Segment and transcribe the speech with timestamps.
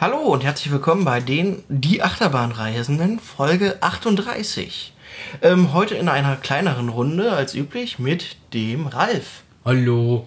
[0.00, 4.92] Hallo und herzlich willkommen bei den Die Achterbahnreisenden Folge 38.
[5.40, 10.26] Ähm, heute in einer kleineren Runde als üblich mit dem Ralf, Hallo.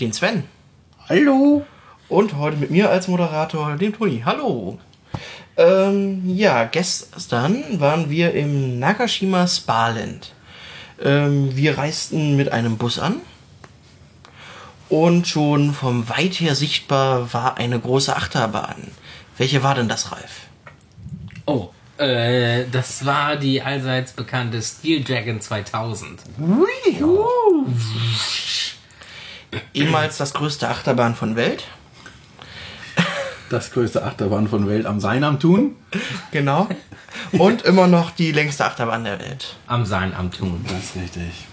[0.00, 0.42] den Sven
[1.08, 1.64] Hallo.
[2.08, 4.22] und heute mit mir als Moderator, dem Toni.
[4.26, 4.80] Hallo.
[5.56, 10.32] Ähm, ja, gestern waren wir im Nakashima Sparland.
[11.00, 13.20] Ähm, wir reisten mit einem Bus an
[14.88, 18.90] und schon vom weit her sichtbar war eine große Achterbahn.
[19.36, 20.42] Welche war denn das, Ralf?
[21.46, 26.20] Oh, äh, das war die allseits bekannte Steel Dragon 2000.
[29.72, 31.64] Ehemals das größte Achterbahn von Welt.
[33.50, 35.76] Das größte Achterbahn von Welt am Sein am Tun.
[36.32, 36.68] Genau.
[37.32, 39.56] Und immer noch die längste Achterbahn der Welt.
[39.66, 40.64] Am Sein am Tun.
[40.68, 41.46] Das ist richtig.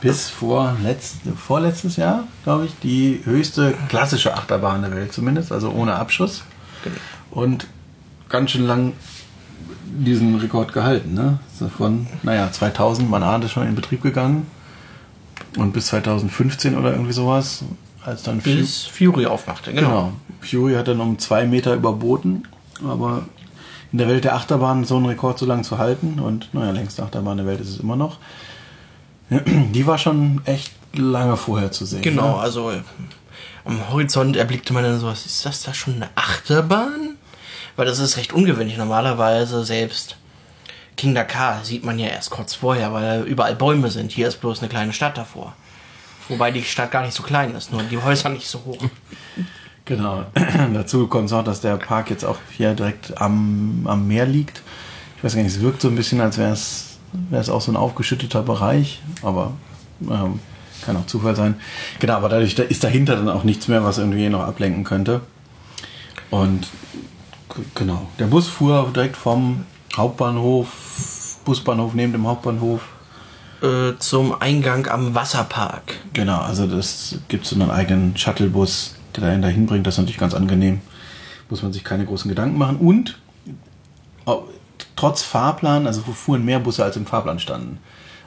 [0.00, 5.70] Bis vor letzt, vorletztes Jahr, glaube ich, die höchste klassische Achterbahn der Welt zumindest, also
[5.70, 6.42] ohne Abschuss.
[7.30, 7.66] Und
[8.28, 8.92] ganz schön lang
[9.86, 11.14] diesen Rekord gehalten.
[11.14, 11.38] Ne?
[11.58, 14.46] So von, naja, 2000, man ahnt es schon in Betrieb gegangen.
[15.56, 17.64] Und bis 2015 oder irgendwie sowas,
[18.04, 19.88] als dann Fu- Bis Fury aufmachte, genau.
[19.88, 20.12] Genau.
[20.40, 22.44] Fury hat dann um zwei Meter überboten,
[22.86, 23.22] aber
[23.92, 27.02] in der Welt der Achterbahn so einen Rekord so lang zu halten und naja, längste
[27.02, 28.18] Achterbahn der Welt ist es immer noch.
[29.30, 32.02] Die war schon echt lange vorher zu sehen.
[32.02, 32.40] Genau, Ne?
[32.42, 32.72] also
[33.70, 37.16] am Horizont erblickte man dann sowas, ist das da schon eine Achterbahn?
[37.76, 38.76] Weil das ist recht ungewöhnlich.
[38.76, 40.16] Normalerweise selbst
[40.96, 44.12] King Dakar sieht man ja erst kurz vorher, weil überall Bäume sind.
[44.12, 45.54] Hier ist bloß eine kleine Stadt davor.
[46.28, 48.84] Wobei die Stadt gar nicht so klein ist, nur die Häuser nicht so hoch.
[49.84, 50.26] Genau.
[50.74, 54.62] Dazu kommt noch, dass der Park jetzt auch hier direkt am, am Meer liegt.
[55.16, 57.60] Ich weiß gar nicht, es wirkt so ein bisschen, als wäre es wäre es auch
[57.60, 59.52] so ein aufgeschütteter Bereich, aber
[60.02, 60.40] ähm,
[60.82, 61.56] kann auch Zufall sein.
[61.98, 65.20] Genau, aber dadurch da ist dahinter dann auch nichts mehr, was irgendwie noch ablenken könnte.
[66.30, 66.68] Und
[67.74, 69.64] genau, der Bus fuhr direkt vom
[69.96, 72.82] Hauptbahnhof, Busbahnhof neben dem Hauptbahnhof.
[73.62, 75.98] Äh, zum Eingang am Wasserpark.
[76.14, 79.86] Genau, also das gibt so einen eigenen Shuttlebus, der dahin dahin bringt.
[79.86, 80.80] Das ist natürlich ganz angenehm.
[81.50, 82.76] Muss man sich keine großen Gedanken machen.
[82.76, 83.18] Und
[84.96, 87.78] trotz Fahrplan, also fuhren mehr Busse als im Fahrplan standen.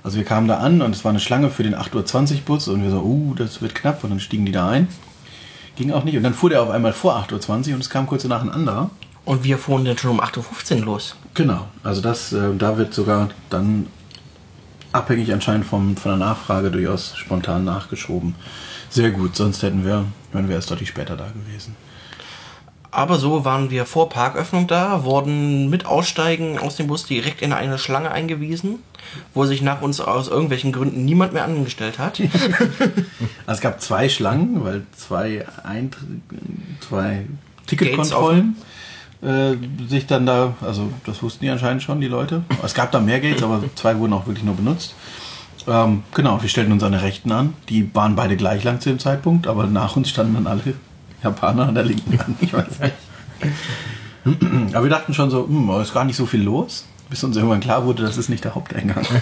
[0.04, 2.68] Also wir kamen da an und es war eine Schlange für den 8.20 Uhr Bus
[2.68, 4.88] und wir so, uh, das wird knapp und dann stiegen die da ein.
[5.76, 6.18] Ging auch nicht.
[6.18, 8.52] Und dann fuhr der auf einmal vor 8.20 Uhr und es kam kurz danach ein
[8.52, 8.90] anderer.
[9.26, 11.16] Und wir fuhren dann schon um 8.15 Uhr los.
[11.34, 13.88] Genau, also das, äh, da wird sogar dann
[14.92, 18.36] abhängig anscheinend vom, von der Nachfrage durchaus spontan nachgeschoben.
[18.90, 21.76] Sehr gut, sonst hätten wir, wären wir erst deutlich später da gewesen.
[22.94, 27.52] Aber so waren wir vor Parköffnung da, wurden mit Aussteigen aus dem Bus direkt in
[27.52, 28.80] eine Schlange eingewiesen,
[29.34, 32.22] wo sich nach uns aus irgendwelchen Gründen niemand mehr angestellt hat.
[33.46, 36.00] Also es gab zwei Schlangen, weil zwei, Eintr
[36.88, 37.26] zwei
[37.68, 38.56] Ticketkontrollen
[39.22, 39.56] äh,
[39.88, 42.44] sich dann da, also das wussten die anscheinend schon, die Leute.
[42.64, 44.96] Es gab da mehr Gates, aber zwei wurden auch wirklich nur benutzt.
[45.68, 47.54] Ähm, genau, wir stellten uns an der Rechten an.
[47.70, 50.74] Die waren beide gleich lang zu dem Zeitpunkt, aber nach uns standen dann alle
[51.24, 52.36] Japaner an der linken an.
[52.42, 52.96] Ich weiß nicht.
[54.74, 57.60] Aber wir dachten schon so, hm, ist gar nicht so viel los, bis uns irgendwann
[57.60, 59.06] klar wurde, das ist nicht der Haupteingang.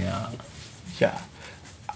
[0.00, 0.30] Ja.
[1.00, 1.12] Ja.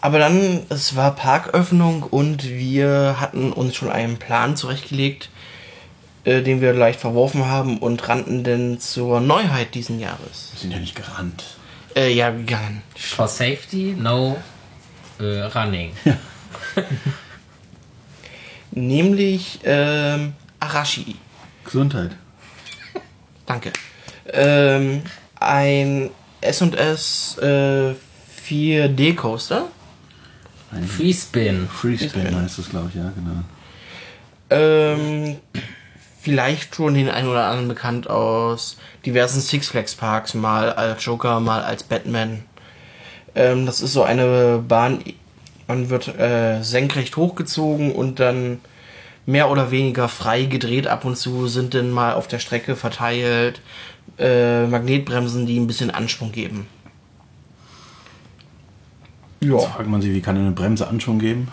[0.00, 5.30] Aber dann, es war Parköffnung und wir hatten uns schon einen Plan zurechtgelegt,
[6.24, 10.50] äh, den wir leicht verworfen haben und rannten dann zur Neuheit diesen Jahres.
[10.52, 11.44] Wir sind ja nicht gerannt.
[11.94, 12.82] Äh, ja, gegangen.
[12.94, 14.36] For safety, no
[15.18, 15.92] äh, running.
[18.76, 21.16] Nämlich ähm, Arashi.
[21.64, 22.10] Gesundheit.
[23.46, 23.72] Danke.
[24.30, 25.02] Ähm,
[25.40, 26.10] ein
[26.42, 27.94] S&S äh,
[28.46, 29.68] 4D Coaster.
[30.86, 31.66] Free Spin.
[31.68, 33.44] Freespin heißt das, glaube ich, ja, genau.
[34.50, 35.36] Ähm,
[36.20, 38.76] vielleicht schon den einen oder anderen bekannt aus
[39.06, 42.42] diversen Six Flags Parks, mal als Joker, mal als Batman.
[43.34, 45.02] Ähm, das ist so eine Bahn,
[45.68, 48.60] man wird äh, senkrecht hochgezogen und dann
[49.26, 50.86] mehr oder weniger frei gedreht.
[50.86, 53.60] Ab und zu sind dann mal auf der Strecke verteilt
[54.18, 56.66] äh, Magnetbremsen, die ein bisschen Anschwung geben.
[59.40, 59.56] Ja.
[59.56, 61.48] Jetzt fragt man sich, wie kann eine Bremse Anschwung geben?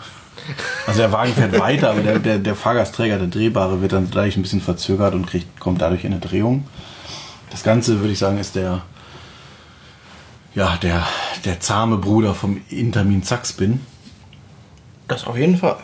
[0.86, 4.36] Also der Wagen fährt weiter, aber der, der, der Fahrgastträger, der Drehbare, wird dann gleich
[4.36, 6.66] ein bisschen verzögert und kriegt, kommt dadurch in eine Drehung.
[7.50, 8.82] Das Ganze, würde ich sagen, ist der,
[10.54, 11.06] ja, der,
[11.44, 13.80] der zahme Bruder vom Intermin Zackspin.
[15.08, 15.76] Das auf jeden Fall.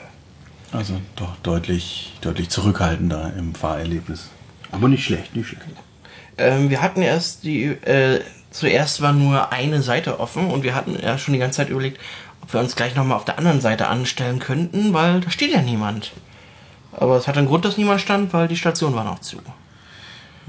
[0.73, 4.29] Also doch deutlich, deutlich zurückhaltender im Fahrerlebnis.
[4.71, 5.65] Aber nicht schlecht, nicht schlecht.
[6.39, 8.21] Ähm, wir hatten erst die, äh,
[8.51, 12.01] zuerst war nur eine Seite offen und wir hatten ja schon die ganze Zeit überlegt,
[12.43, 15.61] ob wir uns gleich nochmal auf der anderen Seite anstellen könnten, weil da steht ja
[15.61, 16.13] niemand.
[16.93, 19.39] Aber es hat einen Grund, dass niemand stand, weil die Station war noch zu.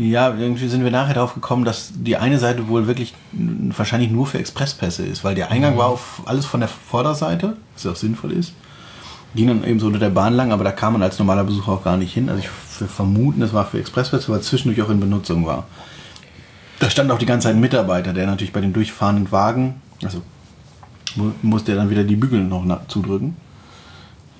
[0.04, 4.26] Ja, irgendwie sind wir nachher darauf gekommen, dass die eine Seite wohl wirklich wahrscheinlich nur
[4.26, 7.96] für Expresspässe ist, weil der Eingang war auf alles von der Vorderseite, was ja auch
[7.96, 8.54] sinnvoll ist.
[9.36, 11.74] Ging dann eben so unter der Bahn lang, aber da kam man als normaler Besucher
[11.74, 12.30] auch gar nicht hin.
[12.30, 15.66] Also ich vermuten, es war für Expresspässe, weil es zwischendurch auch in Benutzung war.
[16.80, 20.24] Da stand auch die ganze Zeit ein Mitarbeiter, der natürlich bei dem durchfahrenden Wagen, also
[21.16, 23.38] mu- musste er dann wieder die Bügel noch zudrücken.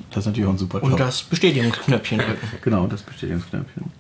[0.10, 0.92] Das ist natürlich auch ein super Job.
[0.92, 2.48] Und das Bestätigungsknöpfchen drücken.
[2.64, 3.92] genau, das Bestätigungsknöpfchen.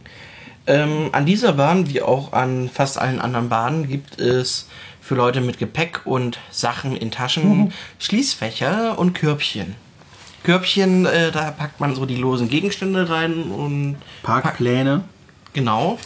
[0.67, 4.67] Ähm, an dieser Bahn, wie auch an fast allen anderen Bahnen, gibt es
[5.01, 9.75] für Leute mit Gepäck und Sachen in Taschen Schließfächer und Körbchen.
[10.43, 15.03] Körbchen, äh, da packt man so die losen Gegenstände rein und Parkpläne.
[15.53, 15.99] genau.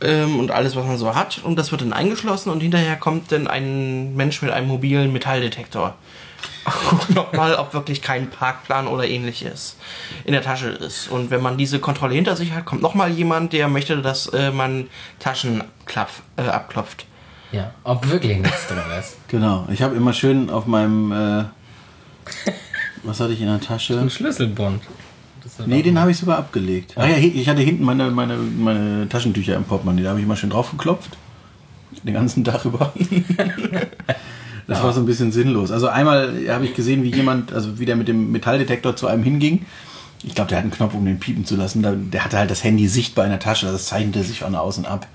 [0.00, 1.40] Ähm, und alles, was man so hat.
[1.42, 5.94] Und das wird dann eingeschlossen und hinterher kommt dann ein Mensch mit einem mobilen Metalldetektor.
[6.88, 9.76] Guckt nochmal, ob wirklich kein Parkplan oder ähnliches
[10.24, 11.08] in der Tasche ist.
[11.08, 14.50] Und wenn man diese Kontrolle hinter sich hat, kommt nochmal jemand, der möchte, dass äh,
[14.50, 14.88] man
[15.20, 17.06] Taschen klapp, äh, abklopft.
[17.52, 19.16] Ja, ob wirklich nichts drin ist.
[19.28, 19.66] Genau.
[19.72, 21.44] Ich habe immer schön auf meinem, äh,
[23.02, 23.98] was hatte ich in der Tasche?
[23.98, 24.82] Ein Schlüsselbund.
[25.64, 26.94] Nee, den habe ich sogar abgelegt.
[26.96, 30.02] Ah ja, ich hatte hinten meine, meine, meine Taschentücher im Portemonnaie.
[30.02, 31.16] Da habe ich immer schön drauf geklopft.
[32.02, 32.92] Den ganzen Tag über.
[34.76, 35.70] Das war so ein bisschen sinnlos.
[35.70, 39.22] Also einmal habe ich gesehen, wie jemand, also wie der mit dem Metalldetektor zu einem
[39.22, 39.66] hinging.
[40.22, 42.10] Ich glaube, der hat einen Knopf, um den piepen zu lassen.
[42.10, 43.66] Der hatte halt das Handy sichtbar in der Tasche.
[43.66, 45.06] Das zeichnete sich von außen ab.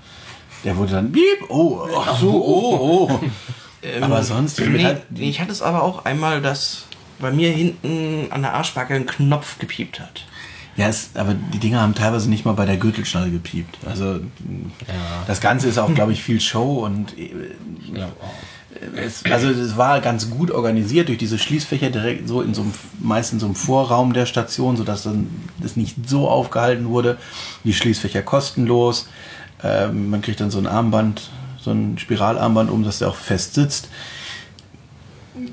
[0.64, 3.20] Der wurde dann piep, oh, ach so, oh, oh.
[4.00, 6.84] Aber sonst, die Nee, ich hatte es aber auch einmal, dass
[7.18, 10.24] bei mir hinten an der Arschbacke ein Knopf gepiept hat.
[10.76, 13.76] Ja, es, aber die Dinger haben teilweise nicht mal bei der Gürtelschnalle gepiept.
[13.86, 14.20] Also
[15.26, 17.30] das Ganze ist auch, glaube ich, viel Show und äh,
[17.80, 18.16] Ich glaub.
[18.96, 22.72] Es, also es war ganz gut organisiert durch diese Schließfächer direkt so in so einem
[23.00, 25.28] meist so einem Vorraum der Station, sodass dann
[25.60, 27.18] das nicht so aufgehalten wurde.
[27.64, 29.08] Die Schließfächer kostenlos.
[29.62, 31.30] Ähm, man kriegt dann so ein Armband,
[31.60, 33.88] so ein Spiralarmband um, dass der auch fest sitzt.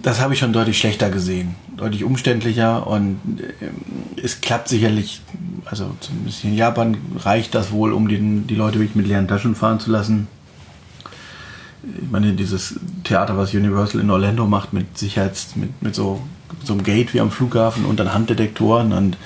[0.01, 3.19] Das habe ich schon deutlich schlechter gesehen, deutlich umständlicher und
[3.61, 3.69] ähm,
[4.21, 5.21] es klappt sicherlich,
[5.65, 9.55] also zumindest in Japan reicht das wohl, um den, die Leute wirklich mit leeren Taschen
[9.55, 10.27] fahren zu lassen.
[11.83, 16.21] Ich meine, dieses Theater, was Universal in Orlando macht, mit Sicherheits, mit, mit so,
[16.63, 19.17] so einem Gate wie am Flughafen und dann Handdetektoren und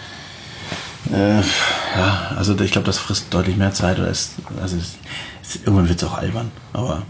[1.12, 4.98] äh, ja, also ich glaube, das frisst deutlich mehr Zeit oder ist, also es,
[5.42, 7.04] es, irgendwann wird es auch albern, aber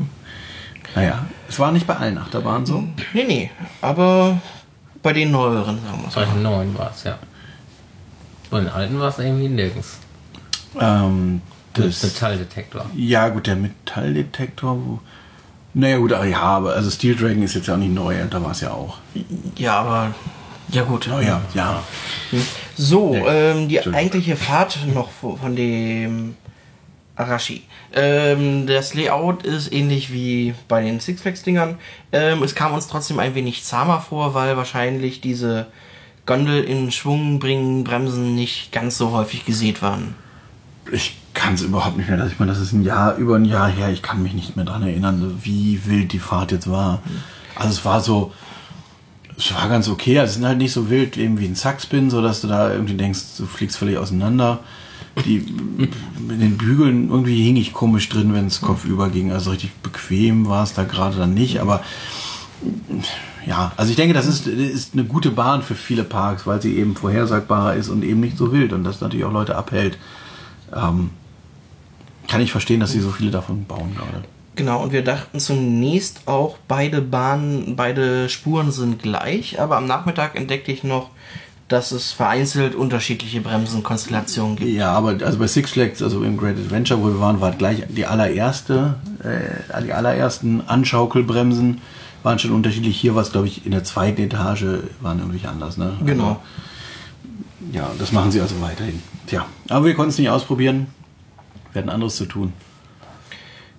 [0.96, 2.84] naja, es war nicht bei allen Achterbahnen so.
[3.14, 3.52] Nee, nee,
[3.82, 4.42] aber
[5.02, 7.18] bei den neueren, sagen wir es Bei den neuen war es, ja.
[8.50, 9.98] Bei den alten war es irgendwie nirgends.
[10.80, 11.42] Ähm,
[11.74, 12.86] das, Metalldetektor.
[12.96, 15.00] ja, gut, der Metalldetektor, wo,
[15.74, 18.42] naja, gut, aber ja, aber also Steel Dragon ist jetzt ja auch nicht neu, da
[18.44, 18.98] war es ja auch.
[19.58, 20.14] Ja, aber.
[20.70, 21.08] Ja, gut.
[21.14, 21.84] Oh ja, ja.
[22.76, 26.36] So, Nee, ähm, die eigentliche Fahrt noch vo- von dem
[27.16, 27.62] Arashi.
[27.94, 31.78] Ähm, das Layout ist ähnlich wie bei den Six Flags Dingern.
[32.12, 35.68] Ähm, es kam uns trotzdem ein wenig zahmer vor, weil wahrscheinlich diese
[36.26, 40.16] Gondel in Schwung bringen, Bremsen nicht ganz so häufig gesät waren.
[40.92, 42.18] Ich kann es überhaupt nicht mehr.
[42.18, 43.90] dass Ich meine, das ist ein Jahr, über ein Jahr her.
[43.90, 47.02] Ich kann mich nicht mehr dran erinnern, wie wild die Fahrt jetzt war.
[47.56, 48.32] Also es war so,
[49.38, 50.20] es war ganz okay.
[50.20, 52.72] Also es sind halt nicht so wild eben wie ein Sackspin, so dass du da
[52.72, 54.60] irgendwie denkst, du fliegst völlig auseinander.
[55.26, 55.40] Die
[56.28, 59.32] mit den Bügeln irgendwie hing ich komisch drin, wenn es kopfüber ging.
[59.32, 61.60] Also richtig bequem war es da gerade dann nicht.
[61.60, 61.84] Aber
[63.46, 66.78] ja, also ich denke, das ist, ist eine gute Bahn für viele Parks, weil sie
[66.78, 69.98] eben vorhersagbarer ist und eben nicht so wild und das natürlich auch Leute abhält.
[70.74, 71.10] Ähm,
[72.28, 74.24] kann ich verstehen, dass sie so viele davon bauen gerade.
[74.56, 80.36] Genau, und wir dachten zunächst auch, beide Bahnen, beide Spuren sind gleich, aber am Nachmittag
[80.36, 81.10] entdeckte ich noch,
[81.70, 84.70] dass es vereinzelt unterschiedliche Bremsenkonstellationen gibt.
[84.70, 87.84] Ja, aber also bei Six Flags, also im Great Adventure, wo wir waren, war gleich
[87.90, 91.82] die allererste, äh, die allerersten Anschaukelbremsen
[92.22, 93.00] waren schon unterschiedlich.
[93.00, 94.66] Hier war es, glaube ich, in der zweiten Etage
[95.02, 95.78] waren irgendwie anders.
[95.78, 95.94] Ne?
[96.06, 96.24] Genau.
[96.24, 96.42] Aber,
[97.72, 99.02] ja, das machen sie also weiterhin.
[99.26, 100.88] Tja, aber wir konnten es nicht ausprobieren.
[101.74, 102.54] Wir hatten anderes zu tun.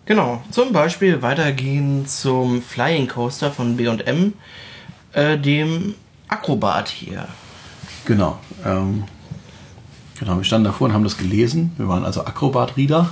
[0.06, 4.34] Genau, zum Beispiel weitergehen zum Flying Coaster von B&M,
[5.12, 5.94] äh, dem
[6.28, 7.26] Acrobat hier.
[8.04, 8.38] Genau.
[8.66, 9.04] Ähm,
[10.18, 11.72] genau, wir standen davor und haben das gelesen.
[11.78, 13.08] Wir waren also Acrobat-Reader.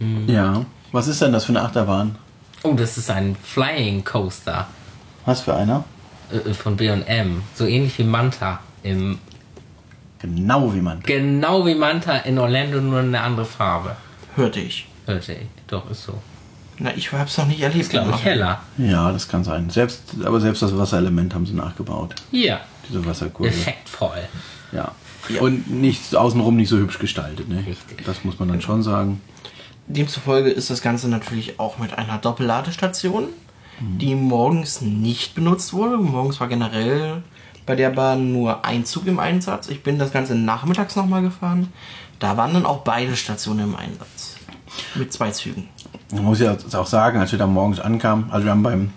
[0.26, 0.64] ja.
[0.90, 2.16] Was ist denn das für eine Achterbahn?
[2.64, 4.66] Oh, das ist ein Flying Coaster
[5.26, 5.84] Was für einer?
[6.32, 7.42] äh, von B&M.
[7.54, 8.60] So ähnlich wie Manta.
[8.82, 9.18] Im,
[10.20, 11.00] Genau wie man.
[11.00, 13.96] genau wie Manta in Orlando, nur eine andere Farbe.
[14.34, 14.86] Hörte ich.
[15.06, 15.46] Hörte ich.
[15.68, 16.14] Doch, ist so.
[16.80, 17.90] Na, ich hab's noch nicht erlebt.
[17.90, 18.60] Glaube ich heller.
[18.78, 19.70] Ja, das kann sein.
[19.70, 22.14] Selbst, aber selbst das Wasserelement haben sie nachgebaut.
[22.30, 22.60] Ja.
[22.88, 23.48] Diese Wasserkurve.
[23.50, 24.28] Effektvoll.
[24.72, 24.92] Ja.
[25.28, 25.40] Ja.
[25.40, 27.48] Und nicht außenrum nicht so hübsch gestaltet.
[27.48, 27.58] Ne?
[27.66, 28.04] Richtig.
[28.04, 29.20] Das muss man dann schon sagen.
[29.86, 33.28] Demzufolge ist das Ganze natürlich auch mit einer Doppelladestation,
[33.80, 35.96] die morgens nicht benutzt wurde.
[35.98, 37.22] Morgens war generell
[37.68, 39.68] bei der Bahn nur ein Zug im Einsatz.
[39.68, 41.70] Ich bin das Ganze nachmittags nochmal gefahren.
[42.18, 44.36] Da waren dann auch beide Stationen im Einsatz.
[44.94, 45.68] Mit zwei Zügen.
[46.10, 48.90] Man muss ja auch sagen, als wir da morgens ankamen, also wir haben beim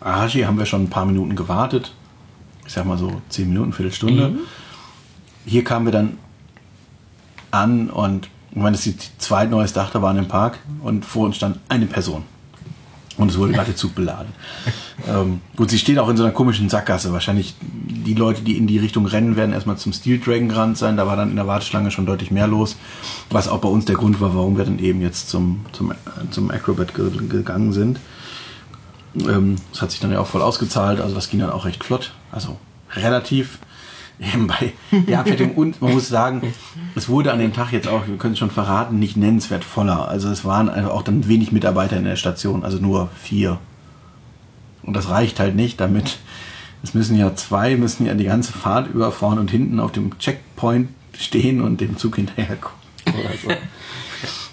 [0.00, 1.94] Arashi haben wir schon ein paar Minuten gewartet.
[2.66, 4.40] Ich sag mal so 10 Minuten, Viertelstunde.
[5.44, 6.18] Hier kamen wir dann
[7.52, 11.60] an und ich meine, das ist die zweitneueste Achterbahn im Park und vor uns stand
[11.68, 12.24] eine Person.
[13.16, 14.32] Und es wurde gerade Zug beladen.
[15.08, 17.12] ähm, gut, sie steht auch in so einer komischen Sackgasse.
[17.12, 20.96] Wahrscheinlich die Leute, die in die Richtung rennen, werden erstmal zum Steel Dragon gerannt sein.
[20.96, 22.76] Da war dann in der Warteschlange schon deutlich mehr los.
[23.30, 25.92] Was auch bei uns der Grund war, warum wir dann eben jetzt zum, zum,
[26.30, 28.00] zum Acrobat ge gegangen sind.
[29.16, 31.00] Ähm, das hat sich dann ja auch voll ausgezahlt.
[31.00, 32.12] Also das ging dann auch recht flott.
[32.32, 32.58] Also
[32.94, 33.58] relativ
[34.18, 35.54] eben bei der Abfertigung.
[35.54, 36.54] Und man muss sagen,
[36.94, 40.08] es wurde an dem Tag jetzt auch, wir können es schon verraten, nicht nennenswert voller.
[40.08, 43.58] Also es waren einfach auch dann wenig Mitarbeiter in der Station, also nur vier.
[44.82, 46.18] Und das reicht halt nicht, damit
[46.82, 50.18] es müssen ja zwei, müssen ja die ganze Fahrt über vorne und hinten auf dem
[50.18, 52.78] Checkpoint stehen und dem Zug hinterherkommen.
[53.42, 53.50] So.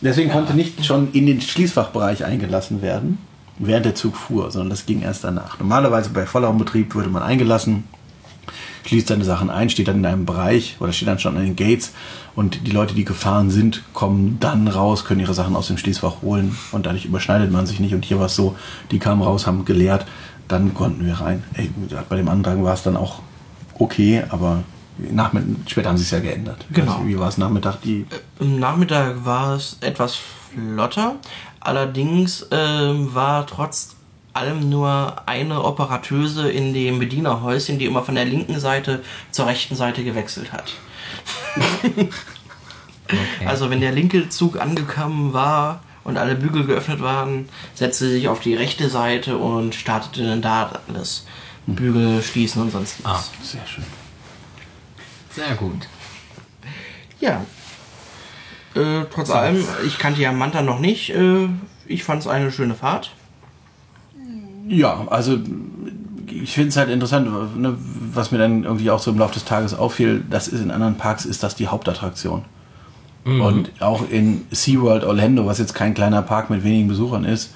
[0.02, 3.20] Deswegen konnte nicht schon in den Schließfachbereich eingelassen werden,
[3.58, 5.60] während der Zug fuhr, sondern das ging erst danach.
[5.60, 7.84] Normalerweise bei Volllaufbetrieb würde man eingelassen,
[8.86, 11.56] schließt seine Sachen ein, steht dann in einem Bereich oder steht dann schon an den
[11.56, 11.94] Gates
[12.36, 16.22] und die Leute, die gefahren sind, kommen dann raus, können ihre Sachen aus dem Schließfach
[16.22, 17.94] holen und dadurch überschneidet man sich nicht.
[17.94, 18.56] Und hier war es so,
[18.92, 20.06] die kamen raus, haben geleert,
[20.48, 21.44] dann konnten wir rein.
[21.54, 21.70] Ey,
[22.10, 23.22] bei dem Antrag war es dann auch
[23.78, 24.64] okay, aber
[24.98, 26.66] Nachmittag, später haben sie es ja geändert.
[26.72, 26.94] Genau.
[26.94, 27.82] Also, wie war es Nachmittag?
[27.82, 28.06] Die
[28.40, 31.16] Im Nachmittag war es etwas flotter.
[31.60, 33.96] Allerdings ähm, war trotz
[34.34, 39.76] allem nur eine Operateuse in dem Bedienerhäuschen, die immer von der linken Seite zur rechten
[39.76, 40.74] Seite gewechselt hat.
[43.06, 43.46] Okay.
[43.46, 48.28] Also wenn der linke Zug angekommen war und alle Bügel geöffnet waren, setzte sie sich
[48.28, 51.26] auf die rechte Seite und startete dann da alles.
[51.68, 53.12] Bügel schließen und sonst was.
[53.12, 53.44] Ah.
[53.44, 53.84] sehr schön.
[55.30, 55.88] Sehr gut.
[57.20, 57.46] Ja.
[58.76, 61.12] Äh, trotz allem, ich kannte ja Manta noch nicht.
[61.12, 61.48] Äh,
[61.86, 63.12] ich fand es eine schöne Fahrt.
[64.68, 65.40] Ja, also
[66.28, 67.76] ich finde es halt interessant, ne,
[68.14, 70.96] was mir dann irgendwie auch so im Laufe des Tages auffiel, das ist in anderen
[70.96, 72.46] Parks ist das die Hauptattraktion.
[73.26, 77.54] Und auch in SeaWorld Orlando, was jetzt kein kleiner Park mit wenigen Besuchern ist,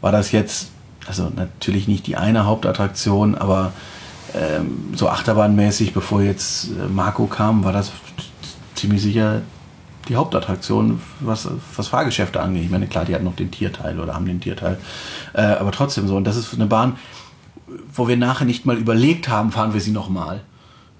[0.00, 0.70] war das jetzt,
[1.06, 3.72] also natürlich nicht die eine Hauptattraktion, aber
[4.34, 7.92] ähm, so achterbahnmäßig, bevor jetzt äh, Marco kam, war das
[8.74, 9.42] ziemlich sicher
[10.08, 12.64] die Hauptattraktion, was, was Fahrgeschäfte angeht.
[12.64, 14.78] Ich meine, klar, die hatten noch den Tierteil oder haben den Tierteil.
[15.32, 16.16] Äh, aber trotzdem so.
[16.16, 16.96] Und das ist eine Bahn,
[17.92, 20.40] wo wir nachher nicht mal überlegt haben, fahren wir sie nochmal.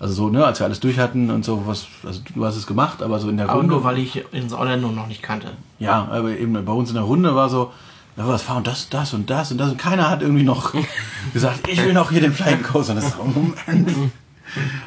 [0.01, 2.67] Also so, ne, als wir alles durch hatten und so, was, also du hast es
[2.67, 3.75] gemacht, aber so in der Aber Runde.
[3.75, 5.53] nur weil ich ins Orlando noch nicht kannte.
[5.79, 7.73] Ja, aber eben bei uns in der Runde war so,
[8.17, 10.73] ja, was fahren das, das und das und das und keiner hat irgendwie noch
[11.33, 12.93] gesagt, ich will noch hier den Flying Coaster.
[12.93, 14.13] Und das ist Moment.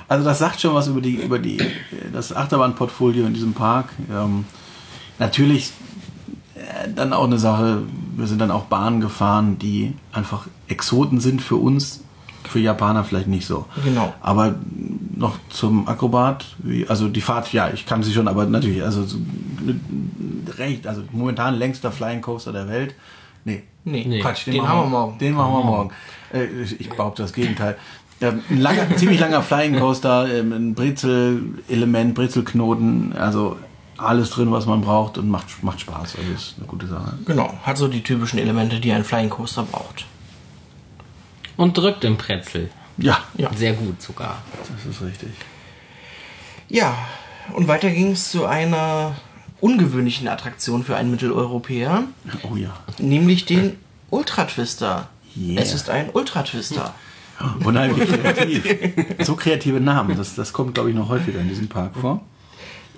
[0.07, 1.57] Also das sagt schon was über die, über die,
[2.13, 3.89] das Achterbahnportfolio in diesem Park.
[4.11, 4.45] Ähm,
[5.19, 5.71] natürlich
[6.55, 7.83] äh, dann auch eine Sache,
[8.15, 12.03] wir sind dann auch Bahnen gefahren, die einfach Exoten sind für uns,
[12.47, 13.65] für Japaner vielleicht nicht so.
[13.83, 14.13] Genau.
[14.21, 14.55] Aber
[15.15, 19.03] noch zum Akrobat, wie, also die Fahrt, ja, ich kann sie schon, aber natürlich, also
[19.03, 19.17] so,
[20.57, 22.95] recht, also momentan längster Flying Coaster der Welt.
[23.43, 24.19] Nee, Nee, Nee.
[24.19, 25.17] Quatsch, den haben wir morgen.
[25.17, 25.91] Den machen wir morgen.
[26.33, 27.77] Äh, ich ich behaupte das Gegenteil.
[28.21, 33.57] Ähm, ein langer, ziemlich langer Flying Coaster, ähm, ein Brezel-Element, Brezelknoten, also
[33.97, 36.15] alles drin, was man braucht und macht, macht Spaß.
[36.17, 37.13] Also ist eine gute Sache.
[37.25, 40.05] Genau, hat so die typischen Elemente, die ein Flying Coaster braucht.
[41.57, 42.69] Und drückt im Pretzel.
[42.97, 43.51] Ja, Ja.
[43.55, 44.37] Sehr gut sogar.
[44.85, 45.29] das ist richtig.
[46.69, 46.95] Ja,
[47.53, 49.15] und weiter ging es zu einer
[49.61, 52.03] ungewöhnlichen Attraktion für einen Mitteleuropäer,
[52.43, 52.75] Oh ja.
[52.99, 53.77] nämlich den
[54.09, 55.09] Ultra Twister.
[55.35, 55.61] Yeah.
[55.61, 56.93] Es ist ein Ultra Twister.
[57.63, 58.65] Unheimlich kreativ.
[59.23, 62.21] so kreative Namen, das, das kommt, glaube ich, noch häufiger in diesem Park vor.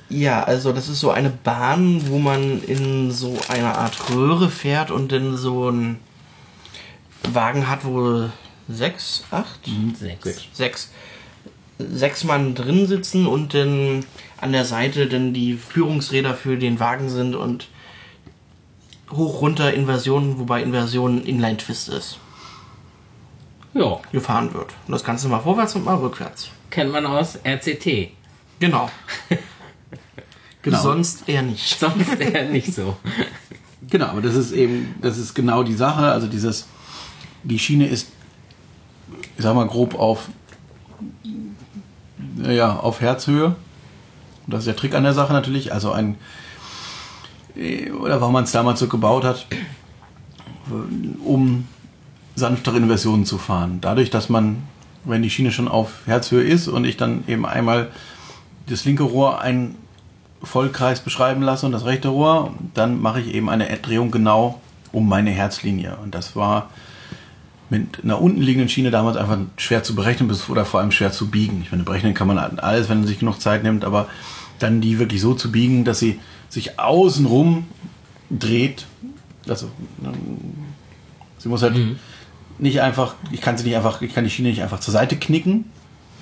[0.10, 4.90] Ja, also das ist so eine Bahn, wo man in so einer Art Röhre fährt
[4.92, 6.00] und dann so einen
[7.32, 8.30] Wagen hat, wo
[8.68, 9.60] sechs, acht,
[10.00, 10.48] Sechs.
[10.54, 10.90] sechs,
[11.78, 14.06] sechs Mann drin sitzen und dann
[14.38, 17.68] an der Seite dann die Führungsräder für den Wagen sind und
[19.12, 22.20] hoch runter Inversion, wobei Inversion Inline Twist ist,
[23.74, 24.74] Ja, gefahren wird.
[24.88, 26.50] Und das Ganze mal vorwärts und mal rückwärts.
[26.70, 28.10] kennt man aus RCT.
[28.60, 28.90] Genau.
[30.62, 30.82] Genau.
[30.82, 31.80] Sonst eher nicht.
[31.80, 32.98] Sonst eher nicht so.
[33.90, 36.12] Genau, aber das ist eben, das ist genau die Sache.
[36.12, 36.68] Also dieses,
[37.44, 38.12] die Schiene ist,
[39.38, 40.28] ich sag mal grob auf,
[42.44, 43.56] ja, auf Herzhöhe.
[44.46, 45.72] Und das ist der Trick an der Sache natürlich.
[45.72, 46.18] Also ein,
[48.00, 49.48] oder warum man es damals so gebaut hat,
[51.24, 51.68] um
[52.40, 53.80] sanftere Inversionen zu fahren.
[53.82, 54.64] Dadurch, dass man,
[55.06, 57.90] wenn die Schiene schon auf Herzhöhe ist und ich dann eben einmal
[58.68, 59.76] das linke Rohr einen
[60.42, 65.08] Vollkreis beschreiben lasse und das rechte Rohr, dann mache ich eben eine Drehung genau um
[65.08, 65.98] meine Herzlinie.
[66.02, 66.70] Und das war
[67.70, 71.30] mit einer unten liegenden Schiene damals einfach schwer zu berechnen oder vor allem schwer zu
[71.30, 71.62] biegen.
[71.62, 74.08] Ich meine, berechnen kann man alles, wenn man sich genug Zeit nimmt, aber
[74.58, 76.20] dann die wirklich so zu biegen, dass sie
[76.50, 77.68] sich außenrum
[78.32, 78.86] dreht.
[79.48, 79.70] Also,
[81.38, 82.00] sie muss halt mhm.
[82.60, 85.18] Nicht einfach, ich kann sie nicht einfach, ich kann die Schiene nicht einfach zur Seite
[85.18, 85.66] knicken,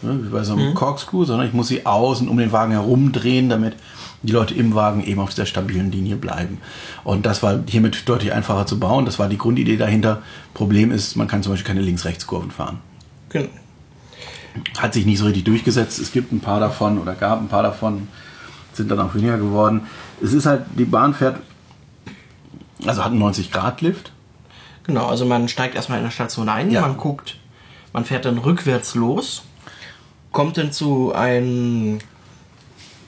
[0.01, 0.73] ne, wie bei so einem mhm.
[0.75, 3.75] Corkscrew, sondern ich muss sie außen um den Wagen herum drehen, damit
[4.23, 6.59] die Leute im Wagen eben auf der stabilen Linie bleiben.
[7.03, 9.05] Und das war hiermit deutlich einfacher zu bauen.
[9.05, 10.21] Das war die Grundidee dahinter.
[10.53, 12.79] Problem ist, man kann zum Beispiel keine Links-Rechts-Kurven fahren.
[13.29, 13.49] Genau.
[14.79, 15.99] Hat sich nicht so richtig durchgesetzt.
[15.99, 18.07] Es gibt ein paar davon oder gab ein paar davon,
[18.73, 19.81] sind dann auch weniger geworden.
[20.21, 21.39] Es ist halt, die Bahn fährt,
[22.85, 24.11] also hat einen 90-Grad-Lift.
[24.87, 26.81] Genau, also man steigt erstmal in der Station ein, ja.
[26.81, 27.37] man guckt,
[27.93, 29.43] man fährt dann rückwärts los,
[30.31, 31.99] kommt dann zu einem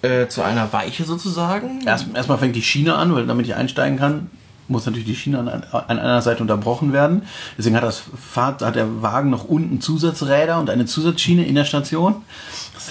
[0.01, 1.81] äh, zu einer Weiche sozusagen.
[1.85, 4.29] Erst, erstmal fängt die Schiene an, weil damit ich einsteigen kann,
[4.69, 7.23] muss natürlich die Schiene an, an einer Seite unterbrochen werden.
[7.57, 11.65] Deswegen hat das Fahrt, hat der Wagen noch unten Zusatzräder und eine Zusatzschiene in der
[11.65, 12.17] Station.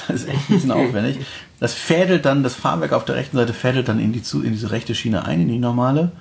[0.09, 1.18] Das ist echt ein bisschen aufwendig.
[1.61, 4.71] Das fädelt dann, das Fahrwerk auf der rechten Seite fädelt dann in, die, in diese
[4.71, 6.12] rechte Schiene ein, in die normale.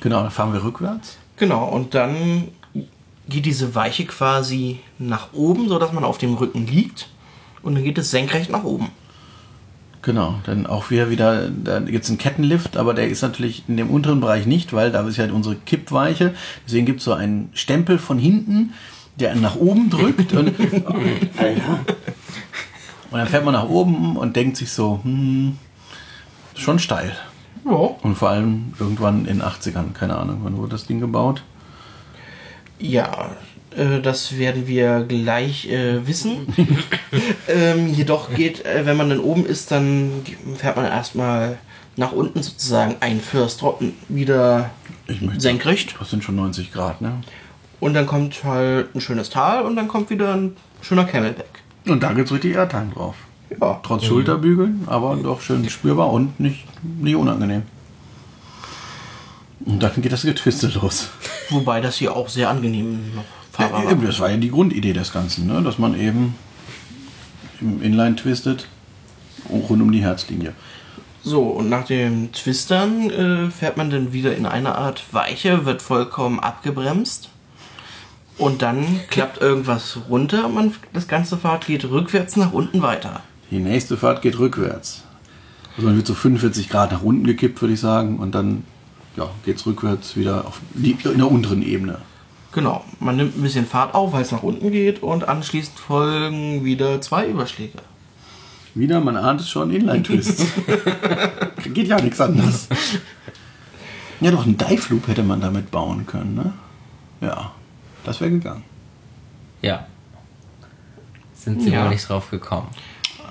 [0.00, 1.18] Genau, dann fahren wir rückwärts.
[1.42, 2.46] Genau, und dann
[3.28, 7.08] geht diese Weiche quasi nach oben, sodass man auf dem Rücken liegt.
[7.64, 8.90] Und dann geht es senkrecht nach oben.
[10.02, 13.76] Genau, dann auch wieder wieder, da gibt es einen Kettenlift, aber der ist natürlich in
[13.76, 16.32] dem unteren Bereich nicht, weil da ist ja unsere Kippweiche.
[16.64, 18.72] Deswegen gibt es so einen Stempel von hinten,
[19.18, 20.78] der nach oben drückt und, und
[23.10, 25.58] dann fährt man nach oben und denkt sich so, hm,
[26.54, 27.16] schon steil.
[27.64, 27.70] Ja.
[28.02, 31.42] Und vor allem irgendwann in den 80ern, keine Ahnung, wann wurde das Ding gebaut?
[32.78, 33.30] Ja,
[33.76, 36.46] äh, das werden wir gleich äh, wissen.
[37.48, 40.22] ähm, jedoch geht, äh, wenn man dann oben ist, dann
[40.56, 41.58] fährt man erstmal
[41.96, 44.70] nach unten sozusagen ein First Drop wieder
[45.36, 45.94] senkrecht.
[45.98, 47.20] Das sind schon 90 Grad, ne?
[47.80, 51.62] Und dann kommt halt ein schönes Tal und dann kommt wieder ein schöner Camelback.
[51.86, 53.16] Und da gibt's richtig Airtime drauf.
[53.60, 53.80] Ja.
[53.82, 54.06] Trotz mhm.
[54.06, 57.62] Schulterbügeln, aber doch schön spürbar und nicht, nicht unangenehm.
[59.64, 61.10] Und dann geht das Getwiste los.
[61.50, 65.12] Wobei das hier auch sehr angenehm noch fahrbar ja, Das war ja die Grundidee des
[65.12, 65.62] Ganzen, ne?
[65.62, 66.34] dass man eben
[67.60, 68.66] im Inline twistet
[69.48, 70.54] rund um die Herzlinie.
[71.24, 75.80] So, und nach dem Twistern äh, fährt man dann wieder in eine Art Weiche, wird
[75.80, 77.28] vollkommen abgebremst.
[78.38, 83.20] Und dann klappt irgendwas runter und man, das ganze Fahrt geht rückwärts nach unten weiter.
[83.52, 85.02] Die nächste Fahrt geht rückwärts.
[85.76, 88.64] Also man wird so 45 Grad nach unten gekippt, würde ich sagen, und dann
[89.14, 91.98] ja, geht es rückwärts wieder auf die, in der unteren Ebene.
[92.52, 96.64] Genau, man nimmt ein bisschen Fahrt auf, weil es nach unten geht und anschließend folgen
[96.64, 97.76] wieder zwei Überschläge.
[98.74, 100.46] Wieder, man ahnt es schon, Inline-Twist.
[101.74, 102.68] geht ja nichts anderes.
[104.22, 106.54] Ja, doch, einen Dive Loop hätte man damit bauen können, ne?
[107.20, 107.52] Ja,
[108.02, 108.64] das wäre gegangen.
[109.60, 109.86] Ja.
[111.34, 111.82] Sind sie ja.
[111.82, 112.68] aber nicht drauf gekommen.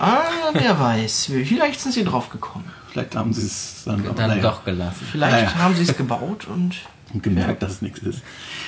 [0.02, 1.32] Ah, wer weiß.
[1.46, 2.66] Vielleicht sind sie drauf gekommen.
[2.92, 4.42] Vielleicht haben sie es dann, dann naja.
[4.42, 5.08] doch gelassen.
[5.12, 5.56] Vielleicht naja.
[5.56, 6.76] haben sie es gebaut und
[7.14, 8.22] und gemerkt, dass es nichts ist.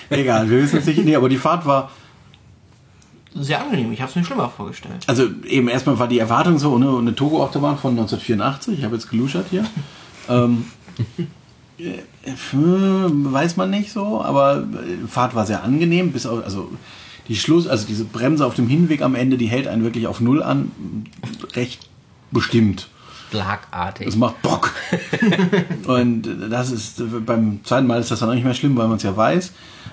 [0.09, 1.03] Egal, wir wissen es nicht.
[1.03, 1.91] Nee, aber die Fahrt war
[3.33, 3.91] sehr angenehm.
[3.91, 5.03] Ich habe es mir schlimmer vorgestellt.
[5.07, 8.77] Also eben erstmal war die Erwartung so, ne, eine Togo-Autobahn von 1984.
[8.77, 9.65] Ich habe jetzt geluschert hier.
[10.29, 10.65] ähm,
[11.79, 12.03] äh,
[12.53, 16.11] weiß man nicht so, aber die Fahrt war sehr angenehm.
[16.11, 16.71] Bis auf, also
[17.27, 20.19] die Schluss, also diese Bremse auf dem Hinweg am Ende, die hält einen wirklich auf
[20.19, 20.71] Null an.
[21.55, 21.89] Recht
[22.31, 22.89] bestimmt
[23.33, 24.05] schlagartig.
[24.05, 24.71] Das macht Bock.
[25.87, 28.97] und das ist, beim zweiten Mal ist das dann auch nicht mehr schlimm, weil man
[28.97, 29.51] es ja weiß.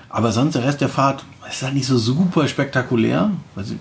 [0.09, 3.31] Aber sonst der Rest der Fahrt ist halt nicht so super spektakulär.
[3.55, 3.75] Also,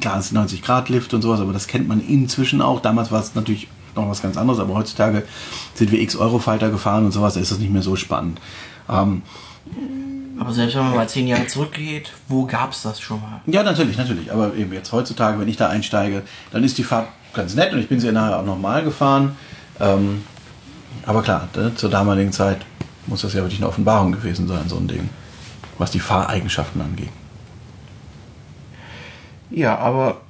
[0.00, 2.80] klar, es ist 90 Grad Lift und sowas, aber das kennt man inzwischen auch.
[2.80, 5.22] Damals war es natürlich noch was ganz anderes, aber heutzutage
[5.74, 8.40] sind wir X Eurofighter gefahren und sowas, da ist das nicht mehr so spannend.
[8.90, 9.22] Ähm,
[10.38, 13.40] aber selbst wenn man mal zehn Jahre zurückgeht, wo gab es das schon mal?
[13.46, 14.32] Ja, natürlich, natürlich.
[14.32, 17.78] Aber eben jetzt heutzutage, wenn ich da einsteige, dann ist die Fahrt ganz nett und
[17.78, 19.36] ich bin sie ja nachher auch nochmal gefahren.
[19.80, 20.24] Ähm,
[21.04, 22.58] aber klar, ne, zur damaligen Zeit
[23.06, 25.08] muss das ja wirklich eine Offenbarung gewesen sein, so ein Ding,
[25.78, 27.10] was die Fahreigenschaften angeht.
[29.50, 30.20] Ja, aber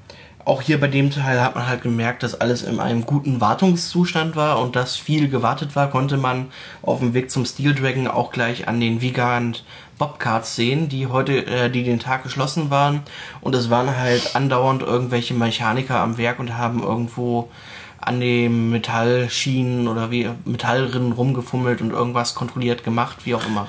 [0.46, 4.37] auch hier bei dem Teil hat man halt gemerkt, dass alles in einem guten Wartungszustand
[4.37, 6.46] war und dass viel gewartet war, konnte man
[6.82, 9.64] auf dem Weg zum Steel Dragon auch gleich an den Vigant
[9.98, 13.00] Bobcards sehen, die heute, äh, die den Tag geschlossen waren.
[13.40, 17.50] Und es waren halt andauernd irgendwelche Mechaniker am Werk und haben irgendwo
[17.98, 23.66] an den Metallschienen oder wie Metallrinnen rumgefummelt und irgendwas kontrolliert gemacht, wie auch immer.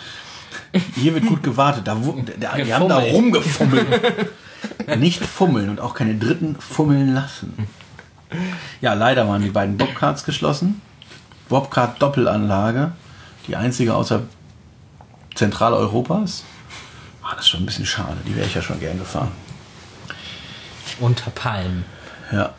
[0.96, 1.88] Hier wird gut gewartet.
[1.88, 1.98] Da,
[2.40, 3.88] da, die haben da rumgefummelt.
[4.98, 7.68] Nicht fummeln und auch keine Dritten fummeln lassen.
[8.82, 10.82] Ja, leider waren die beiden Bobcards geschlossen.
[11.50, 12.92] Bobcat Doppelanlage,
[13.48, 14.24] die einzige außer
[15.36, 16.44] Zentraleuropas.
[17.24, 18.18] Ah, das ist schon ein bisschen schade.
[18.26, 19.32] Die wäre ich ja schon gern gefahren.
[21.00, 21.86] Unter Palmen.
[22.32, 22.54] Ja.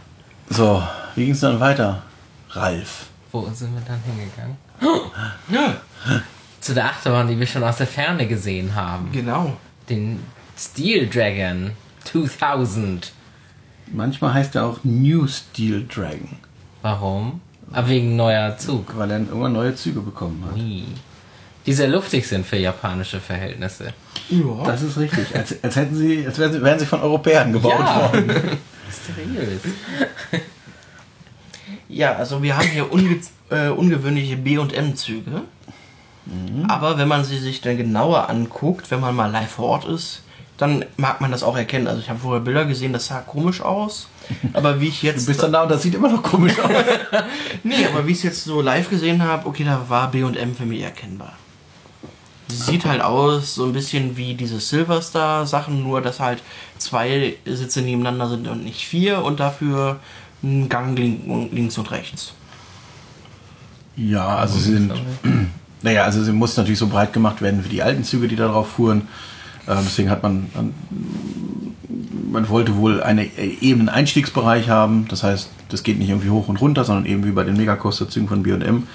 [0.49, 0.83] So,
[1.15, 2.03] wie ging es dann weiter?
[2.51, 3.07] Ralf.
[3.33, 4.57] Wo sind wir dann hingegangen?
[6.61, 9.11] Zu der Achterbahn, die wir schon aus der Ferne gesehen haben.
[9.13, 9.57] Genau.
[9.89, 10.23] Den
[10.57, 11.73] Steel Dragon
[12.13, 13.13] 2000.
[13.93, 16.37] Manchmal heißt er auch New Steel Dragon,
[16.83, 17.41] Warum?
[17.73, 18.97] Ah, wegen neuer Zug.
[18.97, 20.57] weil er irgendwann neue Züge bekommen hat.
[20.57, 20.85] Wie?
[21.67, 23.93] Die sehr luftig sind für japanische Verhältnisse.
[24.31, 24.65] Ja.
[24.65, 25.35] Das ist richtig.
[25.35, 28.27] Als, als hätten sie, als wären sie, wären sie von Europäern gebaut worden.
[28.87, 29.61] Mysteriös.
[31.89, 35.43] Ja, also wir haben hier unge äh, ungewöhnliche B- und M-Züge.
[36.69, 40.23] Aber wenn man sie sich dann genauer anguckt, wenn man mal live vor Ort ist,
[40.59, 41.87] dann mag man das auch erkennen.
[41.89, 44.09] Also ich habe vorher Bilder gesehen, das sah komisch aus.
[44.53, 45.23] Aber wie ich jetzt...
[45.23, 46.71] Du bist dann da und das sieht immer noch komisch aus.
[47.65, 50.37] nee, aber wie ich es jetzt so live gesehen habe, okay, da war B und
[50.37, 51.33] M für mich erkennbar.
[52.49, 56.43] Sie sieht halt aus, so ein bisschen wie diese Silverstar-Sachen, nur dass halt
[56.79, 60.01] zwei Sitze nebeneinander sind und nicht vier und dafür
[60.43, 62.33] ein Gang link- links und rechts.
[63.97, 64.93] Ja, also sie sind.
[65.81, 68.49] Naja, also sie muss natürlich so breit gemacht werden wie die alten Züge, die da
[68.49, 69.07] drauf fuhren.
[69.69, 70.49] Ähm, deswegen hat man,
[72.31, 75.07] man, wollte wohl einen ebenen Einstiegsbereich haben.
[75.09, 78.29] Das heißt, das geht nicht irgendwie hoch und runter, sondern eben wie bei den Megacoaster-Zügen
[78.29, 78.87] von B&M.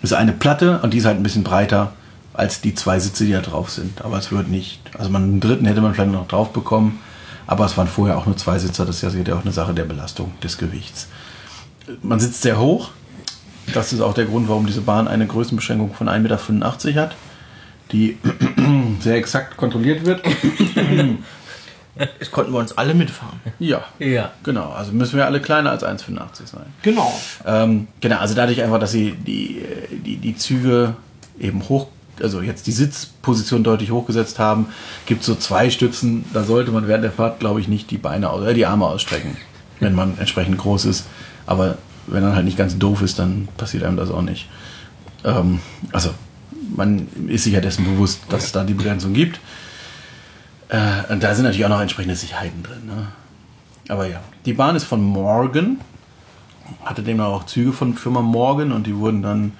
[0.00, 1.92] Das ist eine Platte und die ist halt ein bisschen breiter
[2.34, 4.02] als die zwei Sitze, die da drauf sind.
[4.02, 7.00] Aber es wird nicht, also man, einen dritten hätte man vielleicht noch drauf bekommen.
[7.46, 8.86] Aber es waren vorher auch nur zwei Sitzer.
[8.86, 11.08] Das ist ja auch eine Sache der Belastung des Gewichts.
[12.02, 12.90] Man sitzt sehr hoch.
[13.74, 17.16] Das ist auch der Grund, warum diese Bahn eine Größenbeschränkung von 1,85 Meter hat,
[17.92, 18.16] die
[19.00, 20.22] sehr exakt kontrolliert wird.
[22.18, 23.38] Jetzt konnten wir uns alle mitfahren.
[23.58, 24.30] Ja, Ja.
[24.42, 24.70] genau.
[24.70, 26.62] Also müssen wir alle kleiner als 1,85 sein.
[26.82, 27.12] Genau.
[27.46, 29.62] Ähm, genau, also dadurch einfach, dass sie die,
[30.04, 30.94] die, die Züge
[31.38, 31.88] eben hoch,
[32.22, 34.66] also jetzt die Sitzposition deutlich hochgesetzt haben,
[35.04, 38.30] gibt so zwei Stützen, da sollte man während der Fahrt, glaube ich, nicht die Beine
[38.30, 39.36] aus, äh, die Arme ausstrecken,
[39.80, 41.06] wenn man entsprechend groß ist.
[41.46, 41.76] Aber
[42.06, 44.48] wenn man halt nicht ganz doof ist, dann passiert einem das auch nicht.
[45.24, 45.60] Ähm,
[45.92, 46.10] also
[46.74, 49.40] man ist sich ja dessen bewusst, dass es da die Begrenzung gibt.
[50.68, 52.86] Äh, und da sind natürlich auch noch entsprechende Sicherheiten drin.
[52.86, 53.08] Ne?
[53.88, 55.78] Aber ja, die Bahn ist von Morgan
[56.84, 59.52] hatte demnach auch Züge von Firma Morgan und die wurden dann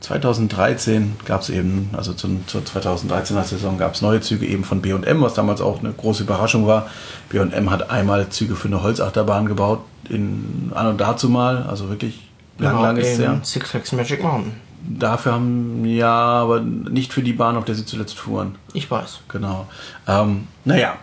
[0.00, 4.80] 2013 gab es eben, also zum, zur 2013er Saison gab es neue Züge eben von
[4.80, 6.88] B&M, was damals auch eine große Überraschung war.
[7.30, 12.28] B&M hat einmal Züge für eine Holzachterbahn gebaut, in an und dazu mal, also wirklich
[12.58, 14.52] lang, lang ist es in Six Flags Magic Mountain.
[14.86, 18.54] Dafür haben, ja, aber nicht für die Bahn, auf der sie zuletzt fuhren.
[18.72, 19.20] Ich weiß.
[19.28, 19.66] Genau.
[20.06, 20.96] Ähm, naja,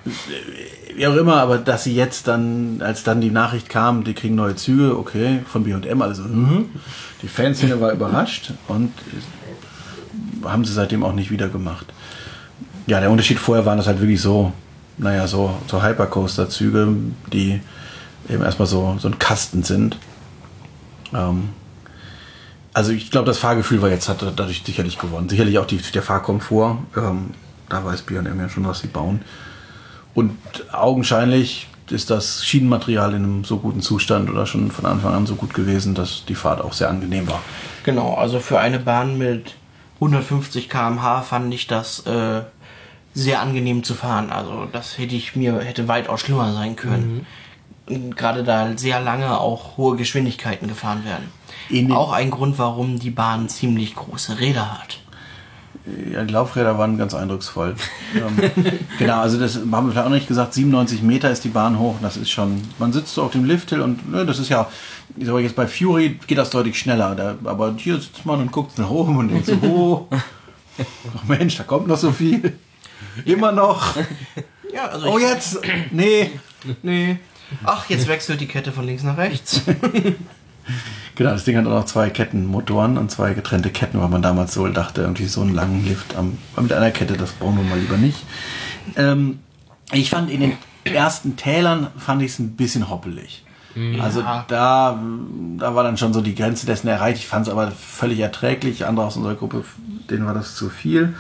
[0.95, 4.35] wie auch immer, aber dass sie jetzt dann, als dann die Nachricht kam, die kriegen
[4.35, 6.69] neue Züge, okay, von B&M, also mhm.
[7.21, 8.91] die Fanszene war überrascht und
[10.43, 11.85] haben sie seitdem auch nicht wieder gemacht.
[12.87, 14.53] Ja, der Unterschied vorher waren das halt wirklich so,
[14.97, 16.95] naja, so, so Hypercoaster-Züge,
[17.33, 17.59] die
[18.29, 19.97] eben erstmal so, so ein Kasten sind.
[21.13, 21.49] Ähm,
[22.75, 25.29] also ich glaube, das Fahrgefühl war jetzt hat dadurch sicherlich gewonnen.
[25.29, 26.77] Sicherlich auch die, der Fahrkomfort.
[26.97, 27.31] Ähm,
[27.69, 29.21] da weiß B&M ja schon, was sie bauen.
[30.13, 30.37] Und
[30.73, 35.35] augenscheinlich ist das Schienenmaterial in einem so guten Zustand oder schon von Anfang an so
[35.35, 37.41] gut gewesen, dass die Fahrt auch sehr angenehm war.
[37.83, 39.55] Genau, also für eine Bahn mit
[39.95, 42.41] 150 km/h fand ich das äh,
[43.13, 44.31] sehr angenehm zu fahren.
[44.31, 47.25] Also das hätte ich mir hätte weitaus schlimmer sein können.
[47.87, 51.31] Und Gerade da sehr lange auch hohe Geschwindigkeiten gefahren werden.
[51.91, 54.99] Auch ein Grund, warum die Bahn ziemlich große Räder hat.
[56.11, 57.75] Ja, die Laufräder waren ganz eindrucksvoll.
[58.15, 58.51] ähm,
[58.97, 61.95] genau, also das haben wir vielleicht auch nicht gesagt, 97 Meter ist die Bahn hoch.
[62.01, 64.67] Das ist schon, man sitzt so auf dem Lifthill und ne, das ist ja,
[65.15, 67.15] ich sag jetzt bei Fury geht das deutlich schneller.
[67.15, 71.57] Da, aber hier sitzt man und guckt nach oben und denkt so, oh, ach Mensch,
[71.57, 72.53] da kommt noch so viel.
[73.23, 73.95] Immer noch.
[74.73, 75.59] Ja, also Oh, jetzt.
[75.91, 76.31] Nee.
[76.81, 77.17] Nee.
[77.63, 79.61] Ach, jetzt wechselt die Kette von links nach rechts.
[81.15, 84.53] Genau, das Ding hat auch noch zwei Kettenmotoren und zwei getrennte Ketten, weil man damals
[84.53, 87.79] so dachte, irgendwie so einen langen Lift am, mit einer Kette, das brauchen wir mal
[87.79, 88.23] lieber nicht.
[88.97, 89.39] Ähm,
[89.93, 93.45] ich fand in den ersten Tälern fand ich es ein bisschen hoppelig.
[93.99, 94.97] Also da,
[95.57, 97.19] da war dann schon so die Grenze dessen erreicht.
[97.19, 98.85] Ich fand es aber völlig erträglich.
[98.85, 99.65] Andere aus unserer Gruppe,
[100.09, 101.13] denen war das zu viel.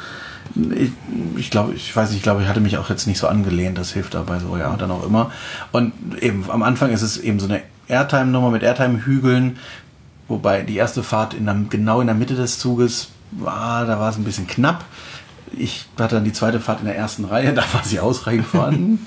[0.73, 0.91] Ich,
[1.35, 3.77] ich glaube, ich weiß nicht, ich glaube, ich hatte mich auch jetzt nicht so angelehnt.
[3.77, 5.31] Das hilft dabei so, ja, dann auch immer.
[5.73, 9.57] Und eben am Anfang ist es eben so eine Airtime-Nummer mit Airtime-Hügeln.
[10.27, 14.09] Wobei die erste Fahrt in der, genau in der Mitte des Zuges war, da war
[14.09, 14.85] es ein bisschen knapp.
[15.57, 19.05] Ich hatte dann die zweite Fahrt in der ersten Reihe, da war sie ausreichend vorhanden.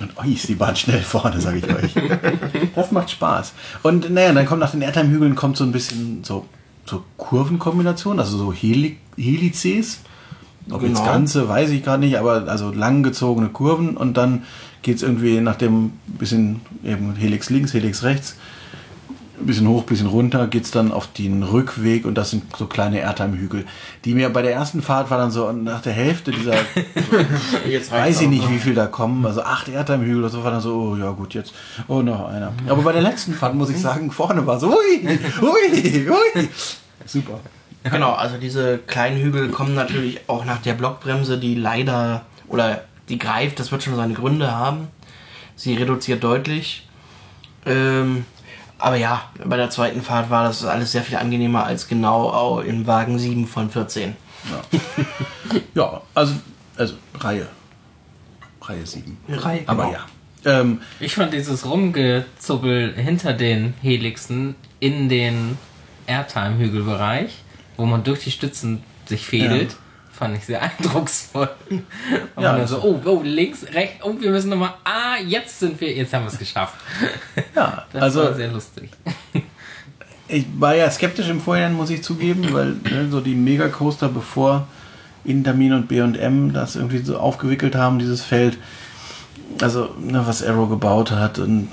[0.00, 1.94] Und oh, ist die Bahn schnell vorne, sage ich euch.
[2.74, 3.54] Das macht Spaß.
[3.82, 6.46] Und naja, dann kommt nach den Erdheim-Hügeln kommt so ein bisschen so,
[6.84, 10.00] so Kurvenkombination, also so Heli Helices.
[10.70, 10.98] Ob genau.
[10.98, 14.44] jetzt ganze, weiß ich gerade nicht, aber also langgezogene Kurven und dann
[14.82, 18.36] geht es irgendwie nach dem bisschen eben Helix links, Helix rechts,
[19.38, 22.56] ein bisschen hoch, ein bisschen runter, geht es dann auf den Rückweg und das sind
[22.56, 23.64] so kleine Airtime-Hügel,
[24.04, 26.52] die mir bei der ersten Fahrt war dann so nach der Hälfte dieser,
[27.90, 30.74] weiß ich nicht, wie viel da kommen, also acht Airtime-Hügel oder so, war dann so,
[30.74, 31.52] oh ja gut, jetzt,
[31.88, 32.52] oh noch einer.
[32.68, 35.08] Aber bei der letzten Fahrt muss ich sagen, vorne war so, ui,
[35.42, 36.48] ui, ui,
[37.06, 37.40] super.
[37.82, 43.18] Genau, also diese kleinen Hügel kommen natürlich auch nach der Blockbremse, die leider, oder die
[43.18, 44.88] greift, das wird schon seine Gründe haben.
[45.56, 46.88] Sie reduziert deutlich.
[47.66, 48.24] Ähm,
[48.84, 52.86] aber ja, bei der zweiten Fahrt war das alles sehr viel angenehmer als genau im
[52.86, 54.14] Wagen 7 von 14.
[54.50, 54.80] Ja,
[55.74, 56.34] ja also,
[56.76, 57.48] also Reihe.
[58.60, 59.16] Reihe 7.
[59.28, 59.72] Reihe, genau.
[59.72, 60.06] Aber ja.
[60.44, 65.56] Ähm, ich fand dieses Rumgezubbel hinter den Helixen in den
[66.06, 67.42] Airtime-Hügelbereich,
[67.78, 69.72] wo man durch die Stützen sich fädelt.
[69.72, 69.78] Ja
[70.14, 71.50] fand ich sehr eindrucksvoll.
[71.68, 75.80] Und ja, dann so, oh, oh, links, rechts, oh, wir müssen nochmal, ah, jetzt sind
[75.80, 76.76] wir, jetzt haben wir es geschafft.
[77.54, 78.90] Ja, das also, war sehr lustig.
[80.26, 84.66] Ich war ja skeptisch im Vorhinein, muss ich zugeben, weil ne, so die Megacoaster, bevor
[85.22, 88.56] Intamin und B&M das irgendwie so aufgewickelt haben, dieses Feld,
[89.60, 91.68] also ne, was Arrow gebaut hat und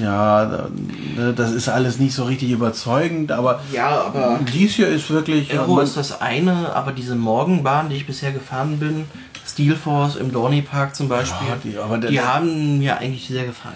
[0.00, 0.68] ja,
[1.16, 5.56] ne, das ist alles nicht so richtig überzeugend, aber, ja, aber dies hier ist wirklich.
[5.56, 9.04] Arrow ist das eine, aber diese Morgenbahn, die ich bisher gefahren bin,
[9.46, 13.74] Steel Force im Dorney Park zum Beispiel, ja, die, die haben mir eigentlich sehr gefallen.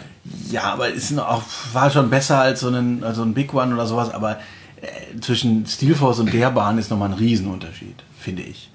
[0.50, 3.86] Ja, aber es auch, war schon besser als so ein, also ein Big One oder
[3.86, 4.38] sowas, aber
[4.80, 8.67] äh, zwischen Steel Force und der Bahn ist nochmal ein Riesenunterschied, finde ich.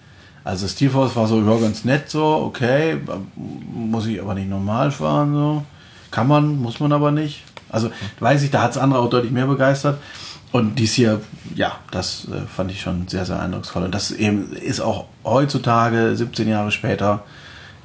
[0.43, 2.99] Also Steel Force war so ja, ganz nett so, okay,
[3.35, 5.63] muss ich aber nicht normal fahren so.
[6.11, 7.43] Kann man, muss man aber nicht.
[7.69, 9.99] Also weiß ich, da hat es andere auch deutlich mehr begeistert.
[10.51, 11.21] Und dies hier,
[11.55, 13.83] ja, das äh, fand ich schon sehr, sehr eindrucksvoll.
[13.83, 17.23] Und das eben ist auch heutzutage, 17 Jahre später,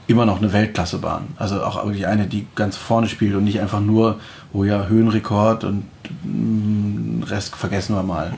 [0.07, 1.29] immer noch eine Weltklassebahn.
[1.37, 4.21] Also auch wirklich eine, die ganz vorne spielt und nicht einfach nur,
[4.53, 5.85] oh ja, Höhenrekord und
[6.25, 8.35] mm, Rest vergessen wir mal.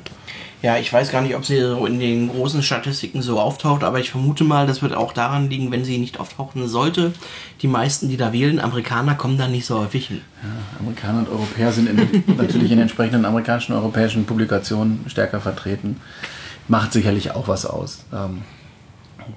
[0.62, 4.10] Ja, ich weiß gar nicht, ob sie in den großen Statistiken so auftaucht, aber ich
[4.10, 7.12] vermute mal, das wird auch daran liegen, wenn sie nicht auftauchen sollte.
[7.62, 10.20] Die meisten, die da wählen, Amerikaner, kommen da nicht so häufig hin.
[10.42, 15.96] Ja, Amerikaner und Europäer sind in, natürlich in entsprechenden amerikanischen und europäischen Publikationen stärker vertreten.
[16.68, 18.04] Macht sicherlich auch was aus.
[18.12, 18.42] Ähm,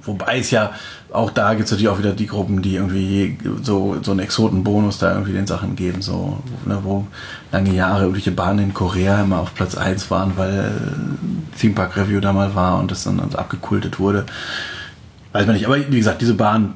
[0.03, 0.71] Wobei es ja
[1.11, 4.97] auch da gibt es natürlich auch wieder die Gruppen, die irgendwie so, so einen Exotenbonus
[4.97, 7.05] da irgendwie den Sachen geben, so, ne, wo
[7.51, 10.71] lange Jahre irgendwelche Bahnen in Korea immer auf Platz 1 waren, weil
[11.59, 14.25] Theme Park Review da mal war und das dann also abgekultet wurde.
[15.33, 16.73] Weiß man nicht, aber wie gesagt, diese Bahn,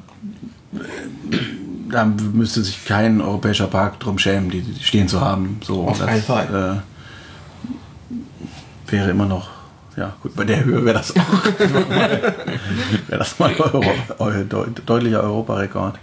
[1.90, 5.60] da müsste sich kein europäischer Park drum schämen, die, die stehen zu haben.
[5.64, 6.82] So, auf keinen Fall.
[6.84, 6.88] Äh,
[8.90, 9.50] wäre immer noch
[9.98, 15.96] ja, gut, bei der Höhe wäre das auch wäre das mal Euro, deut, deutlicher Europarekord.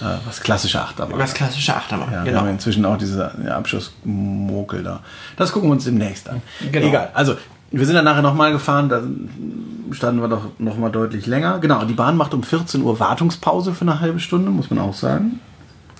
[0.00, 1.18] Äh, was klassische Achterbahn.
[1.18, 2.34] Was klassische Achterbahn, ja, genau.
[2.34, 5.00] Wir haben inzwischen auch diese ja, Abschussmokel da.
[5.36, 6.42] Das gucken wir uns demnächst an.
[6.72, 6.88] Genau.
[6.88, 7.36] Egal, also
[7.70, 9.02] wir sind dann nachher nochmal gefahren, da
[9.92, 11.58] standen wir doch nochmal deutlich länger.
[11.60, 14.94] Genau, die Bahn macht um 14 Uhr Wartungspause für eine halbe Stunde, muss man auch
[14.94, 15.40] sagen.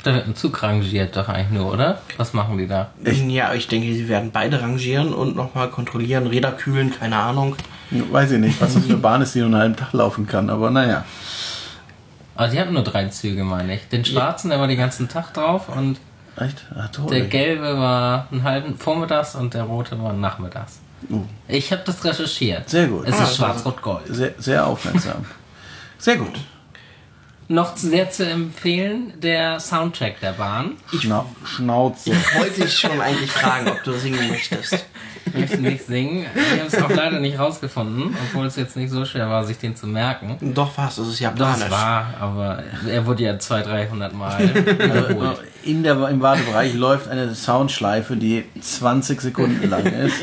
[0.03, 2.01] Da wird ein Zug rangiert doch eigentlich nur, oder?
[2.17, 2.91] Was machen die da?
[3.05, 7.55] Ich, ja, ich denke, sie werden beide rangieren und nochmal kontrollieren, Räder kühlen, keine Ahnung.
[7.91, 10.27] Weiß ich nicht, was das für eine Bahn ist, die nur einen halben Tag laufen
[10.27, 11.05] kann, aber naja.
[12.35, 13.89] Aber die hatten nur drei Züge, meine ich.
[13.89, 15.99] Den schwarzen, der war den ganzen Tag drauf und
[16.35, 16.65] Echt?
[16.75, 20.81] Ach, der gelbe war einen halben Vormittags und der rote war nachmittags.
[21.11, 21.25] Uh.
[21.47, 22.71] Ich habe das recherchiert.
[22.71, 23.07] Sehr gut.
[23.07, 24.05] Es ah, ist schwarz-rot-gold.
[24.09, 25.27] Sehr, sehr aufmerksam.
[25.99, 26.41] sehr gut
[27.49, 30.73] noch sehr zu empfehlen, der Soundtrack der Bahn.
[30.99, 32.13] Schna Schnauze.
[32.33, 34.85] Ich wollte dich schon eigentlich fragen, ob du singen möchtest.
[35.27, 36.27] Ich möchte nicht singen.
[36.35, 39.59] Ich habe es auch leider nicht rausgefunden, obwohl es jetzt nicht so schwer war, sich
[39.59, 40.37] den zu merken.
[40.55, 44.55] Doch fast, das ist ja Doch, es war, aber er wurde ja 200, 300 Mal
[44.55, 45.39] wiederholt.
[45.65, 50.17] In der, Im Wartebereich läuft eine Soundschleife, die 20 Sekunden lang ist,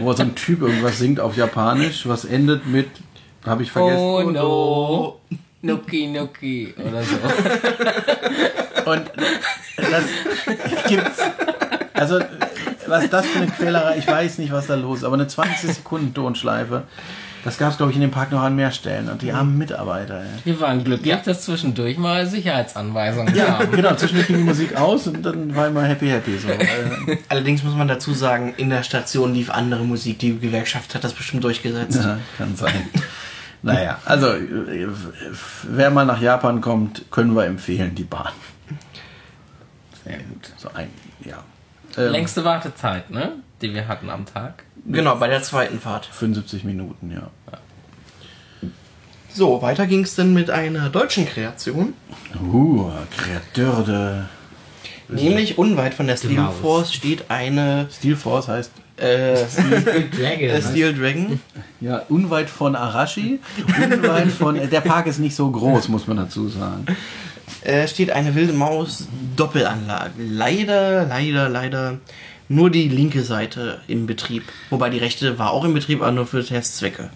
[0.00, 2.88] wo so ein Typ irgendwas singt auf Japanisch, was endet mit,
[3.46, 3.98] habe ich vergessen.
[3.98, 5.20] Oh no.
[5.62, 7.16] Nuki Nuki oder so.
[8.90, 9.02] Und
[9.76, 10.04] das
[10.88, 11.18] gibt's.
[11.94, 12.20] Also,
[12.86, 15.74] was das für eine Quälerei, ich weiß nicht, was da los ist, aber eine 20
[15.74, 16.84] Sekunden Tonschleife,
[17.44, 19.08] das gab es, glaube ich, in dem Park noch an mehr Stellen.
[19.08, 20.26] Und die armen Mitarbeiter, ey.
[20.44, 23.72] Wir waren glücklich, dass zwischendurch mal Sicherheitsanweisungen Ja, kamen.
[23.72, 26.36] genau, zwischendurch ging die Musik aus und dann war immer happy, happy.
[26.38, 26.48] So.
[27.28, 30.18] Allerdings muss man dazu sagen, in der Station lief andere Musik.
[30.20, 31.96] Die Gewerkschaft hat das bestimmt durchgesetzt.
[32.02, 32.88] Ja, kann sein.
[33.62, 34.88] Naja, also äh,
[35.64, 38.32] wer mal nach Japan kommt, können wir empfehlen, die Bahn.
[40.04, 40.52] Sehr gut.
[40.56, 40.90] So ein,
[41.24, 41.42] ja.
[41.96, 43.32] Ähm, Längste Wartezeit, ne?
[43.60, 44.62] Die wir hatten am Tag.
[44.86, 46.06] Genau, bei der zweiten Fahrt.
[46.06, 47.30] 75 Minuten, ja.
[49.30, 51.94] So, weiter ging es dann mit einer deutschen Kreation.
[52.42, 54.22] Uh, Kreateur de
[55.08, 56.48] Nämlich unweit von der Steel.
[56.60, 59.34] Force steht eine Steel Force heißt äh,
[60.16, 60.48] Dragon.
[60.48, 61.40] äh, Steel Dragon.
[61.80, 66.48] ja unweit von Arashi, unweit von der Park ist nicht so groß, muss man dazu
[66.48, 66.86] sagen.
[67.62, 70.12] Äh, steht eine wilde Maus Doppelanlage.
[70.18, 71.98] Leider, leider, leider
[72.48, 74.44] nur die linke Seite im Betrieb.
[74.70, 77.10] Wobei die rechte war auch im Betrieb, aber nur für Testzwecke.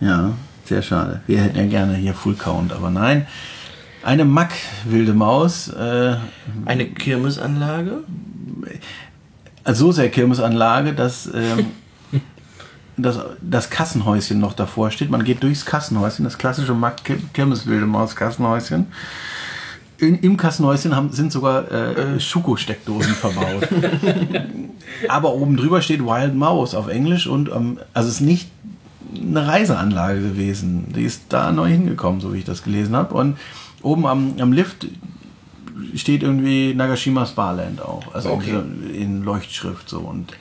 [0.00, 0.32] Ja,
[0.64, 1.22] sehr schade.
[1.26, 3.26] Wir hätten ja gerne hier Full Count, aber nein.
[4.02, 4.52] Eine Mack
[4.84, 6.16] wilde Maus, äh,
[6.64, 8.04] Eine Kirmesanlage.
[9.66, 11.66] Also so sehr Kirmesanlage, dass ähm,
[12.96, 15.10] das, das Kassenhäuschen noch davor steht.
[15.10, 16.98] Man geht durchs Kassenhäuschen, das klassische Mack
[17.34, 18.86] Kirmes wilde Maus Kassenhäuschen.
[19.98, 23.66] In, Im Kassenhäuschen haben, sind sogar äh, Schuko-Steckdosen verbaut.
[25.08, 28.50] Aber oben drüber steht Wild Mouse auf Englisch und ähm, also es ist nicht
[29.14, 30.92] eine Reiseanlage gewesen.
[30.94, 33.14] Die ist da neu hingekommen, so wie ich das gelesen habe.
[33.14, 33.38] Und
[33.82, 34.86] oben am, am Lift
[35.94, 38.14] steht irgendwie Nagashima Sparland auch.
[38.14, 38.50] Also Okay.
[38.50, 39.98] in, in Leuchtschrift so.
[40.00, 40.32] Und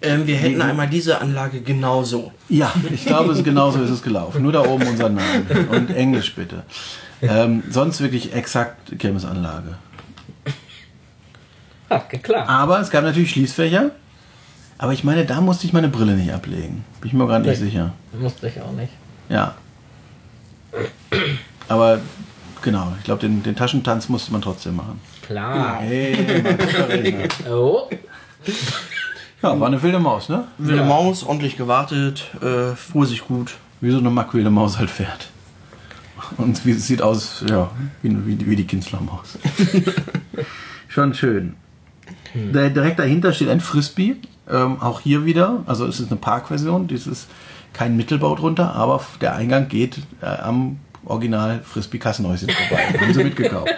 [0.00, 2.32] Ähm, wir hätten einmal diese Anlage genauso.
[2.48, 4.42] ja, ich glaube, es genauso ist es gelaufen.
[4.42, 5.44] Nur da oben unser Name.
[5.70, 6.62] Und Englisch bitte.
[7.20, 9.74] Ähm, sonst wirklich exakt Kirmesanlage.
[11.90, 12.48] Hat geklappt.
[12.48, 13.90] Aber es gab natürlich Schließfächer.
[14.80, 16.84] Aber ich meine, da musste ich meine Brille nicht ablegen.
[17.00, 17.92] Bin ich mir gerade nicht sicher.
[18.20, 18.92] Musste ich auch nicht.
[19.28, 19.54] Ja.
[21.66, 22.00] Aber
[22.62, 25.00] genau, ich glaube, den, den Taschentanz musste man trotzdem machen.
[25.26, 25.78] Klar.
[25.80, 27.28] Hey, guter Redner.
[27.50, 27.88] Oh.
[29.42, 30.44] Ja, war eine wilde Maus, ne?
[30.58, 30.86] Wilde Ja.
[30.86, 33.54] Maus, ordentlich gewartet, äh, fuhr sich gut.
[33.80, 35.28] Wie so eine mackwilde Maus halt fährt.
[36.36, 37.70] Und wie, es sieht aus, ja,
[38.02, 39.38] wie, wie, wie die Kinzlermaus.
[40.88, 41.54] Schon schön.
[42.52, 44.16] Da- Direkt dahinter steht ein Frisbee.
[44.50, 47.28] Ähm, auch hier wieder, also es ist eine Parkversion, dies ist
[47.74, 52.84] kein Mittelbau drunter, aber der Eingang geht äh, am Original Frisbee Kassenhäuschen vorbei.
[53.00, 53.72] Haben sie mitgekauft.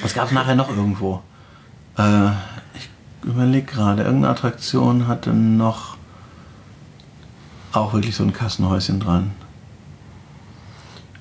[0.00, 1.22] Was gab es nachher noch irgendwo?
[1.98, 2.30] Äh,
[2.74, 2.88] ich
[3.22, 5.96] überlege gerade, irgendeine Attraktion hatte noch
[7.72, 9.32] auch wirklich so ein Kassenhäuschen dran.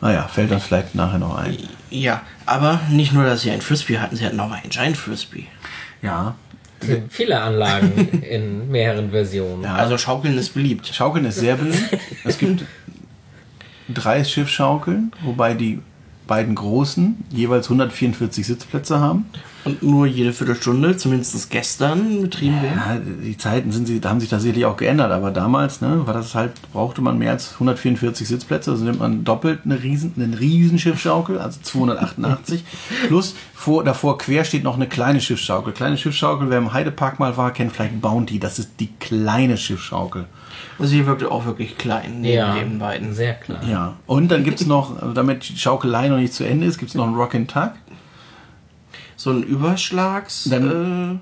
[0.01, 1.57] Naja, fällt uns vielleicht nachher noch ein.
[1.89, 5.47] Ja, aber nicht nur, dass sie ein Frisbee hatten, sie hatten auch einen Giant Frisbee.
[6.01, 6.35] Ja.
[6.79, 9.63] Sind viele Anlagen in mehreren Versionen.
[9.63, 9.75] Ja.
[9.75, 10.87] Also Schaukeln ist beliebt.
[10.87, 11.97] Schaukeln ist sehr beliebt.
[12.23, 12.63] Es gibt
[13.93, 15.79] drei Schiffschaukeln, wobei die
[16.29, 19.25] beiden großen jeweils 144 Sitzplätze haben.
[19.65, 22.77] Und nur jede Viertelstunde, zumindest gestern, betrieben werden.
[22.77, 26.33] Ja, die Zeiten sind sie, haben sich tatsächlich auch geändert, aber damals, ne, war das
[26.33, 30.79] halt, brauchte man mehr als 144 Sitzplätze, also nimmt man doppelt eine riesen, einen riesen
[30.79, 32.63] Schiffsschaukel, also 288,
[33.07, 35.73] plus vor, davor quer steht noch eine kleine Schiffsschaukel.
[35.73, 40.25] Kleine Schiffsschaukel, wer im Heidepark mal war, kennt vielleicht Bounty, das ist die kleine Schiffsschaukel.
[40.79, 43.13] Also sie wirkte auch wirklich klein neben Ja, den beiden.
[43.13, 43.61] sehr klar.
[43.67, 46.95] Ja, und dann gibt's noch, also damit die Schaukelei noch nicht zu Ende ist, gibt's
[46.95, 47.71] noch einen Rock and Tug.
[49.17, 50.45] So ein Überschlags.
[50.49, 51.19] Dann-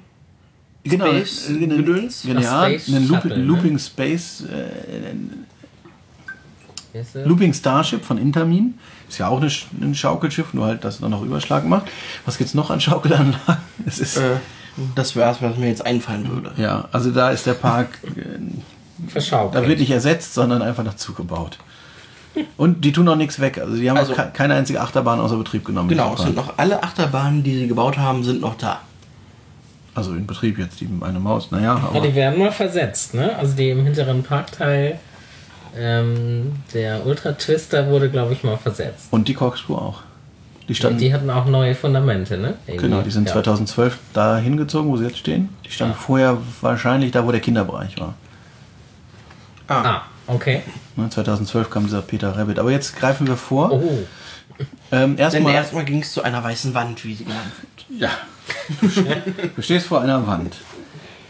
[0.84, 2.24] äh, Genau, Space äh, einen- Gedöns?
[2.24, 3.44] Ja, Space einen Loop, Shuttle, ne?
[3.44, 5.14] Looping Space, äh?
[7.26, 8.76] Looping Starship von Intermin.
[9.10, 11.88] Ist ja auch eine, ein Schaukelschiff, nur halt, dass es dann noch Überschlag macht.
[12.26, 13.58] Was gibt's noch an Schaukelanlagen?
[13.86, 14.36] Es ist, äh,
[14.96, 16.52] das wär's, was mir jetzt einfallen würde.
[16.58, 18.22] ja, also da ist der Park, äh,
[19.08, 19.64] Verschaukelt.
[19.64, 21.58] da wird nicht ersetzt, sondern einfach dazu gebaut.
[22.56, 23.58] Und die tun auch nichts weg.
[23.58, 25.90] Also die haben Also- keine einzige Achterbahn außer Betrieb genommen.
[25.90, 28.82] Genau, es sind noch alle Achterbahnen, die sie gebaut haben, sind noch da.
[29.96, 33.36] Also in Betrieb jetzt, die eine Maus, naja, Ja, aber die werden mal versetzt, ne?
[33.38, 35.00] Also die im hinteren Parkteil,
[35.76, 39.08] ähm, der Ultra Twister wurde, glaube ich, mal versetzt.
[39.12, 40.02] und die Corkscrew auch.
[40.68, 42.56] Die standen, Die hatten auch neue Fundamente, ne?
[42.68, 42.88] Irgendwie.
[42.90, 43.34] genau, die sind ja.
[43.34, 45.50] 2012 da hingezogen, wo sie jetzt stehen.
[45.66, 48.14] Die standen vorher wahrscheinlich da, wo der Kinderbereich war.
[49.68, 50.62] Ah, okay.
[50.96, 52.60] Ne, 2012 kam dieser Peter Rabbit.
[52.60, 53.72] Aber jetzt greifen wir vor.
[53.72, 54.00] Oh,
[54.92, 57.52] Ähm, Denn erstmal, erstmal ging es zu einer weißen Wand, wie sie genannt
[57.88, 58.02] wird.
[58.02, 58.10] ja.
[59.56, 60.56] du stehst vor einer Wand.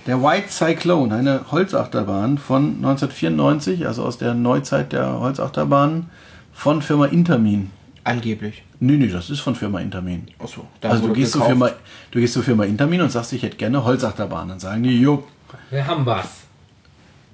[0.06, 6.10] Der White Cyclone, eine Holzachterbahn von 1994, also aus der Neuzeit der Holzachterbahnen
[6.54, 7.72] von Firma Intermin.
[8.06, 8.64] Angeblich.
[8.80, 10.28] Nö, nö, das ist von Firma Intermin.
[10.40, 10.66] Achso.
[10.82, 11.72] Also du gehst, zur Firma,
[12.12, 14.48] du gehst zur Firma Intermin und sagst, ich hätte gerne Holzachterbahn.
[14.48, 15.28] Dann sagen die, jo,
[15.70, 16.28] Wir haben was.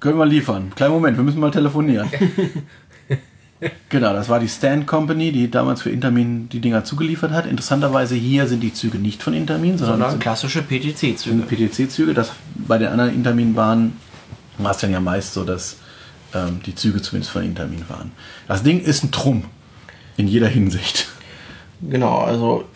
[0.04, 0.70] Können wir liefern.
[0.76, 2.10] Kleinen Moment, wir müssen mal telefonieren.
[3.88, 7.46] genau, das war die Stand Company, die damals für Intermin die Dinger zugeliefert hat.
[7.46, 11.44] Interessanterweise hier sind die Züge nicht von Intermin, sondern, Sondern klassische PTC-Züge.
[11.46, 12.12] PTC-Züge.
[12.12, 13.96] Das bei den anderen Intermin-Bahnen
[14.58, 15.78] war es dann ja meist so, dass
[16.34, 18.12] ähm, die Züge zumindest von Intermin waren.
[18.46, 19.44] Das Ding ist ein Trumm.
[20.18, 21.08] In jeder Hinsicht.
[21.80, 22.66] Genau, also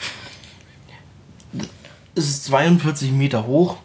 [2.15, 3.77] es ist 42 Meter hoch,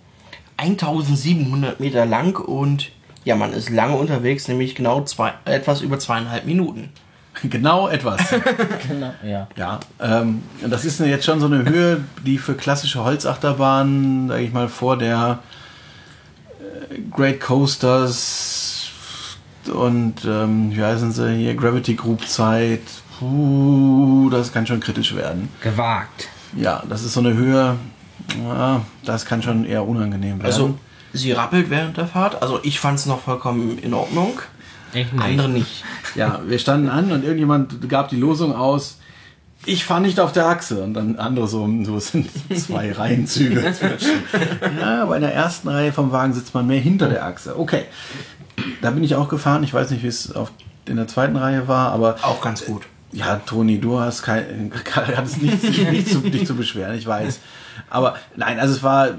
[0.56, 2.94] 1700 Meter lang und
[3.24, 6.90] ja, man ist lange unterwegs, nämlich genau zwei, etwas über zweieinhalb Minuten.
[7.44, 8.22] genau etwas.
[8.88, 9.48] Genau, ja.
[9.56, 14.54] Ja, ähm, das ist jetzt schon so eine Höhe, die für klassische Holzachterbahnen, sage ich
[14.54, 15.40] mal, vor der
[16.60, 18.92] äh, Great Coasters
[19.74, 22.82] und ähm, wie heißen sie hier, Gravity Group Zeit,
[23.18, 25.50] puh, das kann schon kritisch werden.
[25.62, 26.28] Gewagt.
[26.56, 27.78] Ja, das ist so eine Höhe,
[28.44, 30.46] ja, das kann schon eher unangenehm werden.
[30.46, 30.78] Also
[31.14, 34.40] sie rappelt während der Fahrt, also ich fand es noch vollkommen in Ordnung,
[34.94, 35.24] Ich nicht.
[35.24, 35.84] andere nicht.
[36.16, 38.98] Ja, wir standen an und irgendjemand gab die Losung aus.
[39.66, 40.84] Ich fahre nicht auf der Achse.
[40.84, 43.74] Und dann andere so, so es sind zwei Reihenzüge.
[44.80, 47.58] ja, aber in der ersten Reihe vom Wagen sitzt man mehr hinter der Achse.
[47.58, 47.84] Okay.
[48.82, 49.64] Da bin ich auch gefahren.
[49.64, 50.34] Ich weiß nicht, wie es
[50.86, 52.84] in der zweiten Reihe war, aber Auch ganz gut.
[53.14, 57.40] ja, Toni, du hast kein, hattest nichts, nichts zu, dich zu beschweren, ich weiß.
[57.90, 59.10] Aber nein, also es war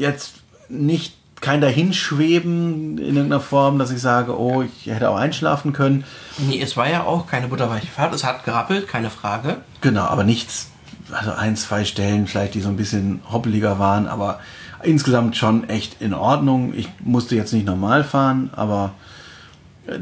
[0.00, 0.34] jetzt
[0.68, 6.04] nicht kein Dahinschweben in irgendeiner Form, dass ich sage, oh, ich hätte auch einschlafen können.
[6.38, 9.58] Nee, es war ja auch keine butterweiche Fahrt, es hat gerappelt, keine Frage.
[9.80, 10.70] Genau, aber nichts,
[11.10, 14.40] also ein, zwei Stellen vielleicht, die so ein bisschen hoppeliger waren, aber
[14.82, 16.74] insgesamt schon echt in Ordnung.
[16.74, 18.92] Ich musste jetzt nicht normal fahren, aber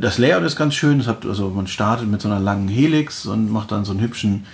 [0.01, 1.07] das Layout ist ganz schön.
[1.07, 4.45] Hat, also man startet mit so einer langen Helix und macht dann so einen hübschen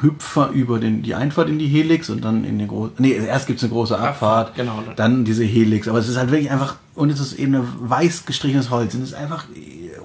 [0.00, 2.94] Hüpfer über den, die Einfahrt in die Helix und dann in den großen.
[2.98, 4.82] Nee, erst gibt es eine große Abfahrt, Abfahrt, genau.
[4.96, 5.88] dann diese Helix.
[5.88, 8.94] Aber es ist halt wirklich einfach, und es ist eben ein weiß gestrichenes Holz.
[8.94, 9.46] Und es ist einfach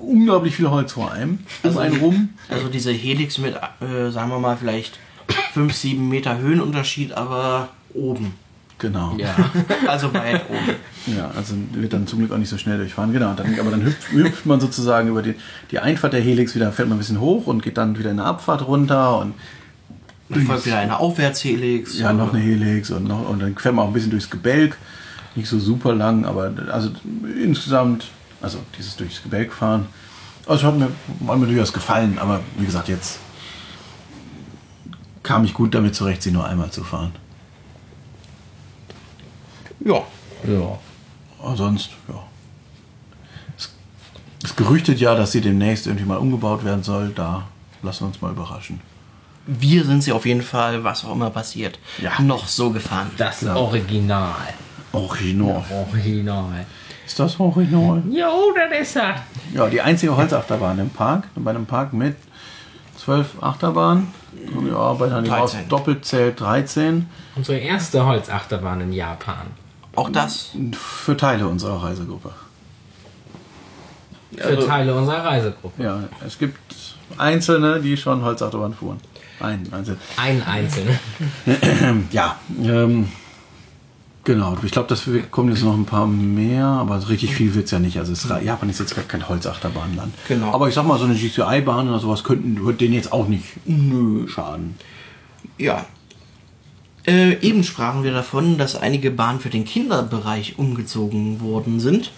[0.01, 1.39] unglaublich viel Holz vor einem.
[1.63, 2.29] Um einen rum.
[2.49, 4.99] Also diese Helix mit, äh, sagen wir mal, vielleicht
[5.53, 8.33] 5, 7 Meter Höhenunterschied, aber oben.
[8.79, 9.15] Genau.
[9.17, 9.35] Ja.
[9.87, 11.15] Also weit oben.
[11.17, 13.11] Ja, also wird dann zum Glück auch nicht so schnell durchfahren.
[13.11, 15.35] Genau, dann, aber dann hüpft, hüpft man sozusagen über die,
[15.71, 18.19] die Einfahrt der Helix wieder, fährt man ein bisschen hoch und geht dann wieder in
[18.19, 19.33] eine Abfahrt runter und
[20.29, 21.97] folgt wieder eine Aufwärtshelix.
[21.97, 24.77] ja, noch eine Helix und, noch, und dann fährt man auch ein bisschen durchs Gebälk.
[25.35, 26.91] Nicht so super lang, aber also
[27.41, 28.09] insgesamt,
[28.41, 29.87] also dieses durchs Gebälk fahren,
[30.45, 30.89] also hat mir,
[31.27, 33.19] hat mir durchaus gefallen, aber wie gesagt, jetzt
[35.23, 37.13] kam ich gut damit zurecht, sie nur einmal zu fahren.
[39.79, 40.03] Ja.
[40.47, 40.79] ja.
[41.41, 42.23] Aber sonst, ja.
[43.57, 43.73] Es,
[44.43, 47.09] es gerüchtet ja, dass sie demnächst irgendwie mal umgebaut werden soll.
[47.09, 47.47] Da
[47.81, 48.79] lassen wir uns mal überraschen.
[49.45, 52.19] Wir sind sie auf jeden Fall, was auch immer passiert, Ja.
[52.21, 53.11] noch so gefahren.
[53.17, 53.55] Das Ja.
[53.55, 54.31] Original.
[54.93, 55.63] Original.
[55.69, 56.65] Original.
[57.05, 58.01] Ist das Original?
[58.09, 59.15] Jo, das ist er.
[59.53, 61.25] Ja, die einzige Holzachterbahn im Park.
[61.35, 62.15] Bei einem Park mit
[62.97, 64.07] zwölf Achterbahnen.
[64.69, 65.67] Ja, bei einer 13.
[65.67, 67.07] doppelt zählt 13.
[67.35, 69.47] Unsere erste Holzachterbahn in Japan.
[69.95, 70.51] Auch das.
[70.73, 72.31] Für Teile unserer Reisegruppe.
[74.37, 75.83] Für Also- Teile unserer Reisegruppe.
[75.83, 76.57] Ja, es gibt
[77.17, 78.99] Einzelne, die schon Holzachterbahn fuhren.
[79.39, 79.97] Ein, einzeln.
[80.17, 80.99] Ein einzelner.
[82.11, 83.09] Ja, ähm,
[84.23, 84.57] genau.
[84.63, 87.79] Ich glaube, das kommen jetzt noch ein paar mehr, aber richtig viel wird es ja
[87.79, 87.97] nicht.
[87.97, 90.13] Also es, Japan ist jetzt gar kein Holzachterbahrenland.
[90.27, 90.53] Genau.
[90.53, 93.45] Aber ich sag mal, so eine GCI-Bahn oder sowas könnten, wird denen jetzt auch nicht
[93.65, 94.27] nö.
[94.27, 94.75] schaden.
[95.57, 95.85] Ja.
[97.05, 102.11] Äh, eben sprachen wir davon, dass einige Bahnen für den Kinderbereich umgezogen worden sind.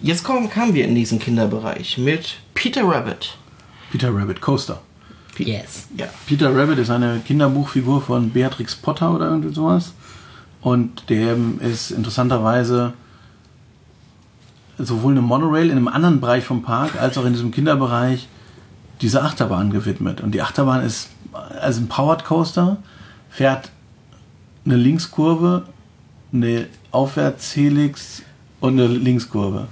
[0.00, 3.36] Jetzt kommen, kamen wir in diesen Kinderbereich mit Peter Rabbit.
[3.90, 4.80] Peter Rabbit Coaster.
[5.38, 5.88] Yes.
[5.96, 6.06] Ja.
[6.26, 9.92] Peter Rabbit ist eine Kinderbuchfigur von Beatrix Potter oder irgendwie sowas.
[10.60, 12.94] Und dem ist interessanterweise
[14.78, 18.28] sowohl eine Monorail in einem anderen Bereich vom Park als auch in diesem Kinderbereich
[19.00, 20.20] diese Achterbahn gewidmet.
[20.20, 21.10] Und die Achterbahn ist
[21.60, 22.78] also ein Powered Coaster,
[23.30, 23.70] fährt
[24.64, 25.64] eine Linkskurve,
[26.32, 28.22] eine Aufwärtshelix
[28.60, 29.68] und eine Linkskurve.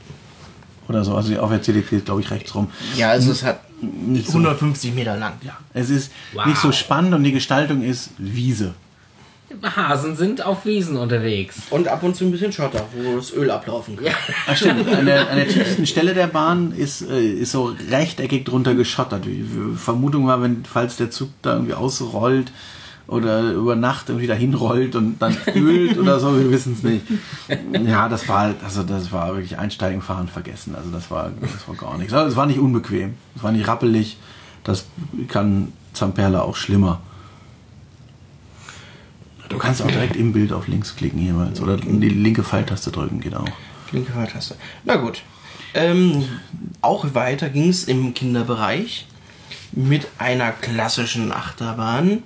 [0.88, 1.16] Oder so.
[1.16, 2.68] Also die Aufwärtshelix geht, glaube ich, rechts rum.
[2.96, 5.35] Ja, also es hat Nicht so 150 Meter lang.
[5.43, 6.47] ja, es ist Wow.
[6.47, 8.74] nicht so spannend und die Gestaltung ist Wiese.
[9.62, 11.57] Hasen sind auf Wiesen unterwegs.
[11.68, 14.07] Und ab und zu ein bisschen Schotter, wo das Öl ablaufen kann.
[14.07, 14.12] Ja.
[14.47, 18.47] Ach stimmt, an der, an der tiefsten Stelle der Bahn ist, äh, ist so rechteckig
[18.47, 19.26] drunter geschottert.
[19.26, 19.45] Die
[19.76, 22.51] Vermutung war, wenn, falls der Zug da irgendwie ausrollt
[23.07, 27.05] oder über Nacht irgendwie dahin rollt und dann ölt oder so, wir wissen es nicht.
[27.86, 30.74] Ja, das war also das war wirklich Einsteigen, Fahren, Vergessen.
[30.74, 32.12] Also das war, das war gar nichts.
[32.12, 34.16] Also es war nicht unbequem, es war nicht rappelig.
[34.64, 34.86] Das
[35.28, 37.00] kann Zamperla auch schlimmer.
[39.48, 43.20] Du kannst auch direkt im Bild auf links klicken jeweils oder die linke Pfeiltaste drücken,
[43.20, 43.48] geht auch.
[43.90, 44.57] Linke Pfeiltaste.
[44.84, 45.22] Na gut.
[45.74, 46.24] Ähm,
[46.80, 49.07] auch weiter ging es im Kinderbereich
[49.72, 52.22] mit einer klassischen Achterbahn,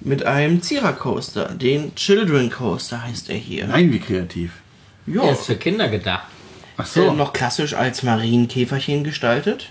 [0.00, 3.66] mit einem Zierer-Coaster, den Children Coaster heißt er hier.
[3.66, 4.52] Nein, wie kreativ.
[5.06, 6.26] Ja, Der ist für Kinder gedacht.
[6.76, 7.12] Ach äh, so.
[7.12, 9.70] noch klassisch als Marienkäferchen gestaltet.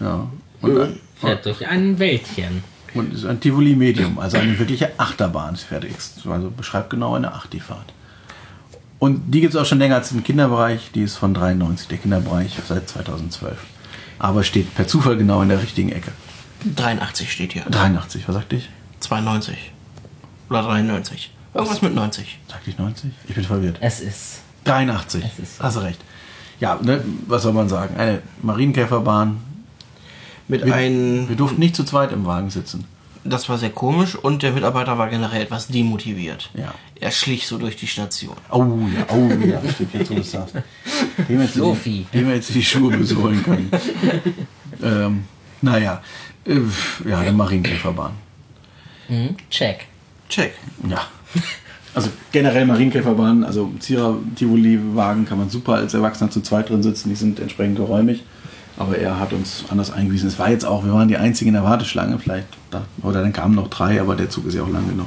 [0.00, 0.28] Ja.
[0.62, 0.88] Und, Äh,
[1.20, 2.62] Fährt durch ein Wäldchen.
[2.94, 5.54] und ist ein Tivoli Medium, also eine wirkliche Achterbahn.
[5.54, 5.86] Es fährt
[6.28, 7.92] Also beschreibt genau eine Achtifahrt.
[8.98, 10.90] Und die gibt es auch schon länger als im Kinderbereich.
[10.94, 13.56] Die ist von 93, der Kinderbereich seit 2012.
[14.18, 16.12] Aber steht per Zufall genau in der richtigen Ecke.
[16.74, 17.64] 83 steht hier.
[17.70, 18.68] 83, was sagte ich?
[19.06, 19.56] 92.
[20.50, 21.30] Oder 93.
[21.54, 22.38] Irgendwas mit 90.
[22.48, 23.10] Sagte ich 90?
[23.28, 23.78] Ich bin verwirrt.
[23.80, 24.40] Es ist.
[24.64, 25.24] 83.
[25.24, 25.60] Es ist.
[25.60, 26.00] Hast du recht.
[26.60, 27.96] Ja, ne, was soll man sagen?
[27.96, 29.38] Eine Marienkäferbahn.
[30.48, 31.28] Mit Wir, einem.
[31.28, 32.84] wir durften nicht zu zweit im Wagen sitzen.
[33.24, 36.50] Das war sehr komisch und der Mitarbeiter war generell etwas demotiviert.
[36.54, 36.72] Ja.
[37.00, 38.36] Er schlich so durch die Station.
[38.50, 38.64] Oh
[38.96, 40.54] ja, oh ja, stimmt, jetzt wo du sagst.
[41.28, 42.06] Dem hätte Sophie.
[42.12, 43.70] die, dem hätte die Schuhe besohlen können.
[44.82, 45.24] ähm,
[45.60, 46.00] naja,
[46.46, 46.60] äh,
[47.08, 48.12] ja, der Marienkäferbahn.
[49.08, 49.36] Mhm.
[49.50, 49.86] Check.
[50.28, 50.54] Check.
[50.88, 51.06] Ja.
[51.94, 57.08] Also generell Marienkäferbahn, also Zierer Tivoli-Wagen kann man super als Erwachsener zu zweit drin sitzen,
[57.08, 58.22] die sind entsprechend geräumig.
[58.76, 60.28] Aber er hat uns anders eingewiesen.
[60.28, 63.32] Es war jetzt auch, wir waren die einzigen in der Warteschlange, vielleicht, da, oder dann
[63.32, 65.06] kamen noch drei, aber der Zug ist ja auch lang genug.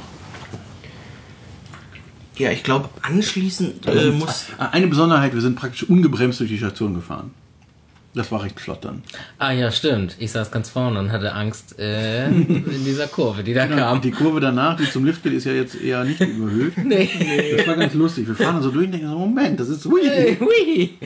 [2.36, 4.46] Ja, ich glaube, anschließend äh, muss.
[4.58, 7.30] Eine Besonderheit, wir sind praktisch ungebremst durch die Station gefahren.
[8.12, 9.04] Das war recht flott dann.
[9.38, 10.16] Ah ja, stimmt.
[10.18, 13.92] Ich saß ganz vorne und hatte Angst äh, in dieser Kurve, die da Ja, kam.
[13.98, 16.74] und die Kurve danach, die zum Lift geht, ist ja jetzt eher nicht überhöht.
[16.84, 17.08] Nee.
[17.56, 18.26] Das war ganz lustig.
[18.26, 20.36] Wir fahren dann so durch und denken so, Moment, das ist hui.
[20.40, 20.98] Hui.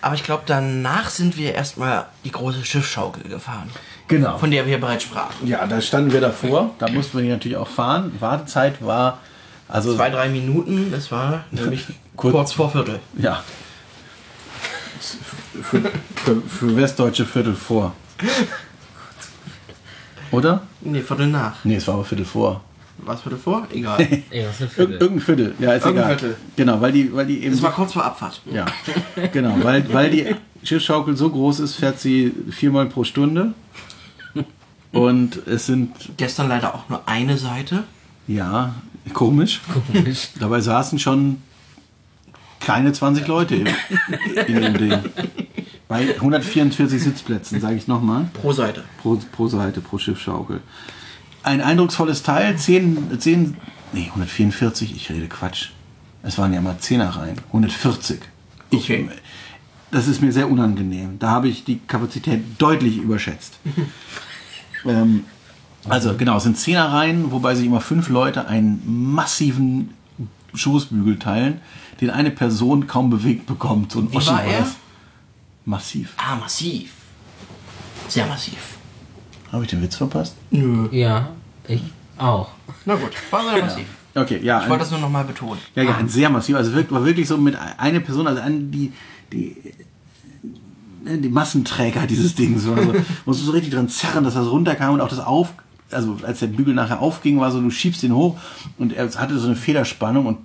[0.00, 3.68] Aber ich glaube, danach sind wir erstmal die große Schiffschaukel gefahren,
[4.08, 4.38] Genau.
[4.38, 5.46] von der wir bereits sprachen.
[5.46, 6.74] Ja, da standen wir davor.
[6.78, 8.12] Da mussten wir die natürlich auch fahren.
[8.20, 9.18] Wartezeit war,
[9.68, 13.00] also, Zwei, drei Minuten, das war nämlich Kurz- kurz vor Viertel.
[13.18, 13.42] ja.
[15.62, 15.80] Für,
[16.24, 17.94] für, für westdeutsche Viertel vor.
[20.30, 20.62] Oder?
[20.80, 21.64] Nee, Viertel nach.
[21.64, 22.62] Nee, es war aber Viertel vor.
[22.98, 23.66] Was Viertel vor?
[23.72, 24.00] Egal.
[24.30, 24.92] Ey, was für Ir Viertel.
[24.96, 25.54] irgendein Viertel.
[25.58, 26.18] Ja, ist Irgendein egal.
[26.18, 26.36] Viertel.
[26.56, 27.54] Genau, weil die, weil die eben.
[27.54, 28.40] So- war kurz vor Abfahrt.
[28.52, 28.66] Ja,
[29.32, 33.52] genau, weil, weil die Schiffsschaukel so groß ist, fährt sie viermal pro Stunde.
[34.92, 37.84] Und es sind, Gestern leider auch nur eine Seite.
[38.26, 38.74] ja,
[39.12, 39.60] komisch.
[39.92, 40.28] Komisch.
[40.40, 41.42] Dabei saßen schon
[42.60, 43.66] keine 20 Leute in,
[44.46, 44.98] in dem Ding.
[45.88, 48.84] Bei 144 Sitzplätzen, sage ich nochmal, Pro Seite.
[49.00, 50.60] pro, pro Seite, pro Schiffsschaukel.
[51.42, 53.56] Ein eindrucksvolles Teil, 10, 10,
[53.92, 55.68] nee, 144, ich rede Quatsch.
[56.24, 58.20] Es waren ja mal 10er rein, 140.
[58.70, 59.08] Ich, Okay.
[59.92, 61.20] Das ist mir sehr unangenehm.
[61.20, 63.60] Da habe ich die Kapazität deutlich überschätzt.
[64.84, 65.24] ähm,
[65.88, 68.82] also genau, es sind 10er rein, wobei sich immer fünf Leute einen
[69.14, 69.90] massiven
[70.54, 71.60] Schoßbügel teilen,
[72.00, 73.92] den eine Person kaum bewegt bekommt.
[73.92, 74.66] So ein Wie war er?
[75.66, 76.14] Massiv.
[76.16, 76.92] Ah, massiv.
[78.08, 78.76] Sehr massiv.
[79.50, 80.36] Habe ich den Witz verpasst?
[80.50, 80.88] Nö.
[80.92, 81.30] Ja,
[81.66, 81.82] ich
[82.16, 82.50] auch.
[82.84, 83.86] Na gut, war sehr massiv.
[84.14, 84.62] Okay, ja.
[84.62, 85.60] Ich wollte das nur nochmal betonen.
[85.74, 86.54] Ja, ja, ein sehr massiv.
[86.54, 88.92] Also wirkt, war wirklich so mit einer Person, also an die,
[89.32, 89.56] die,
[91.04, 92.66] äh, die Massenträger dieses Dings.
[92.66, 92.94] Also,
[93.24, 95.52] musst du so richtig dran zerren, dass das runterkam und auch das auf,
[95.90, 98.38] also als der Bügel nachher aufging, war so, du schiebst ihn hoch
[98.78, 100.38] und er hatte so eine Federspannung und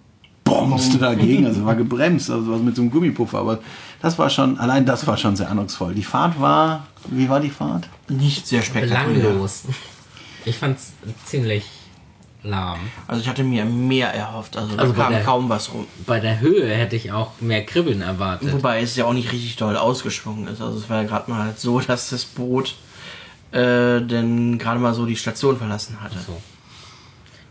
[0.44, 3.60] bombste dagegen, also war gebremst, also was mit so einem Gummipuffer, aber
[4.02, 5.94] das war schon, allein das war schon sehr eindrucksvoll.
[5.94, 7.88] Die Fahrt war, wie war die Fahrt?
[8.10, 9.22] Nicht sehr spektakulär.
[9.22, 9.64] Belanglos.
[10.46, 10.94] Ich fand's
[11.26, 11.66] ziemlich
[12.44, 12.80] lahm.
[13.08, 14.58] Also ich hatte mir mehr erhofft.
[14.58, 15.86] Also da Also bei kam der- kaum was rum.
[16.08, 18.52] Bei der Höhe hätte ich auch mehr Kribbeln erwartet.
[18.52, 20.60] Wobei es ja auch nicht richtig doll ausgeschwungen ist.
[20.60, 22.76] Also es war ja gerade mal so, dass das Boot
[23.52, 26.18] äh, denn gerade mal so die Station verlassen hatte.
[26.26, 26.42] So.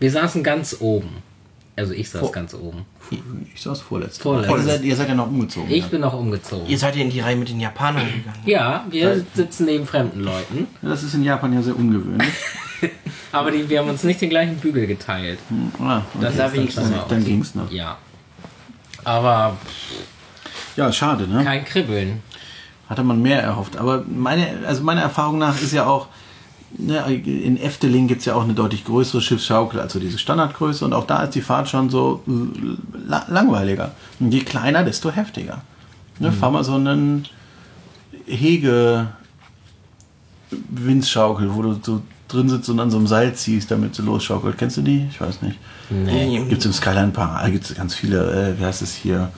[0.01, 1.23] Wir saßen ganz oben.
[1.81, 2.85] Also ich saß Vor- ganz oben.
[3.55, 4.21] Ich saß vorletzt.
[4.21, 4.51] Vorletzt.
[4.55, 5.71] Ihr seid, ihr seid ja noch umgezogen.
[5.71, 5.89] Ich ja.
[5.89, 6.67] bin noch umgezogen.
[6.67, 8.43] Ihr seid ja in die Reihe mit den Japanern gegangen.
[8.45, 10.67] Ja, wir sitzen neben fremden Leuten.
[10.83, 12.29] Das ist in Japan ja sehr ungewöhnlich.
[13.33, 15.39] Aber die, wir haben uns nicht den gleichen Bügel geteilt.
[15.79, 16.29] Ah, okay.
[16.37, 17.31] Das wenigstens schon dann, dann okay.
[17.31, 17.71] ging's noch.
[17.71, 17.97] Ja.
[19.05, 19.57] Aber
[20.77, 21.43] Ja, schade, ne?
[21.43, 22.23] kein Kribbeln.
[22.91, 23.79] Hatte man mehr erhofft.
[23.79, 26.09] Aber meine, also meiner Erfahrung nach ist ja auch,
[26.79, 30.85] ne, in Efteling gibt es ja auch eine deutlich größere Schiffsschaukel, also diese Standardgröße.
[30.85, 32.23] Und auch da ist die Fahrt schon so
[33.07, 33.93] la langweiliger.
[34.19, 35.63] Und je kleiner, desto heftiger.
[36.19, 37.27] Ne, Fahr mal so einen
[38.27, 39.09] Hege
[40.51, 44.59] Windschaukel, wo du so drin sitzt und an so einem Seil ziehst, damit sie losschaukelt.
[44.59, 45.07] Kennst du die?
[45.11, 45.59] Ich weiß nicht.
[45.91, 46.45] Nee.
[46.49, 49.33] Gibt es im Skyline Park, da gibt es ganz viele, äh, wie heißt es hier,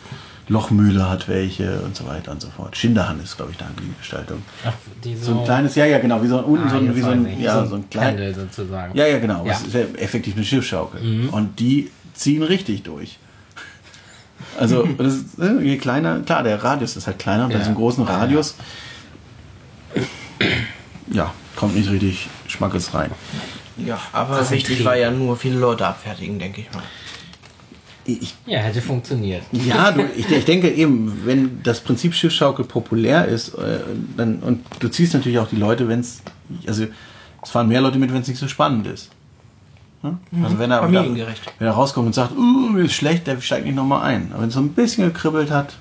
[0.48, 2.76] Lochmühle hat welche und so weiter und so fort.
[2.76, 4.42] Schinderhan ist, glaube ich, da die Gestaltung.
[4.66, 4.72] Ach,
[5.04, 7.00] die So ein kleines, ja, ja, genau, wie so ein, unten Ah, so ein, wie
[7.00, 8.96] so ein, ja, So so ein ein klein, Pendel sozusagen.
[8.98, 9.52] ja, ja, genau, Ja.
[9.52, 11.28] das ist ja effektiv eine Schiffsschaukel.
[11.30, 13.18] Und die ziehen richtig durch.
[14.58, 17.58] Also, das ist, äh, je kleiner, klar, der Radius ist halt kleiner, bei Ja.
[17.60, 18.04] diesem großen.
[18.04, 18.56] Radius,
[21.10, 23.10] ja, kommt nicht richtig Schmackes rein.
[23.76, 26.82] Ja, aber wichtig war ja nur viele Leute abfertigen, denke ich mal.
[28.04, 29.42] Ich, Ja, hätte funktioniert.
[29.52, 33.78] Ja, du, ich, ich denke eben, wenn das Prinzip Schiffsschaukel populär ist, äh,
[34.16, 36.20] dann, und du ziehst natürlich auch die Leute, wenn es,
[36.66, 36.86] also
[37.42, 39.10] es fahren mehr Leute mit, wenn es nicht so spannend ist.
[40.02, 40.18] Ne?
[40.42, 41.42] Also wenn er, Familiengerecht.
[41.58, 44.30] wenn er rauskommt und sagt, uh, ist schlecht, der steigt nicht nochmal ein.
[44.32, 45.76] Aber wenn es so ein bisschen gekribbelt hat,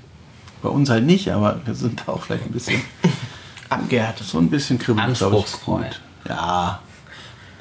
[0.62, 2.82] bei uns halt nicht, aber wir sind auch vielleicht ein bisschen,
[3.70, 4.28] Abgehärtet.
[4.28, 6.02] so ein bisschen kribbelt, glaube ich, gut.
[6.30, 6.82] Ja,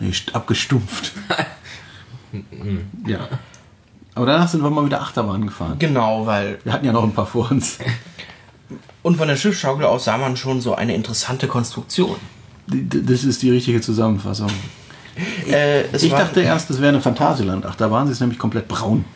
[0.03, 1.13] st- abgestumpft.
[3.07, 3.29] ja.
[4.21, 5.77] Aber danach sind wir mal wieder Achterbahn gefahren.
[5.79, 6.59] Genau, weil.
[6.63, 7.79] Wir hatten ja noch ein paar vor uns.
[9.03, 12.17] Und von der Schiffsschaukel aus sah man schon so eine interessante Konstruktion.
[12.67, 14.51] Das ist die richtige Zusammenfassung.
[15.51, 18.09] Äh, Ich war- dachte erst, das wäre eine Phantasialand-Achterbahn.
[18.09, 19.07] Sie ist nämlich komplett braun.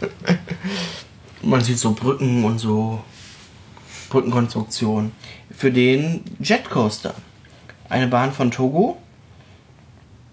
[1.44, 2.98] Man sieht so Brücken und so
[4.08, 5.12] Brückenkonstruktion.
[5.56, 7.14] Für den Jetcoaster.
[7.88, 8.96] Eine Bahn von Togo.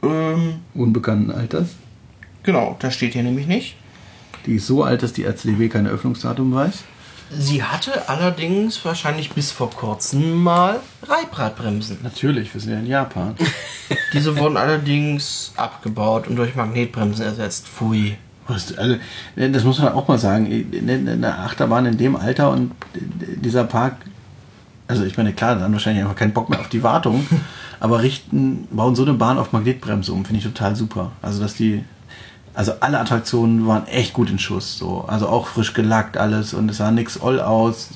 [0.01, 1.75] Ähm, Unbekannten Alters.
[2.47, 3.75] Genau, das steht hier nämlich nicht.
[4.47, 6.83] Die ist so alt, dass die RCDW kein Öffnungsdatum weiß.
[7.29, 11.97] Sie hatte allerdings wahrscheinlich bis vor kurzem mal Reibradbremsen.
[12.01, 13.35] Natürlich, wir sind ja in Japan.
[14.13, 17.67] Diese wurden allerdings abgebaut und durch Magnetbremsen ersetzt.
[17.67, 18.17] Pfui.
[18.47, 18.95] Also,
[19.35, 20.47] das muss man auch mal sagen.
[20.47, 23.97] Eine Achterbahn in dem Alter und dieser Park,
[24.87, 27.27] also ich meine, klar, dann wahrscheinlich einfach keinen Bock mehr auf die Wartung,
[27.81, 31.11] aber richten, bauen so eine Bahn auf Magnetbremse um, finde ich total super.
[31.21, 31.83] Also, dass die,
[32.57, 35.05] also alle Attraktionen waren echt gut in Schuss, so.
[35.07, 37.89] Also auch frisch gelackt alles und es sah nix all aus.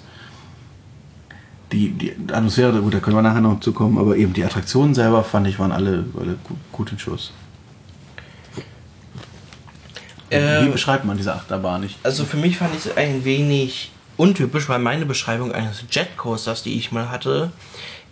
[1.71, 4.93] Die, die Atmosphäre, gut, da können wir nachher noch zu kommen, aber eben die Attraktionen
[4.93, 7.31] selber fand ich, waren alle, alle gut, gut in Schuss.
[10.29, 11.97] Wie Äh, beschreibt man diese Achterbahn nicht?
[12.03, 16.77] Also für mich fand ich es ein wenig untypisch, weil meine Beschreibung eines Jetcoasters, die
[16.77, 17.51] ich mal hatte,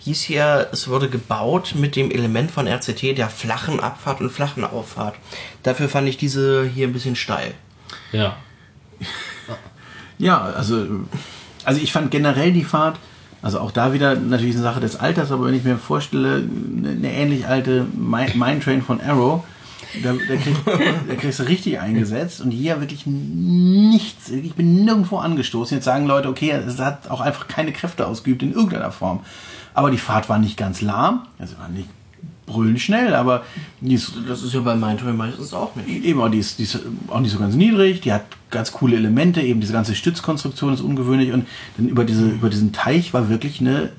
[0.09, 4.63] hieß ja, es wurde gebaut mit dem Element von RCT der flachen Abfahrt und flachen
[4.65, 5.15] Auffahrt.
[5.63, 7.53] Dafür fand ich diese hier ein bisschen steil.
[8.11, 8.35] Ja.
[10.17, 10.85] Ja, also,
[11.63, 12.99] also ich fand generell die Fahrt,
[13.41, 17.09] also auch da wieder natürlich eine Sache des Alters, aber wenn ich mir vorstelle, eine,
[17.13, 19.45] ähnlich alte Mi- Mine Train von Arrow,
[20.03, 20.55] da, da, krieg,
[21.07, 24.29] da kriegst du richtig eingesetzt und hier wirklich nichts.
[24.29, 25.77] Ich bin nirgendwo angestoßen.
[25.77, 29.21] Jetzt sagen Leute, okay, es hat auch einfach keine Kräfte ausgeübt in irgendeiner Form.
[29.73, 31.89] Aber die Fahrt war nicht ganz lahm, also war nicht
[32.45, 33.43] brüllend schnell, aber
[33.79, 35.87] die ist Das ist ja bei Mindtrain meistens auch nicht.
[35.87, 38.95] Eben, auch die ist, die ist auch nicht so ganz niedrig, die hat ganz coole
[38.95, 41.47] Elemente, eben diese ganze Stützkonstruktion ist ungewöhnlich und
[41.77, 43.91] dann über, diese, über diesen Teich war wirklich eine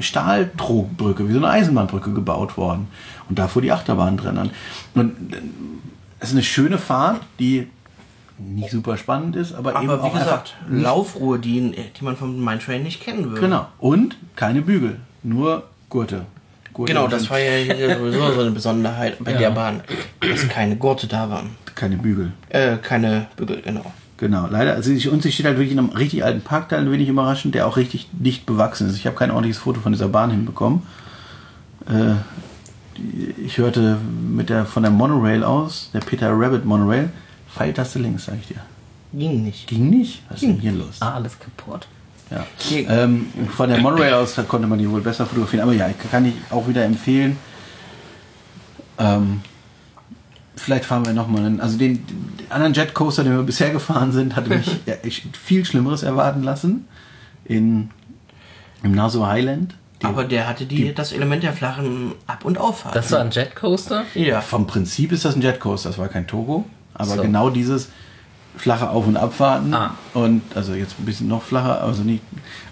[0.00, 2.88] Stahltrogbrücke, wie so eine Eisenbahnbrücke gebaut worden.
[3.28, 4.50] Und da fuhr die Achterbahn drin an.
[4.94, 5.38] Und äh,
[6.18, 7.68] es ist eine schöne Fahrt, die
[8.38, 12.04] nicht super spannend ist, aber, eben Aber wie auch gesagt, einfach nicht Laufruhe, die, die
[12.04, 13.40] man vom Mindtrain nicht kennen würde.
[13.40, 13.66] Genau.
[13.78, 16.24] Und keine Bügel, nur Gurte.
[16.72, 19.38] Gurte Genau, das war ja hier sowieso so eine Besonderheit bei Ja.
[19.38, 19.82] der Bahn,
[20.20, 21.50] dass keine Gurte da waren.
[21.74, 22.32] keine Bügel.
[22.48, 23.84] Äh, keine Bügel, genau.
[24.18, 24.74] Genau, leider.
[24.74, 27.54] Also sie, und sie steht halt wirklich in einem richtig alten Parkteil, ein wenig überraschend,
[27.56, 28.96] der auch richtig dicht bewachsen ist.
[28.96, 30.82] Ich habe kein ordentliches Foto von dieser Bahn hinbekommen.
[31.88, 32.14] Äh,
[33.44, 33.98] ich hörte
[34.28, 37.10] mit der, von der Monorail aus, der Peter Rabbit Monorail,
[37.52, 38.60] Pfeiltaste links, sag ich dir.
[39.12, 39.66] Ging nicht.
[39.66, 40.22] Ging nicht?
[40.28, 40.98] Was ist denn hier los?
[41.00, 41.86] Ah, alles kaputt.
[42.32, 42.46] Ja.
[43.04, 45.62] Ähm, von der Monorail aus konnte man die wohl besser fotografieren.
[45.64, 47.36] Aber ja, kann ich auch wieder empfehlen.
[48.98, 49.40] Ähm,
[50.56, 51.60] vielleicht fahren wir nochmal einen.
[51.60, 55.64] Also den, den anderen Jetcoaster, den wir bisher gefahren sind, hatte mich ja, ich, viel
[55.64, 56.86] Schlimmeres erwarten lassen.
[57.44, 57.90] In,
[58.82, 59.74] Im Naso Highland.
[60.00, 62.96] Die- Aber der hatte die, das Element der flachen Ab- und Auffahrt.
[62.96, 64.04] Das war ein Jetcoaster?
[64.14, 64.40] ja.
[64.40, 66.64] Vom Prinzip ist das ein Jetcoaster, das war kein Togo.
[66.94, 67.22] Aber So.
[67.22, 67.88] genau dieses
[68.56, 69.94] flache Auf- und Abfahrten Ah.
[70.14, 72.22] und also jetzt ein bisschen noch flacher, also nicht,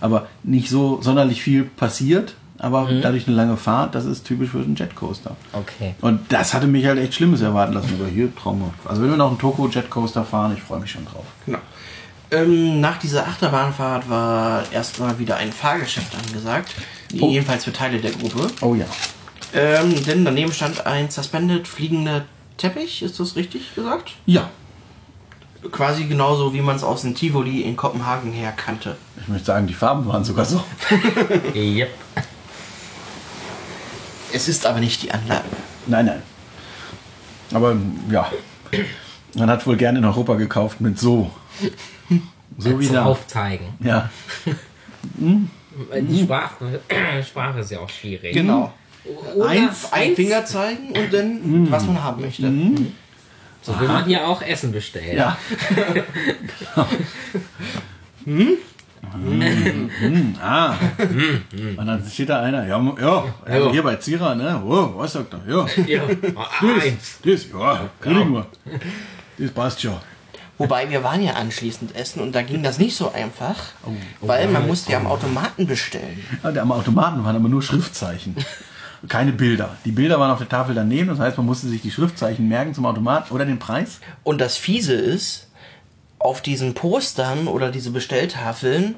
[0.01, 3.01] aber nicht so sonderlich viel passiert, aber Mhm.
[3.03, 5.35] dadurch eine lange Fahrt, das ist typisch für einen Jetcoaster.
[5.53, 5.95] Okay.
[6.03, 8.75] Und das hatte mich halt echt Schlimmes erwarten lassen, aber hier traumhaft.
[8.87, 11.25] Also wenn wir noch einen Toko Jetcoaster fahren, ich freue mich schon drauf.
[11.47, 11.59] Genau.
[12.33, 16.75] Ähm, nach dieser Achterbahnfahrt war erstmal wieder ein Fahrgeschäft angesagt.
[17.21, 17.29] Oh.
[17.29, 18.47] Jedenfalls für Teile der Gruppe.
[18.61, 18.85] Oh ja.
[19.53, 22.23] Ähm, denn daneben stand ein suspended fliegender
[22.57, 24.13] Teppich, ist das richtig gesagt?
[24.27, 24.49] Ja.
[25.71, 28.97] Quasi genauso, wie man es aus dem Tivoli in Kopenhagen her kannte.
[29.21, 30.63] Ich möchte sagen, die Farben waren sogar so.
[31.55, 31.91] Yep.
[34.33, 35.45] Es ist aber nicht die Anlage.
[35.87, 36.23] Nein, nein.
[37.53, 37.77] Aber
[38.11, 38.31] ja,
[39.35, 41.31] man hat wohl gerne in Europa gekauft mit so.
[42.59, 43.05] So wie da.
[43.05, 43.67] Aufzeigen.
[43.81, 44.11] Ja.
[45.19, 46.81] Die Sprache,
[47.27, 48.35] Sprache ist ja auch schwierig.
[48.35, 48.73] Genau.
[49.35, 52.53] Oder Eins, Ein Finger zeigen und dann, was man haben möchte.
[53.63, 55.17] So will man hier auch Essen bestellen.
[55.17, 55.37] Ja.
[58.25, 58.49] hm?
[59.13, 60.75] Hm, ah.
[61.77, 64.63] Und dann steht da einer, ja, ja, also hier bei Zira, ne?
[64.65, 65.41] Oh, was sagt er?
[65.53, 66.03] Ja, Ja.
[66.61, 67.19] Eins.
[67.25, 68.47] das, das, ja, kriegen wir.
[69.39, 69.97] Das passt schon.
[70.59, 73.57] Wobei wir waren ja anschließend essen und da ging das nicht so einfach,
[74.21, 76.23] weil man musste ja am Automaten bestellen.
[76.45, 78.37] Ja, der- am Automaten waren aber nur Schriftzeichen.
[79.09, 79.77] Keine Bilder.
[79.85, 82.75] Die Bilder waren auf der Tafel daneben, das heißt, man musste sich die Schriftzeichen merken
[82.75, 84.01] zum Automaten oder den Preis.
[84.25, 85.49] Und das Fiese ist,
[86.19, 88.95] auf diesen Postern oder diese Bestelltafeln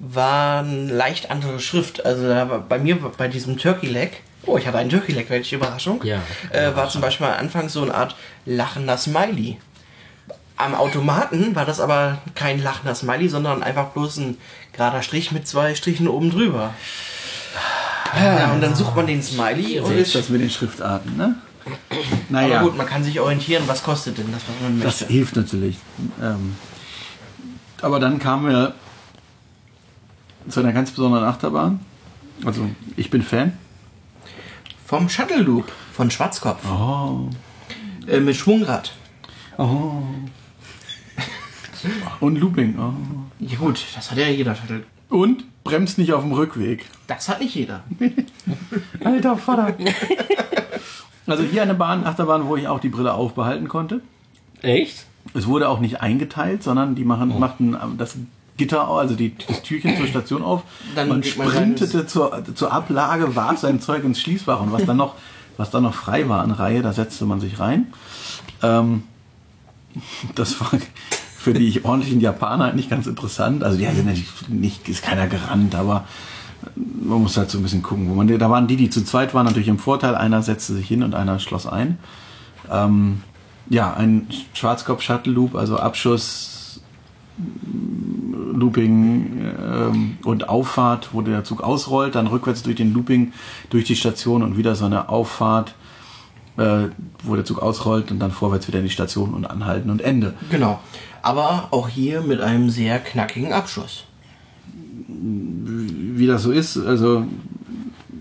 [0.00, 2.04] waren leicht andere Schrift.
[2.04, 5.30] Also da war bei mir bei diesem Turkey Leg, oh, ich hatte einen Turkey Leg,
[5.30, 6.20] welche Überraschung, Ja.
[6.50, 9.58] äh, war zum Beispiel am Anfang so eine Art lachender Smiley.
[10.56, 14.38] Am Automaten war das aber kein lachender Smiley, sondern einfach bloß ein
[14.72, 16.74] gerader Strich mit zwei Strichen oben drüber.
[18.16, 21.36] Ja, und dann sucht man den Smiley So ist das mit den Schriftarten, ne?
[21.64, 21.74] aber
[22.30, 25.12] Naja, gut, man kann sich orientieren, was kostet denn das, was man das möchte.
[25.12, 25.76] hilft natürlich.
[26.22, 26.56] Ähm,
[27.82, 28.74] aber dann kamen wir
[30.48, 31.80] zu einer ganz besonderen Achterbahn.
[32.44, 33.52] Also, ich bin Fan.
[34.86, 36.64] Vom Shuttle Loop von Schwarzkopf.
[36.70, 37.28] Oh.
[38.06, 38.92] Äh, mit Schwungrad.
[39.58, 40.02] Oh.
[42.20, 42.78] Und Looping.
[42.78, 42.92] Oh.
[43.40, 44.84] Ja gut, das hat ja jeder Shuttle.
[45.08, 46.86] Und bremst nicht auf dem Rückweg.
[47.06, 47.84] Das hat nicht jeder.
[49.04, 49.74] Alter Vater.
[51.26, 54.00] Also hier eine Bahn, Achterbahn, wo ich auch die Brille aufbehalten konnte.
[54.62, 55.04] Echt?
[55.34, 58.16] Es wurde auch nicht eingeteilt, sondern die machen, machten das
[58.56, 60.62] Gitter, also die, das Türchen zur Station auf.
[60.94, 65.16] Dann man sprintete zur, zur Ablage, warf sein Zeug ins Schließfach und was dann noch,
[65.58, 67.92] was dann noch frei war an Reihe, da setzte man sich rein.
[68.62, 69.02] Ähm,
[70.34, 70.70] das war
[71.48, 73.64] für die ordentlichen Japaner nicht ganz interessant.
[73.64, 76.04] Also die sind natürlich nicht, ist keiner gerannt, aber
[76.76, 79.32] man muss halt so ein bisschen gucken, wo man, da waren die, die zu zweit
[79.32, 80.14] waren, natürlich im Vorteil.
[80.14, 81.98] Einer setzte sich hin und einer schloss ein.
[82.70, 83.22] Ähm,
[83.70, 86.82] ja, ein Schwarzkopf-Shuttle-Loop, also Abschuss,
[88.52, 93.32] Looping ähm, und Auffahrt, wo der Zug ausrollt, dann rückwärts durch den Looping,
[93.70, 95.74] durch die Station und wieder so eine Auffahrt,
[96.58, 96.88] äh,
[97.22, 100.34] wo der Zug ausrollt und dann vorwärts wieder in die Station und anhalten und Ende.
[100.50, 100.80] Genau.
[101.28, 104.04] Aber auch hier mit einem sehr knackigen Abschuss.
[105.06, 106.78] wie das so ist.
[106.78, 107.26] Also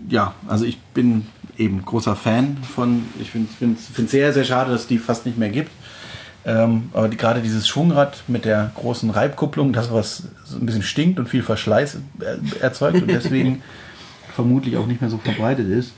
[0.10, 1.26] ja, also ich bin
[1.58, 3.48] eben großer Fan von, ich finde
[3.80, 5.72] es sehr, sehr schade, dass es die fast nicht mehr gibt.
[6.46, 10.84] Ähm, aber die, gerade dieses Schwungrad mit der großen Reibkupplung, das was so ein bisschen
[10.84, 12.00] stinkt und viel Verschleiß
[12.60, 13.64] erzeugt und deswegen
[14.36, 15.94] vermutlich auch nicht mehr so verbreitet ist,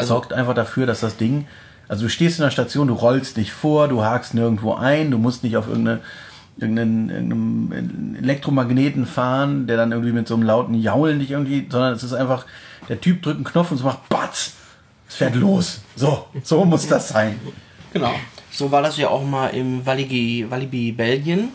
[0.00, 1.48] sorgt einfach dafür, dass das Ding,
[1.88, 5.18] also du stehst in der Station, du rollst nicht vor, du hakst nirgendwo ein, du
[5.18, 6.00] musst nicht auf irgendeine
[6.60, 11.94] irgendeinen, irgendeinen Elektromagneten fahren, der dann irgendwie mit so einem lauten Jaulen dich irgendwie, sondern
[11.94, 12.46] es ist einfach,
[12.88, 14.54] der Typ drückt einen Knopf und es macht Batz,
[15.08, 15.80] es fährt los.
[15.96, 17.38] So, so muss das sein.
[17.92, 18.14] Genau.
[18.50, 21.50] So war das ja auch mal im Walibi, Walibi Belgien.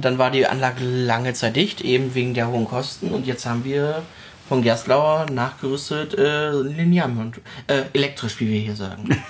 [0.00, 3.08] Dann war die Anlage lange Zeit dicht, eben wegen der hohen Kosten.
[3.08, 4.02] Und jetzt haben wir
[4.48, 9.08] von Gerstlauer nachgerüstet äh, Linearmont äh, elektrisch, wie wir hier sagen.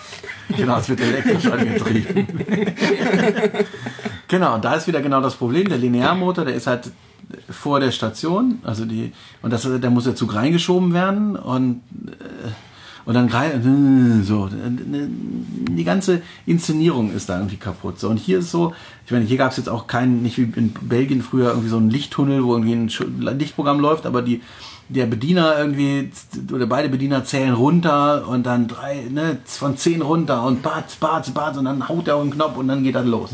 [0.57, 2.29] Genau, es wird elektrisch angetrieben.
[4.29, 5.69] genau, und da ist wieder genau das Problem.
[5.69, 6.91] Der Linearmotor, der ist halt
[7.51, 9.13] vor der Station, also die,
[9.43, 12.51] und das, da muss der Zug reingeschoben werden und, äh,
[13.07, 18.01] und dann äh, so, die ganze Inszenierung ist da irgendwie kaputt.
[18.01, 20.51] So, und hier ist so, ich meine, hier gab es jetzt auch keinen, nicht wie
[20.57, 24.41] in Belgien früher irgendwie so ein Lichttunnel, wo irgendwie ein Lichtprogramm läuft, aber die,
[24.89, 26.11] der Bediener irgendwie,
[26.53, 31.31] oder beide Bediener zählen runter und dann drei, ne, von zehn runter und batz, batz,
[31.31, 33.31] batz und dann haut er auf den Knopf und dann geht das los.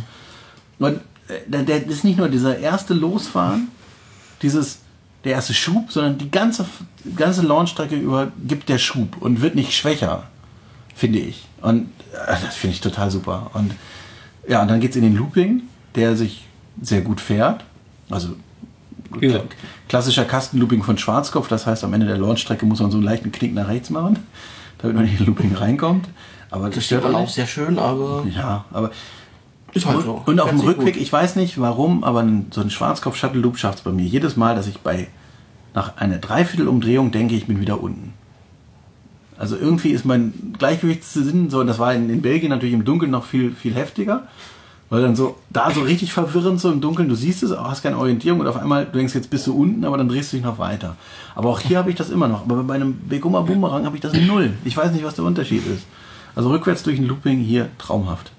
[0.80, 0.96] Und
[1.28, 3.68] äh, der, der das ist nicht nur dieser erste Losfahren,
[4.42, 4.78] dieses,
[5.24, 6.64] der erste Schub, sondern die ganze,
[7.14, 10.24] ganze Launchstrecke über gibt der Schub und wird nicht schwächer,
[10.94, 11.46] finde ich.
[11.60, 11.88] Und
[12.26, 13.50] äh, das finde ich total super.
[13.54, 13.72] Und
[14.48, 15.62] ja, und dann geht's in den Looping,
[15.94, 16.46] der sich
[16.82, 17.62] sehr gut fährt.
[18.08, 18.30] Also
[19.20, 19.36] Ja.
[19.36, 19.42] kla-
[19.88, 23.30] klassischer Kastenlooping von Schwarzkopf, das heißt, am Ende der Launchstrecke muss man so einen leichten
[23.30, 24.18] Knick nach rechts machen,
[24.78, 26.08] damit man in den Looping reinkommt.
[26.50, 28.90] Aber das stört Dann auch sehr schön, aber Ja, aber
[29.72, 30.22] ist halt und, so.
[30.26, 31.02] und auf dem Rückweg, gut.
[31.02, 34.66] ich weiß nicht warum, aber so ein Schwarzkopf-Shuttle-Loop schafft es bei mir jedes Mal, dass
[34.66, 35.08] ich bei
[35.74, 38.12] nach einer Dreiviertelumdrehung denke, ich bin wieder unten.
[39.38, 43.10] Also irgendwie ist mein Gleichgewichtssinn so, und das war in, in Belgien natürlich im Dunkeln
[43.10, 44.26] noch viel, viel heftiger,
[44.90, 47.96] weil dann so, da so richtig verwirrend so im Dunkeln, du siehst es, hast keine
[47.96, 50.44] Orientierung und auf einmal, du denkst, jetzt bist du unten, aber dann drehst du dich
[50.44, 50.96] noch weiter.
[51.36, 52.42] Aber auch hier habe ich das immer noch.
[52.42, 54.52] Aber bei einem Beguma Boomerang habe ich das null.
[54.64, 55.86] Ich weiß nicht, was der Unterschied ist.
[56.34, 58.32] Also rückwärts durch ein Looping hier traumhaft.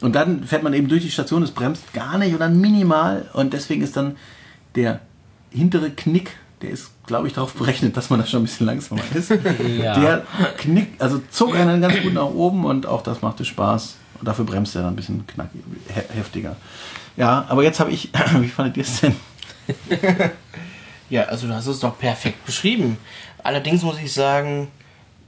[0.00, 3.52] Und dann fährt man eben durch die Station, es bremst gar nicht oder minimal und
[3.52, 4.16] deswegen ist dann
[4.74, 5.00] der
[5.50, 9.02] hintere Knick, der ist, glaube ich, darauf berechnet, dass man da schon ein bisschen langsamer
[9.14, 9.30] ist.
[9.78, 9.98] Ja.
[9.98, 10.26] Der
[10.58, 13.96] Knick, also zog einen ganz gut nach oben und auch das machte Spaß.
[14.18, 15.60] Und dafür bremst er dann ein bisschen knackig,
[15.94, 16.56] he heftiger.
[17.16, 19.16] Ja, aber jetzt habe ich, wie fandet ihr es denn?
[21.08, 22.98] Ja, also du hast es doch perfekt beschrieben.
[23.42, 24.68] Allerdings muss ich sagen,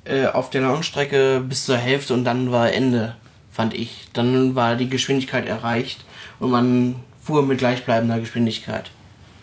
[0.05, 3.15] äh, auf der Launchstrecke bis zur Hälfte und dann war Ende,
[3.59, 4.07] fand ich.
[4.13, 6.05] Dann war die Geschwindigkeit erreicht
[6.39, 8.93] und man fuhr mit gleichbleibender Geschwindigkeit.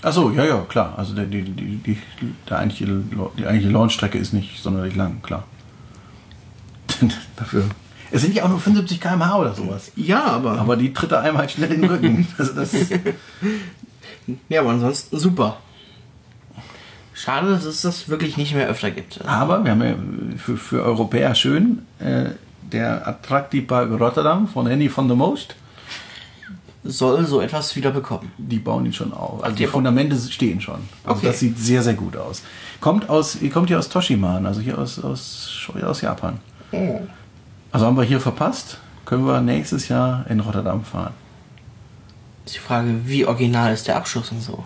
[0.02, 0.94] Achso, ja, ja, klar.
[0.96, 1.98] Also der, die, die, die,
[2.50, 2.86] der eigentliche,
[3.38, 5.44] die eigentliche Launchstrecke ist nicht sonderlich lang, klar.
[7.36, 7.66] Dafür.
[8.10, 9.92] Es sind ja auch nur 75 km/h oder sowas.
[9.98, 10.60] Ja, aber.
[10.60, 12.28] Aber die tritt er einmal halt schnell in den Rücken.
[12.38, 12.72] Also das,
[14.48, 15.58] ja, aber ansonsten super.
[17.14, 19.26] Schade, dass es das wirklich nicht mehr öfter gibt.
[19.26, 19.96] aber wir haben ja
[20.38, 22.30] für, für Europäer schön äh,
[22.72, 25.56] der Attractipark Rotterdam von Henny von der Most.
[26.84, 28.32] Soll so etwas wieder bekommen.
[28.38, 29.44] Die bauen ihn schon auf.
[29.44, 30.82] Also Ach, die die Fundamente stehen schon.
[31.04, 31.28] Also Okay.
[31.28, 32.44] das sieht sehr, sehr gut aus.
[32.80, 36.40] Kommt aus, kommt hier aus Toshiman, also hier aus, aus, aus Japan.
[36.72, 37.00] Oh.
[37.72, 41.14] Also haben wir hier verpasst, können wir nächstes Jahr in Rotterdam fahren.
[42.46, 44.64] Ist die Frage, wie original ist der Abschuss und so.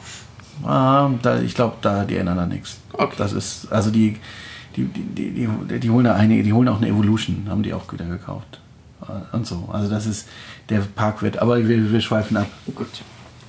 [0.65, 2.79] Ah, da, ich glaube, da die ändern da nichts.
[2.91, 3.15] Okay.
[3.17, 4.17] Das ist, also die,
[4.87, 7.73] die, die, die, die, die holen da einige, die holen auch eine Evolution, haben die
[7.73, 8.59] auch wieder gekauft.
[9.01, 9.69] Äh, Und so.
[9.71, 10.27] Also das ist,
[10.69, 12.47] der Park wird, aber wir, wir schweifen ab.
[12.75, 12.87] Gut.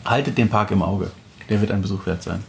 [0.04, 1.10] Haltet den Park im Auge.
[1.48, 2.42] Der wird ein Besuch wert sein.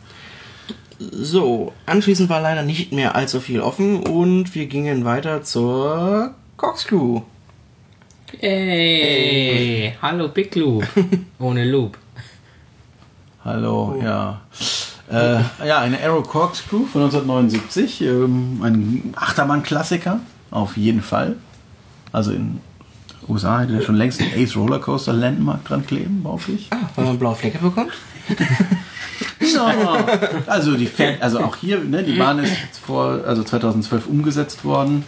[0.99, 7.21] So, anschließend war leider nicht mehr allzu viel offen und wir gingen weiter zur Corkscrew.
[8.39, 10.85] Ey, hallo Big Loop.
[11.39, 11.97] Ohne Loop.
[13.43, 14.41] Hallo, ja.
[15.11, 18.01] Äh, ja, eine Aero Corkscrew von 1979.
[18.01, 20.19] Ähm, ein Achterbahn-Klassiker,
[20.51, 21.35] auf jeden Fall.
[22.11, 22.61] Also in
[23.27, 26.67] USA hätte der schon längst einen Ace Rollercoaster Landmark dran kleben, behaupte ich.
[26.71, 27.91] Ah, weil man blaue Flecke bekommt?
[30.47, 32.53] Also die fährt, also auch hier, ne, die Bahn ist
[32.85, 35.03] vor, also 2012 umgesetzt worden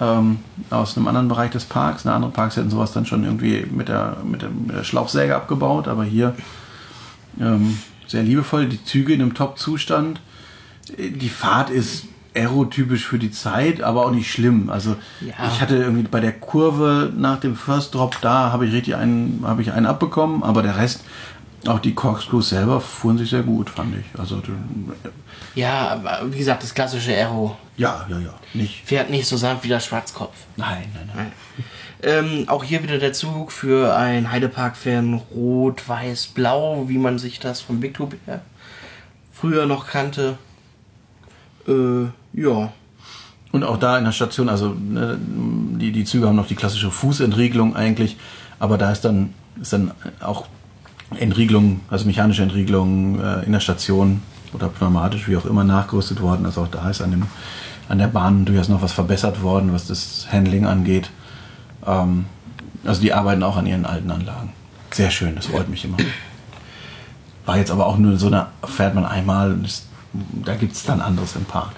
[0.00, 0.38] ähm,
[0.70, 2.04] aus einem anderen Bereich des Parks.
[2.04, 5.34] Ne, andere Parks hätten sowas dann schon irgendwie mit der, mit der, mit der Schlauchsäge
[5.34, 6.34] abgebaut, aber hier
[7.40, 7.78] ähm,
[8.12, 10.20] sehr liebevoll, die Züge in einem Top-Zustand.
[10.98, 12.04] Die Fahrt ist
[12.34, 14.70] aerotypisch für die Zeit, aber auch nicht schlimm.
[14.70, 15.34] Also Ja.
[15.52, 19.42] ich hatte irgendwie bei der Kurve nach dem First Drop da habe ich richtig einen,
[19.44, 21.04] habe ich einen abbekommen, aber der Rest,
[21.66, 24.18] auch die Corkscrews selber fuhren sich sehr gut, fand ich.
[24.18, 24.42] Also
[25.54, 28.82] Ja, wie gesagt, das klassische Aero ja, ja, ja, nicht.
[28.84, 30.34] fährt nicht so sanft wie der Schwarzkopf.
[30.56, 31.32] Nein, nein, nein.
[32.02, 37.38] Ähm, auch hier wieder der Zug für einen Heidepark-Fan rot, weiß, blau, wie man sich
[37.38, 37.96] das vom Big
[38.26, 38.42] her
[39.42, 40.38] früher noch kannte.
[41.66, 42.72] Äh, ja.
[43.50, 46.92] Und auch da in der Station, also ne, die, die Züge haben noch die klassische
[46.92, 48.16] Fußentriegelung eigentlich,
[48.60, 49.90] aber da ist dann, ist dann
[50.20, 50.46] auch
[51.18, 56.46] Entriegelung, also mechanische Entriegelung äh, in der Station oder pneumatisch, wie auch immer, nachgerüstet worden.
[56.46, 57.26] Also auch da ist an, dem,
[57.88, 61.10] an der Bahn durchaus noch was verbessert worden, was das Handling angeht.
[61.86, 62.26] Ähm,
[62.84, 64.52] also die arbeiten auch an ihren alten Anlagen.
[64.90, 65.96] Sehr schön, das freut mich immer.
[67.46, 69.86] War jetzt aber auch nur so eine, fährt man einmal, und ist,
[70.44, 71.72] da gibt es dann anderes im Park.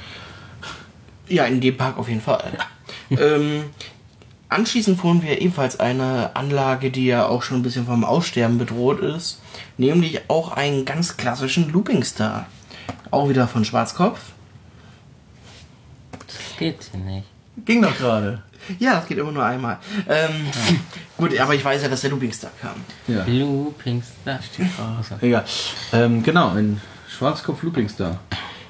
[1.28, 2.59] Ja, in dem Park auf jeden Fall.
[3.11, 3.64] ähm,
[4.49, 9.01] anschließend fuhren wir ebenfalls eine Anlage, die ja auch schon ein bisschen vom Aussterben bedroht
[9.01, 9.40] ist,
[9.78, 12.47] nämlich auch einen ganz klassischen Looping Star.
[13.11, 14.20] Auch wieder von Schwarzkopf.
[16.26, 17.26] Das geht hier nicht.
[17.64, 18.42] Ging doch gerade.
[18.78, 19.78] Ja, das geht immer nur einmal.
[20.09, 20.47] Ähm,
[21.18, 22.76] gut, aber ich weiß ja, dass der Looping Star kam.
[23.07, 23.24] Ja.
[23.26, 24.40] Looping Star.
[24.99, 25.16] Achso.
[25.20, 25.45] Egal.
[25.92, 26.80] Ähm, genau, ein
[27.14, 28.18] Schwarzkopf-Looping-Star.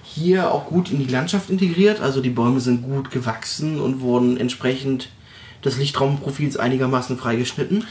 [0.03, 4.37] Hier auch gut in die Landschaft integriert, also die Bäume sind gut gewachsen und wurden
[4.37, 5.09] entsprechend
[5.65, 7.85] des Lichtraumprofils einigermaßen freigeschnitten.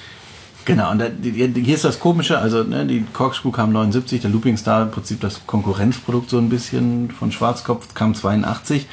[0.65, 4.55] Genau, und da, hier ist das Komische, also ne, die Corkscrew kam 79, der Looping
[4.55, 8.87] Star, im Prinzip das Konkurrenzprodukt so ein bisschen von Schwarzkopf, kam 82.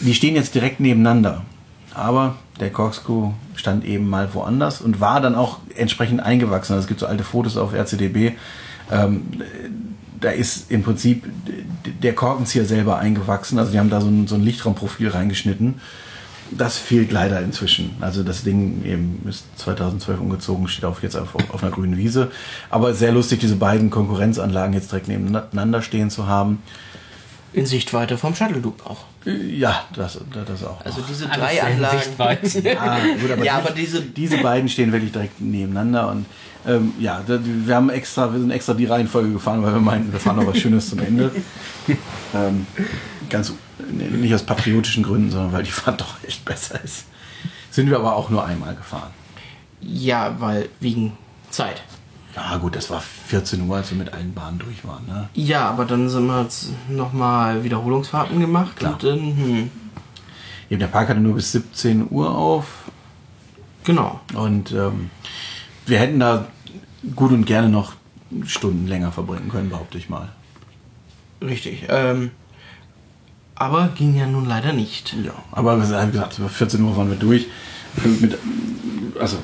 [0.00, 1.42] Die stehen jetzt direkt nebeneinander.
[1.94, 6.74] Aber der Corkscrew stand eben mal woanders und war dann auch entsprechend eingewachsen.
[6.74, 8.36] Also es gibt so alte Fotos auf RCDB.
[8.90, 9.22] Ähm,
[10.20, 11.24] da ist im Prinzip
[12.02, 13.58] der Korkenzieher selber eingewachsen.
[13.58, 15.76] Also die haben da so ein, so ein Lichtraumprofil reingeschnitten.
[16.52, 17.96] Das fehlt leider inzwischen.
[18.00, 22.30] Also das Ding eben ist 2012 umgezogen, steht auf jetzt auf, auf einer grünen Wiese.
[22.70, 26.62] Aber sehr lustig, diese beiden Konkurrenzanlagen jetzt direkt nebeneinander stehen zu haben.
[27.52, 29.04] In Sichtweite vom Shuttle Loop auch.
[29.24, 30.84] Ja, das, das auch.
[30.84, 31.98] Also diese Alles drei Anlagen.
[31.98, 32.76] Sichtweite.
[32.80, 36.26] Ah, gut, aber, Ja, aber diese- diese beiden stehen wirklich direkt nebeneinander und
[36.66, 40.18] ähm, ja, wir haben extra, wir sind extra die Reihenfolge gefahren, weil wir meinten, wir
[40.20, 41.30] fahren noch was Schönes zum Ende.
[42.34, 42.66] ähm,
[43.30, 43.52] ganz
[43.90, 47.06] nicht aus patriotischen Gründen, sondern weil die Fahrt doch echt besser ist.
[47.70, 49.10] Sind wir aber auch nur einmal gefahren.
[49.80, 51.16] Ja, weil wegen
[51.50, 51.82] Zeit.
[52.34, 55.06] Ja gut, das war 14 Uhr, als wir mit allen Bahnen durch waren.
[55.06, 55.28] Ne?
[55.34, 58.76] Ja, aber dann sind wir jetzt nochmal Wiederholungsfahrten gemacht.
[58.76, 58.98] Klar.
[59.00, 59.70] Dann, hm,
[60.68, 62.66] Eben, der Park hatte nur bis 17 Uhr auf.
[63.84, 64.20] genau.
[64.34, 65.10] Und ähm,
[65.86, 66.46] wir hätten da
[67.14, 67.92] gut und gerne noch
[68.44, 70.28] Stunden länger verbringen können, behaupte ich mal.
[71.40, 71.84] Richtig.
[71.88, 72.32] Ähm,
[73.56, 75.14] aber ging ja nun leider nicht.
[75.24, 77.46] Ja, aber wie gesagt, über 14 Uhr waren wir durch.
[78.20, 78.38] Mit,
[79.18, 79.38] also,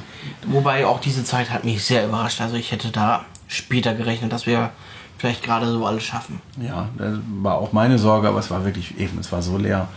[0.47, 2.41] Wobei auch diese Zeit hat mich sehr überrascht.
[2.41, 4.71] Also ich hätte da später gerechnet, dass wir
[5.19, 6.41] vielleicht gerade so alles schaffen.
[6.61, 9.89] ja, das war auch meine Sorge, aber es war wirklich eben, es war so leer.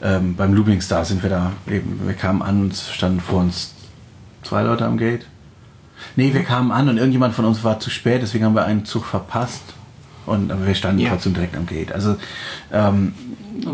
[0.00, 3.40] Ähm, beim Looping Star sind wir da eben, wir kamen an und es standen vor
[3.40, 3.74] uns
[4.42, 5.26] zwei Leute am Gate.
[6.16, 8.84] Nee, wir kamen an und irgendjemand von uns war zu spät, deswegen haben wir einen
[8.84, 9.62] Zug verpasst.
[10.26, 11.10] Und aber wir standen Ja.
[11.10, 11.92] trotzdem direkt am Gate.
[11.92, 12.16] Also,
[12.72, 13.14] ähm,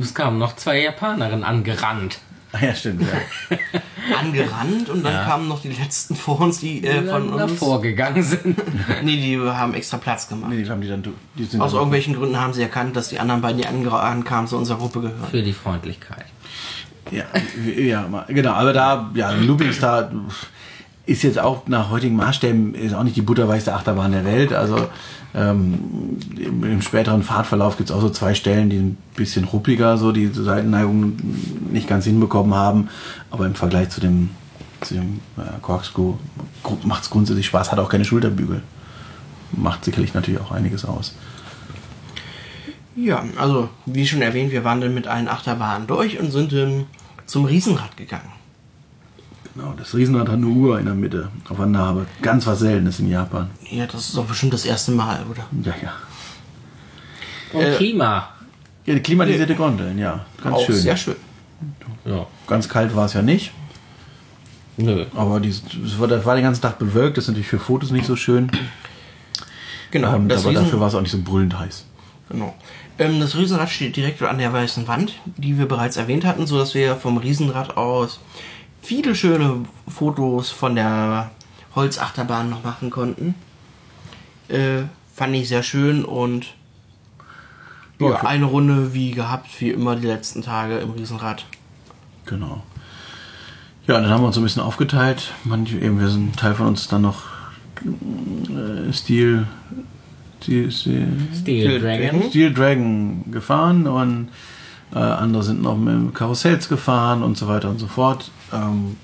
[0.00, 2.18] Es kamen noch zwei Japanerinnen angerannt.
[2.62, 3.02] ja, stimmt.
[3.02, 3.56] Ja.
[4.18, 7.36] Angerannt und dann kamen noch die letzten vor uns, die äh, Die von uns.
[7.36, 8.56] davor gegangen sind.
[9.02, 10.50] Nee, die haben extra Platz gemacht.
[10.50, 13.08] Nee, die haben die dann, die sind Aus dann irgendwelchen Gründen haben sie erkannt, dass
[13.10, 15.28] die anderen beiden, die ankamen, zu unserer Gruppe gehören.
[15.30, 16.24] Für die Freundlichkeit.
[17.10, 17.24] Ja,
[17.76, 18.52] ja, genau.
[18.52, 20.10] Aber da, ja, Looping Star
[21.06, 24.52] ist jetzt auch nach heutigen Maßstäben ist auch nicht die butterweichste Achterbahn der Welt.
[24.52, 24.88] Also
[25.34, 30.12] ähm, im, späteren Fahrtverlauf gibt es auch so zwei Stellen, die ein bisschen ruppiger, so
[30.12, 31.16] die Seitenneigung
[31.70, 32.88] nicht ganz hinbekommen haben.
[33.30, 34.30] Aber im Vergleich zu dem,
[34.80, 36.14] zu dem äh, Corkscrew
[36.84, 38.62] macht es grundsätzlich Spaß, hat auch keine Schulterbügel.
[39.52, 41.14] Macht sicherlich natürlich auch einiges aus.
[42.96, 46.86] Ja, also wie schon erwähnt, wir waren dann mit allen Achterbahnen durch und sind dann
[47.26, 48.32] zum Riesenrad gegangen.
[49.58, 52.06] Genau, das Riesenrad hat eine Uhr in der Mitte auf der Narbe.
[52.22, 53.50] Ganz was Seltenes in Japan.
[53.68, 55.46] Ja, das ist doch bestimmt das erste Mal, oder?
[55.64, 55.92] Ja, ja.
[57.52, 58.28] Und Äh, Klima.
[58.86, 60.24] Ja, die klimatisierte Gondeln, ja.
[60.42, 60.76] Ganz Auch schön.
[60.76, 61.16] sehr schön.
[62.04, 62.24] Ja.
[62.46, 63.50] Ganz kalt war es ja nicht,
[64.76, 65.06] Nö.
[65.16, 67.16] aber die, das, war, das war den ganzen Tag bewölkt.
[67.16, 68.50] Das ist natürlich für Fotos nicht so schön.
[69.90, 71.84] Genau, Ähm, das, aber Riesen, dafür war es auch nicht so brüllend heiß.
[72.28, 72.54] genau.
[73.00, 76.74] Ähm, das Riesenrad steht direkt an der weißen Wand, die wir bereits erwähnt hatten, sodass
[76.74, 78.20] wir vom Riesenrad aus
[78.82, 81.30] viele schöne Fotos von der
[81.74, 83.34] Holzachterbahn noch machen konnten.
[84.48, 84.82] Äh,
[85.14, 86.54] fand ich sehr schön und
[88.00, 91.44] Ja, eine Runde wie gehabt, wie immer die letzten Tage im Riesenrad.
[92.26, 92.62] Genau.
[93.86, 95.32] Ja, und dann haben wir uns so ein bisschen aufgeteilt.
[95.44, 97.24] Manche, eben, wir sind ein Teil von uns dann noch
[97.84, 99.46] äh, Steel,
[100.42, 102.22] Steel, Steel, Steel Dragon.
[102.28, 104.28] Steel Dragon gefahren und
[104.94, 108.30] äh, andere sind noch mit Karussells gefahren und so weiter und so fort.
[108.52, 108.96] Ähm,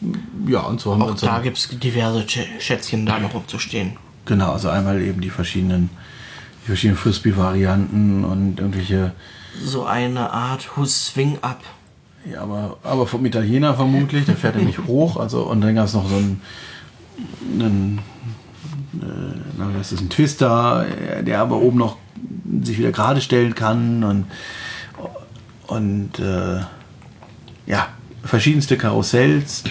[0.49, 3.35] ja, und so haben wir Auch uns da gibt es diverse Sch- Schätzchen da noch
[3.35, 3.97] rumzustehen.
[4.25, 5.91] Genau, also einmal eben die verschiedenen,
[6.63, 9.13] die verschiedenen Frisbee-Varianten und irgendwelche,
[9.63, 11.61] So eine Art Hus Swing Up.
[12.31, 15.93] ja, aber, aber vom Italiener vermutlich, der fährt nämlich hoch, also und dann gab es
[15.93, 16.41] noch so einen,
[17.61, 18.01] einen
[18.95, 21.97] äh, das, ein Twister, äh, der aber oben noch
[22.63, 24.25] sich wieder gerade stellen kann und,
[25.67, 26.61] und äh,
[27.67, 27.89] ja,
[28.23, 29.65] verschiedenste Karussells,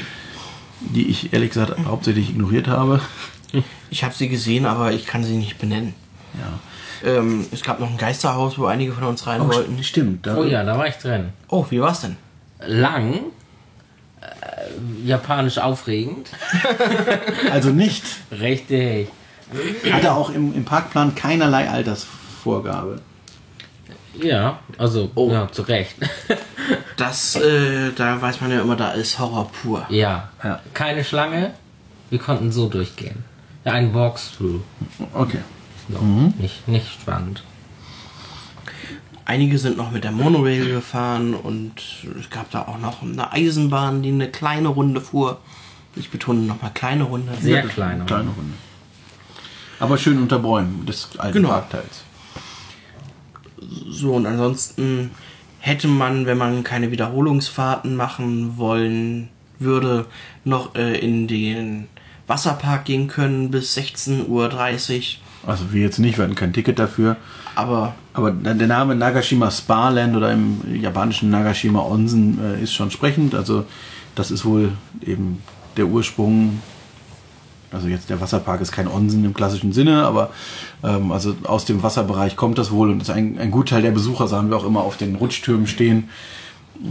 [0.82, 3.00] die ich ehrlich gesagt hauptsächlich ignoriert habe.
[3.90, 5.94] Ich habe sie gesehen, aber ich kann sie nicht benennen.
[6.34, 7.10] Ja.
[7.18, 9.84] Ähm, es gab noch ein Geisterhaus, wo einige von uns rein Oh, wollten.
[9.84, 10.26] stimmt.
[10.26, 11.30] Da, Oh ja, da war ich drin.
[11.50, 12.16] Oh, wie war's denn?
[12.66, 13.20] Lang.
[14.22, 16.30] Äh, japanisch aufregend.
[17.52, 18.04] Also nicht.
[18.32, 19.10] Richtig.
[19.92, 23.02] Hatte auch im, im Parkplan keinerlei Altersvorgabe.
[24.22, 25.32] Ja, also, Oh.
[25.32, 25.96] ja, zu Recht.
[26.96, 29.86] Das, äh, da weiß man ja immer, da ist Horror pur.
[29.90, 30.30] ja.
[30.44, 30.60] Ja.
[30.74, 31.52] Keine Schlange.
[32.10, 33.26] Wir konnten so durchgehen.
[33.66, 34.62] Ja, ein Walkthrough.
[35.14, 35.40] Okay.
[35.92, 35.98] So.
[36.00, 36.34] Mhm.
[36.38, 37.44] Nicht, nicht spannend.
[39.26, 41.74] Einige sind noch mit der Monorail gefahren und
[42.20, 45.40] es gab da auch noch eine Eisenbahn, die eine kleine Runde fuhr.
[45.96, 47.34] Ich betone nochmal kleine Runde.
[47.42, 48.06] Sehr kleine.
[48.06, 48.54] Kleine Runde.
[49.80, 51.50] Aber schön unter Bäumen des alten Genau.
[51.50, 52.03] Parkteils.
[53.90, 55.12] So, und ansonsten
[55.60, 60.06] hätte man, wenn man keine Wiederholungsfahrten machen wollen würde,
[60.44, 61.88] noch äh, in den
[62.28, 64.52] Wasserpark gehen können bis 16.30 Uhr.
[65.46, 67.18] Also wir jetzt nicht, wir hatten kein Ticket dafür.
[67.56, 72.92] Aber Aber der Name Nagashima Spa Land oder im japanischen Nagashima Onsen äh, ist schon
[72.92, 73.36] sprechend.
[73.36, 73.66] Also
[74.16, 75.42] das ist wohl eben
[75.78, 76.62] der Ursprung.
[77.74, 80.30] Also jetzt der Wasserpark ist kein Onsen im klassischen Sinne, aber
[80.84, 84.28] ähm, also aus dem Wasserbereich kommt das wohl und ist ein, ein Gutteil der Besucher
[84.28, 86.10] sahen wir auch immer auf den Rutschtürmen stehen.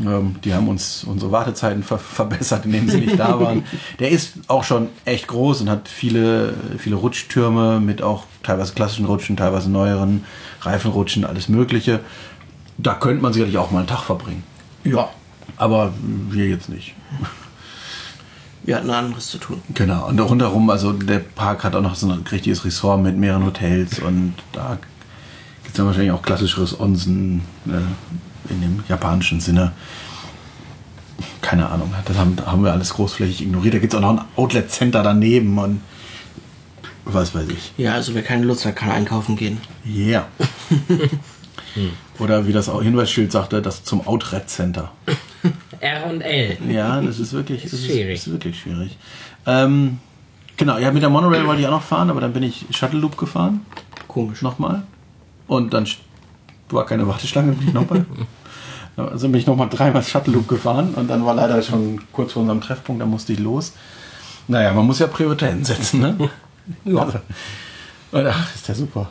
[0.07, 3.65] Ähm, die haben uns unsere Wartezeiten ver verbessert, in denen sie nicht da waren.
[3.99, 9.07] Der ist auch schon echt groß und hat viele, viele Rutschtürme mit auch teilweise klassischen
[9.07, 10.25] Rutschen, teilweise neueren
[10.63, 12.01] Reifenrutschen, alles Mögliche.
[12.79, 14.43] Da könnte man sicherlich auch mal einen Tag verbringen.
[14.85, 15.11] ja,
[15.57, 15.93] Aber
[16.31, 16.95] wir jetzt nicht.
[18.65, 19.61] Wir hatten anderes zu tun.
[19.75, 23.45] Genau, und rundherum, also der Park hat auch noch so ein richtiges Ressort mit mehreren
[23.45, 24.79] Hotels und da
[25.63, 29.73] gibt es dann wahrscheinlich auch klassischeres Onsen äh, in dem japanischen Sinne.
[31.41, 33.75] Keine Ahnung, das haben, haben wir alles großflächig ignoriert.
[33.75, 35.81] Da gibt es auch noch ein Outlet-Center daneben und
[37.05, 37.73] was weiß ich.
[37.77, 39.59] Ja, also wer keine Lust hat, kann einkaufen gehen.
[39.85, 40.29] Ja.
[42.19, 44.93] Oder wie das Hinweisschild sagte, das zum Outlet Center.
[45.83, 46.57] R und L.
[46.69, 48.15] Ja, das ist wirklich, Ist das schwierig.
[48.15, 48.97] Ist, ist wirklich schwierig.
[49.47, 49.99] Ähm,
[50.57, 53.01] genau, ja, mit der Monorail wollte ich auch noch fahren, aber dann bin ich Shuttle
[53.01, 53.67] Loop gefahren.
[54.07, 54.43] Komisch.
[54.43, 54.85] Nochmal.
[55.49, 55.87] Und dann
[56.71, 58.07] war keine Warteschlange, bin ich nochmal.
[58.95, 62.43] Also bin ich nochmal dreimal Shuttle Loop gefahren und dann war leider schon kurz vor
[62.43, 63.73] unserem Treffpunkt, da musste ich los.
[64.49, 66.31] Naja, man muss ja Prioritäten setzen, ne?
[66.85, 67.01] ja.
[67.01, 67.19] Also,
[68.11, 69.09] und ach, ist der super.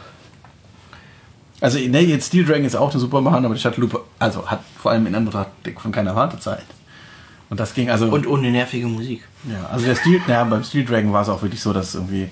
[1.62, 4.62] Also, ne, jetzt Steel Dragon ist auch eine super Bahn, aber die Loop also, hat
[4.78, 6.66] vor allem in Anbetracht von keiner Wartezeit.
[7.50, 8.08] Und das ging also.
[8.08, 9.28] Und ohne nervige Musik.
[9.48, 12.30] Ja, also der Steel, ja, beim Steel Dragon war es auch wirklich so, dass irgendwie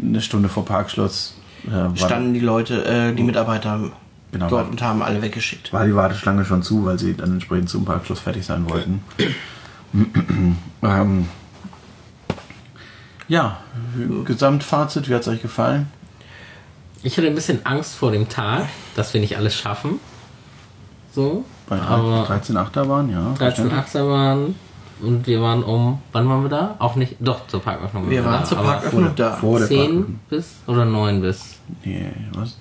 [0.00, 1.34] eine Stunde vor Parkschluss
[1.66, 3.90] äh, Standen die Leute, äh, die Mitarbeiter
[4.32, 4.48] Genau.
[4.48, 5.72] dort und haben alle weggeschickt.
[5.72, 9.02] war die Warteschlange schon zu, weil sie dann entsprechend zum Parkschluss fertig sein wollten.
[10.82, 11.28] ähm,
[13.26, 13.58] ja,
[14.24, 15.88] Gesamtfazit, wie hat es euch gefallen?
[17.02, 20.00] Ich hatte ein bisschen Angst vor dem Tag, dass wir nicht alles schaffen.
[21.12, 21.44] So.
[21.68, 23.34] Bei aber 13 Achterbahn, ja.
[23.38, 24.54] 13 Achterbahn
[25.00, 26.76] und wir waren um, wann waren wir da?
[26.78, 28.10] Auch nicht, doch, zur Parköffnung.
[28.10, 29.36] Wir waren da, zur Parköffnung da.
[29.36, 32.58] Vor der 10 bis oder 9 bis, Nee, was?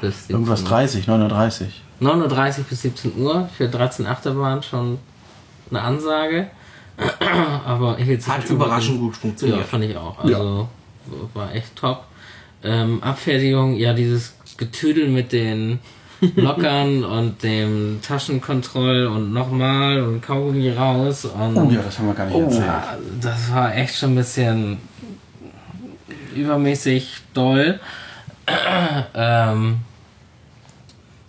[0.00, 0.68] bis 17 Irgendwas Uhr.
[0.68, 1.82] 30, 39.
[2.00, 3.48] 9.30 Uhr bis 17 Uhr.
[3.56, 4.98] Für 13 Achterbahn schon
[5.70, 6.48] eine Ansage.
[7.66, 9.60] Aber ich Hat überraschend gut funktioniert.
[9.60, 10.18] Ja, fand ich auch.
[10.18, 10.68] Also
[11.34, 12.04] war echt top.
[12.62, 15.78] Ähm, Abfertigung, ja, dieses Getüdel mit den
[16.34, 22.14] Lockern und dem Taschenkontroll und nochmal und Kaugummi raus und Oh ja, das haben wir
[22.14, 22.64] gar nicht erzählt.
[23.20, 24.78] das war echt schon ein bisschen
[26.34, 27.78] übermäßig doll.
[29.14, 29.78] ähm,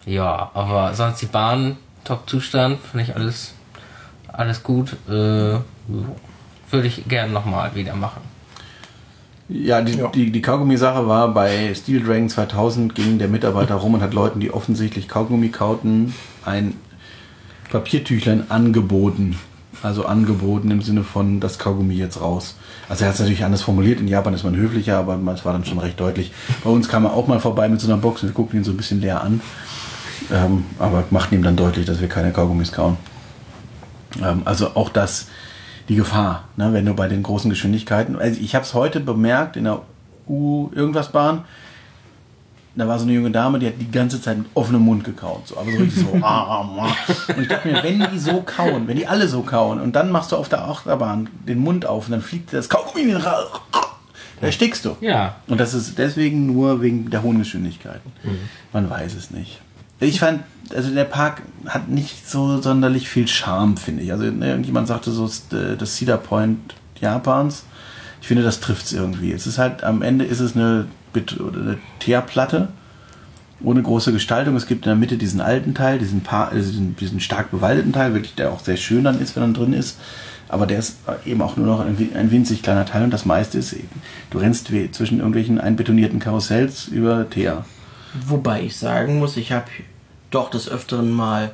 [0.06, 3.54] ja, aber sonst die Bahn, Top-Zustand, finde ich alles,
[4.32, 4.94] alles gut.
[5.08, 5.60] Äh,
[6.72, 8.22] würde ich gerne nochmal wieder machen.
[9.50, 14.02] Ja, die, die, die Kaugummi-Sache war bei Steel Dragon 2000 ging der Mitarbeiter rum und
[14.02, 16.14] hat Leuten, die offensichtlich Kaugummi kauten,
[16.46, 16.76] ein
[17.72, 19.40] Papiertüchlein angeboten.
[19.82, 22.58] Also angeboten im Sinne von das Kaugummi jetzt raus.
[22.90, 24.00] Also er hat es natürlich anders formuliert.
[24.00, 26.32] In Japan ist man höflicher, aber es war dann schon recht deutlich.
[26.64, 28.64] Bei uns kam er auch mal vorbei mit so einer Box und wir guckten ihn
[28.64, 29.42] so ein bisschen leer an.
[30.32, 32.98] Ähm, aber machten ihm dann deutlich, dass wir keine Kaugummis kauen.
[34.22, 35.28] Ähm, also auch das,
[35.90, 38.16] die Gefahr, ne, wenn du bei den großen Geschwindigkeiten.
[38.18, 39.82] Also ich habe es heute bemerkt in der
[40.28, 41.44] U irgendwas Bahn.
[42.76, 45.48] Da war so eine junge Dame, die hat die ganze Zeit mit offenem Mund gekaut.
[45.48, 46.14] So, aber so richtig so.
[46.22, 47.34] ah, ah, ah.
[47.36, 50.12] Und ich dachte mir, wenn die so kauen, wenn die alle so kauen und dann
[50.12, 53.22] machst du auf der Achterbahn den Mund auf und dann fliegt das Kaugummi in den
[54.42, 54.96] da erstickst du.
[55.02, 55.36] Ja.
[55.48, 58.12] Und das ist deswegen nur wegen der hohen Geschwindigkeiten.
[58.72, 59.60] Man weiß es nicht.
[60.00, 60.44] Ich fand,
[60.74, 64.12] also der Park hat nicht so sonderlich viel Charme, finde ich.
[64.12, 67.64] Also ne, irgendjemand sagte so, äh, das Cedar Point Japans.
[68.22, 69.32] Ich finde, das trifft es irgendwie.
[69.32, 72.70] Es ist halt, am Ende ist es eine, eine Teerplatte
[73.62, 74.56] ohne große Gestaltung.
[74.56, 77.92] Es gibt in der Mitte diesen alten Teil, diesen, pa äh, diesen, diesen stark bewaldeten
[77.92, 79.98] Teil, wirklich, der auch sehr schön dann ist, wenn er drin ist.
[80.48, 83.60] Aber der ist eben auch nur noch ein, ein winzig kleiner Teil und das meiste
[83.60, 87.66] ist eben, du rennst zwischen irgendwelchen einbetonierten Karussells über Teer.
[88.28, 89.66] Wobei ich sagen muss, ich habe
[90.32, 91.52] doch des Öfteren mal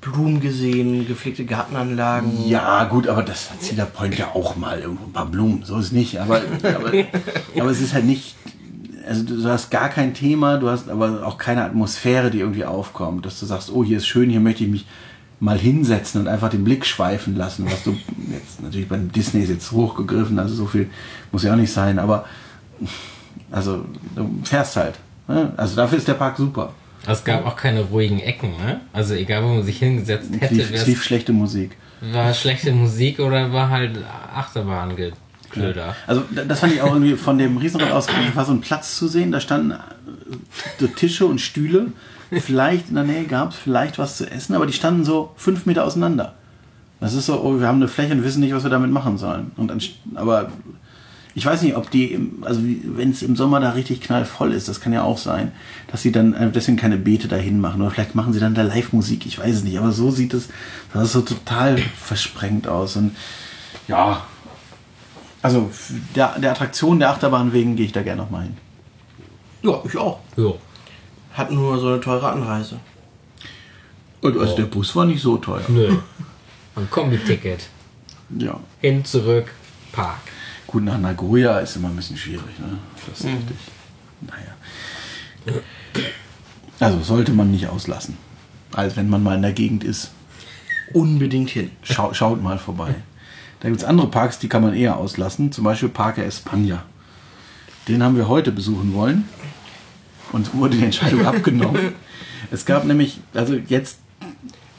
[0.00, 2.48] Blumen gesehen, gepflegte Gartenanlagen.
[2.48, 5.78] Ja, gut, aber das hat Cedar Point ja auch mal irgendwo ein paar Blumen, so
[5.78, 6.18] ist es nicht.
[6.18, 6.92] Aber, aber,
[7.60, 8.34] aber es ist halt nicht,
[9.06, 13.26] also du hast gar kein Thema, du hast aber auch keine Atmosphäre, die irgendwie aufkommt,
[13.26, 14.86] dass du sagst, oh, hier ist schön, hier möchte ich mich
[15.38, 17.96] mal hinsetzen und einfach den Blick schweifen lassen, was du
[18.30, 20.88] jetzt natürlich beim Disney ist jetzt hochgegriffen, also so viel
[21.32, 22.24] muss ja auch nicht sein, aber
[23.50, 23.84] also
[24.16, 24.94] du fährst halt.
[25.56, 26.72] Also dafür ist der Park super.
[27.06, 28.80] Es gab auch keine ruhigen Ecken, ne?
[28.92, 31.76] Also egal, wo man sich hingesetzt Es hätte, es lief schlechte Musik.
[32.12, 33.98] war schlechte Musik oder war halt
[34.34, 35.94] Achterbahngeklöder.
[36.06, 38.96] Also da- das fand ich auch irgendwie von dem Riesenrad aus war so ein Platz
[38.96, 39.32] zu sehen.
[39.32, 39.76] Da standen äh,
[40.78, 41.86] so Tische und Stühle.
[42.32, 45.66] Vielleicht in der Nähe gab es vielleicht was zu essen, aber die standen so fünf
[45.66, 46.34] Meter auseinander.
[47.00, 49.16] Das ist so, oh, wir haben eine Fläche und wissen nicht, was wir damit machen
[49.18, 49.50] sollen.
[49.56, 49.80] Und dann,
[50.14, 50.52] aber
[51.34, 54.68] ich weiß nicht, ob die, im- also wenn es im Sommer da richtig knallvoll ist,
[54.68, 55.52] das kann ja auch sein,
[55.88, 57.80] dass sie dann äh, deswegen keine Beete dahin machen.
[57.82, 59.78] Oder vielleicht machen sie dann da Live-Musik, ich weiß es nicht.
[59.78, 60.48] Aber so sieht es,
[60.92, 62.96] das ist so total versprengt aus.
[62.96, 63.16] Und
[63.86, 64.24] ja,
[65.42, 65.70] also
[66.16, 68.56] der, der Attraktion der Achterbahn wegen gehe ich da gerne nochmal hin.
[69.62, 70.18] Ja, ich auch.
[70.36, 70.52] Ja.
[71.34, 72.80] Hat nur so eine teure Anreise.
[74.20, 75.62] Und also der Bus war nicht so teuer.
[75.68, 75.96] Nö.
[76.76, 77.68] Ein Kombi-Ticket.
[78.38, 78.58] Ja.
[78.80, 79.46] Hin, zurück,
[79.92, 80.18] Park.
[80.70, 82.78] Gut, nach Nagoya ist immer ein bisschen schwierig, ne?
[83.08, 83.56] Das ist richtig.
[84.20, 85.60] Naja.
[86.78, 88.16] Also sollte man nicht auslassen.
[88.72, 90.12] Als wenn man mal in der Gegend ist.
[90.92, 91.72] Unbedingt hin.
[91.82, 92.94] Schau, schaut mal vorbei.
[93.58, 95.50] Da gibt es andere Parks, die kann man eher auslassen.
[95.50, 96.78] Zum Beispiel Parque España.
[97.88, 99.28] Den haben wir heute besuchen wollen.
[100.30, 101.94] Uns wurde die Entscheidung abgenommen.
[102.52, 103.98] Es gab nämlich, also jetzt,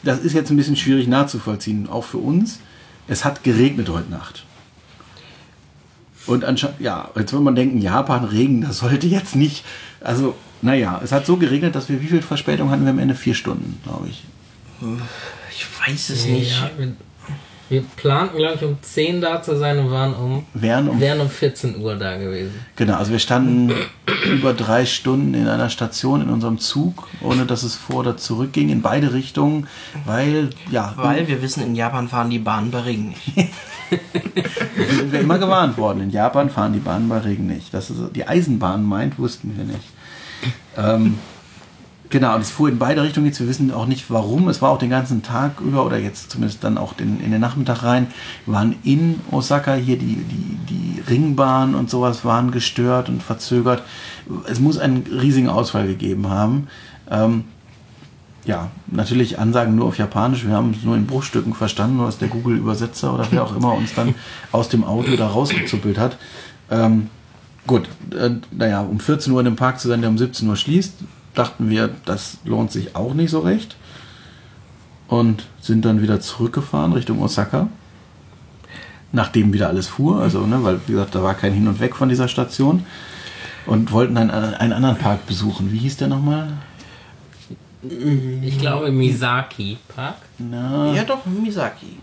[0.03, 2.59] das ist jetzt ein bisschen schwierig nachzuvollziehen, auch für uns.
[3.09, 4.45] Es hat geregnet heute Nacht.
[6.27, 9.65] Und anscheinend, ja, jetzt würde man denken, Japan, Regen, das sollte jetzt nicht.
[10.01, 13.15] Also, naja, es hat so geregnet, dass wir wie viel Verspätung hatten wir am Ende?
[13.15, 14.23] Vier Stunden, glaube ich.
[15.51, 16.51] Ich weiß es nicht.
[16.51, 16.69] Ja,
[17.71, 21.21] wir, planten, glaube ich, um 10 da zu sein und waren um, Wären um wären
[21.21, 22.53] um 14 Uhr da gewesen.
[22.75, 23.73] Genau, also wir standen
[24.25, 28.53] über drei Stunden in einer Station in unserem Zug, ohne dass es vor oder zurück
[28.53, 29.67] ging, in beide Richtungen,
[30.05, 33.49] weil, ja, Weil wir wissen, in Japan fahren die Bahnen bei Regen nicht.
[34.89, 36.01] sind wir immer gewarnt worden.
[36.01, 37.73] In Japan fahren die Bahnen bei Regen nicht.
[37.73, 39.87] Dass es die Eisenbahn meint, wussten wir nicht.
[40.77, 41.17] Ähm,
[42.11, 43.39] genau, und es fuhr in beide Richtungen jetzt.
[43.39, 44.47] Wir wissen auch nicht warum.
[44.49, 47.41] Es war auch den ganzen Tag über oder jetzt zumindest dann auch den, in den
[47.41, 48.07] Nachmittag rein.
[48.45, 53.83] Wir waren in Osaka hier die, die, die Ringbahn und sowas waren gestört und verzögert.
[54.47, 56.67] Es muss einen riesigen Ausfall gegeben haben.
[57.09, 57.45] Ähm,
[58.45, 60.45] ja, natürlich Ansagen nur auf Japanisch.
[60.45, 63.73] Wir haben es nur in Bruchstücken verstanden, nur dass der Google-Übersetzer oder wer auch immer
[63.73, 64.15] uns dann
[64.51, 66.17] aus dem Auto da rausgezuppelt hat.
[66.69, 67.09] Ähm,
[67.67, 70.55] gut, äh, naja, um 14 Uhr in dem Park zu sein, der um 17 Uhr
[70.55, 70.93] schließt,
[71.33, 73.75] dachten wir, das lohnt sich auch nicht so recht.
[75.07, 77.67] Und sind dann wieder zurückgefahren Richtung Osaka.
[79.11, 81.97] Nachdem wieder alles fuhr, also, ne, weil, wie gesagt, da war kein Hin und Weg
[81.97, 82.85] von dieser Station.
[83.65, 85.71] Und wollten einen, einen anderen Park besuchen.
[85.71, 86.53] Wie hieß der nochmal?
[87.83, 90.17] Ich glaube Misaki Park.
[90.37, 91.97] Na, Ja, doch, Misaki.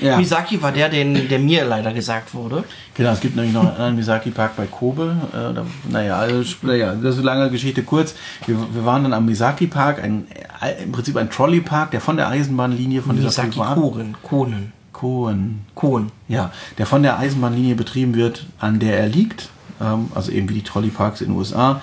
[0.00, 0.16] ja.
[0.16, 2.62] Misaki war der, den, der mir leider gesagt wurde.
[2.94, 5.16] Genau, es gibt nämlich noch einen anderen Misaki Park bei Kobe.
[5.32, 8.14] Äh, da, naja, also, naja, das ist eine lange Geschichte kurz.
[8.46, 10.26] Wir, wir waren dann am Misaki Park, ein,
[10.60, 14.16] äh, im Prinzip ein Trolley Park, der von der Eisenbahnlinie von dieser Misaki Koren.
[14.22, 14.72] Konen.
[14.92, 15.60] Koen.
[15.74, 16.12] Kohn.
[16.28, 19.48] Ja, der von der Eisenbahnlinie betrieben wird, an der er liegt.
[19.80, 21.82] Ähm, also eben wie die Trolleyparks in den USA.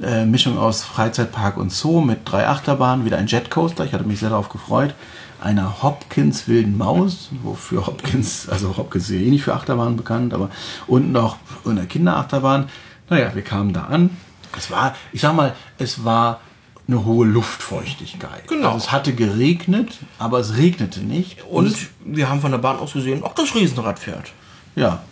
[0.00, 3.84] Äh, Mischung aus Freizeitpark und Zoo mit drei Achterbahnen, wieder ein Jetcoaster.
[3.84, 4.94] Ich hatte mich sehr darauf gefreut.
[5.42, 10.32] Einer Hopkins wilden Maus, wofür Hopkins, also Hopkins ist ja eh nicht für Achterbahnen bekannt,
[10.32, 10.50] aber
[10.86, 11.36] und noch
[11.66, 12.68] eine Kinderachterbahn.
[13.08, 14.10] Naja, wir kamen da an.
[14.56, 16.40] Es war, ich sag mal, es war
[16.86, 18.48] eine hohe Luftfeuchtigkeit.
[18.48, 18.68] Genau.
[18.72, 21.42] Also es hatte geregnet, aber es regnete nicht.
[21.44, 24.32] Und wir haben von der Bahn aus gesehen, ob das Riesenrad fährt.
[24.76, 25.02] Ja.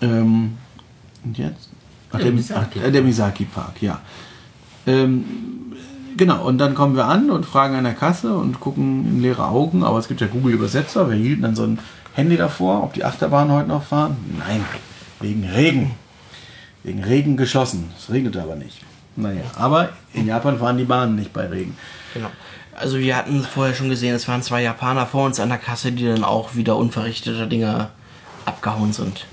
[0.00, 0.58] Ähm,
[1.24, 1.70] und jetzt?
[2.22, 2.78] Der Misaki.
[2.80, 4.00] äh, der Misaki Park, ja.
[4.86, 5.24] Ähm,
[6.16, 9.46] genau, und dann kommen wir an und fragen an der Kasse und gucken in leere
[9.46, 11.08] Augen, aber es gibt ja Google-Übersetzer.
[11.10, 11.78] Wir hielten dann so ein
[12.14, 14.16] Handy davor, ob die Achterbahnen heute noch fahren.
[14.38, 14.64] Nein,
[15.20, 15.92] wegen Regen.
[16.82, 17.90] Wegen Regen geschlossen.
[17.98, 18.80] Es regnete aber nicht.
[19.16, 21.76] Naja, aber in Japan fahren die Bahnen nicht bei Regen.
[22.14, 22.28] Genau.
[22.74, 25.92] Also wir hatten vorher schon gesehen, es waren zwei Japaner vor uns an der Kasse,
[25.92, 27.88] die dann auch wieder unverrichteter Dinge
[28.44, 29.26] abgehauen sind.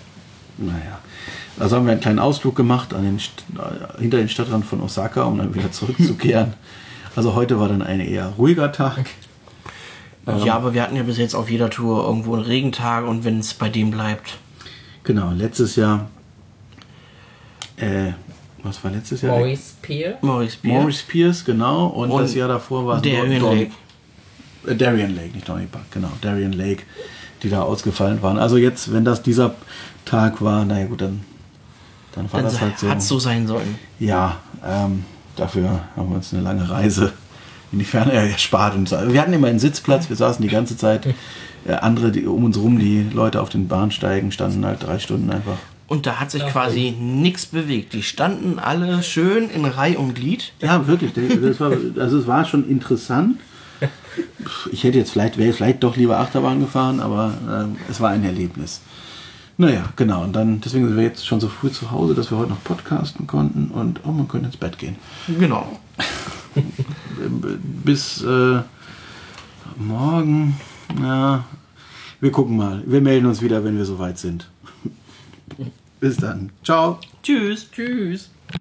[0.57, 0.99] Naja.
[1.59, 5.23] Also haben wir einen kleinen Ausflug gemacht an den, äh, hinter den Stadtrand von Osaka,
[5.23, 6.53] um dann wieder zurückzukehren.
[7.15, 9.05] Also heute war dann ein eher ruhiger Tag.
[10.43, 13.37] Ja, aber wir hatten ja bis jetzt auf jeder Tour irgendwo einen Regentag und wenn
[13.37, 14.39] es bei dem bleibt.
[15.03, 16.07] Genau, letztes Jahr.
[17.77, 18.13] Äh,
[18.63, 19.37] was war letztes Jahr?
[19.37, 20.17] Maurice Pier.
[20.21, 20.73] Maurice Bier.
[20.73, 21.85] Maurice Pierce, genau.
[21.87, 23.71] Und, Und das Jahr davor war es Darien Don- Lake.
[24.65, 26.09] Äh, Darien Lake, nicht Donny Park, genau.
[26.21, 26.81] Darien Lake,
[27.43, 28.39] die da ausgefallen waren.
[28.39, 29.53] Also jetzt, wenn das dieser
[30.05, 31.21] Tag war, naja gut, dann,
[32.15, 32.89] dann war Dann das halt so.
[32.89, 33.75] hat so sein sollen.
[33.99, 35.03] Ja, ähm,
[35.35, 37.13] dafür haben wir uns eine lange Reise
[37.71, 38.75] in die Ferne erspart.
[38.75, 38.97] Und so.
[39.11, 41.07] wir hatten immer einen Sitzplatz, wir saßen die ganze Zeit.
[41.65, 45.29] Äh, andere die, um uns rum, die Leute auf den Bahnsteigen, standen halt drei Stunden
[45.31, 45.55] einfach.
[45.87, 47.93] Und da hat sich quasi nichts bewegt.
[47.93, 50.51] Die standen alle schön in Reih und Glied.
[50.59, 51.13] Ja, wirklich.
[51.13, 53.39] Das war, also es war schon interessant.
[54.71, 58.23] Ich hätte jetzt vielleicht, wäre vielleicht doch lieber Achterbahn gefahren, aber äh, es war ein
[58.23, 58.81] Erlebnis.
[59.57, 60.23] Naja, genau.
[60.23, 62.63] Und dann, deswegen sind wir jetzt schon so früh zu Hause, dass wir heute noch
[62.63, 64.95] podcasten konnten und oh, man könnte ins Bett gehen.
[65.27, 65.79] Genau.
[67.83, 68.61] bis äh,
[69.77, 70.59] morgen.
[71.01, 71.45] Ja,
[72.19, 72.83] wir gucken mal.
[72.85, 74.49] Wir melden uns wieder, wenn wir soweit sind.
[75.99, 76.49] bis dann.
[76.63, 76.99] Ciao.
[77.21, 77.69] Tschüss.
[77.71, 78.29] Tschüss.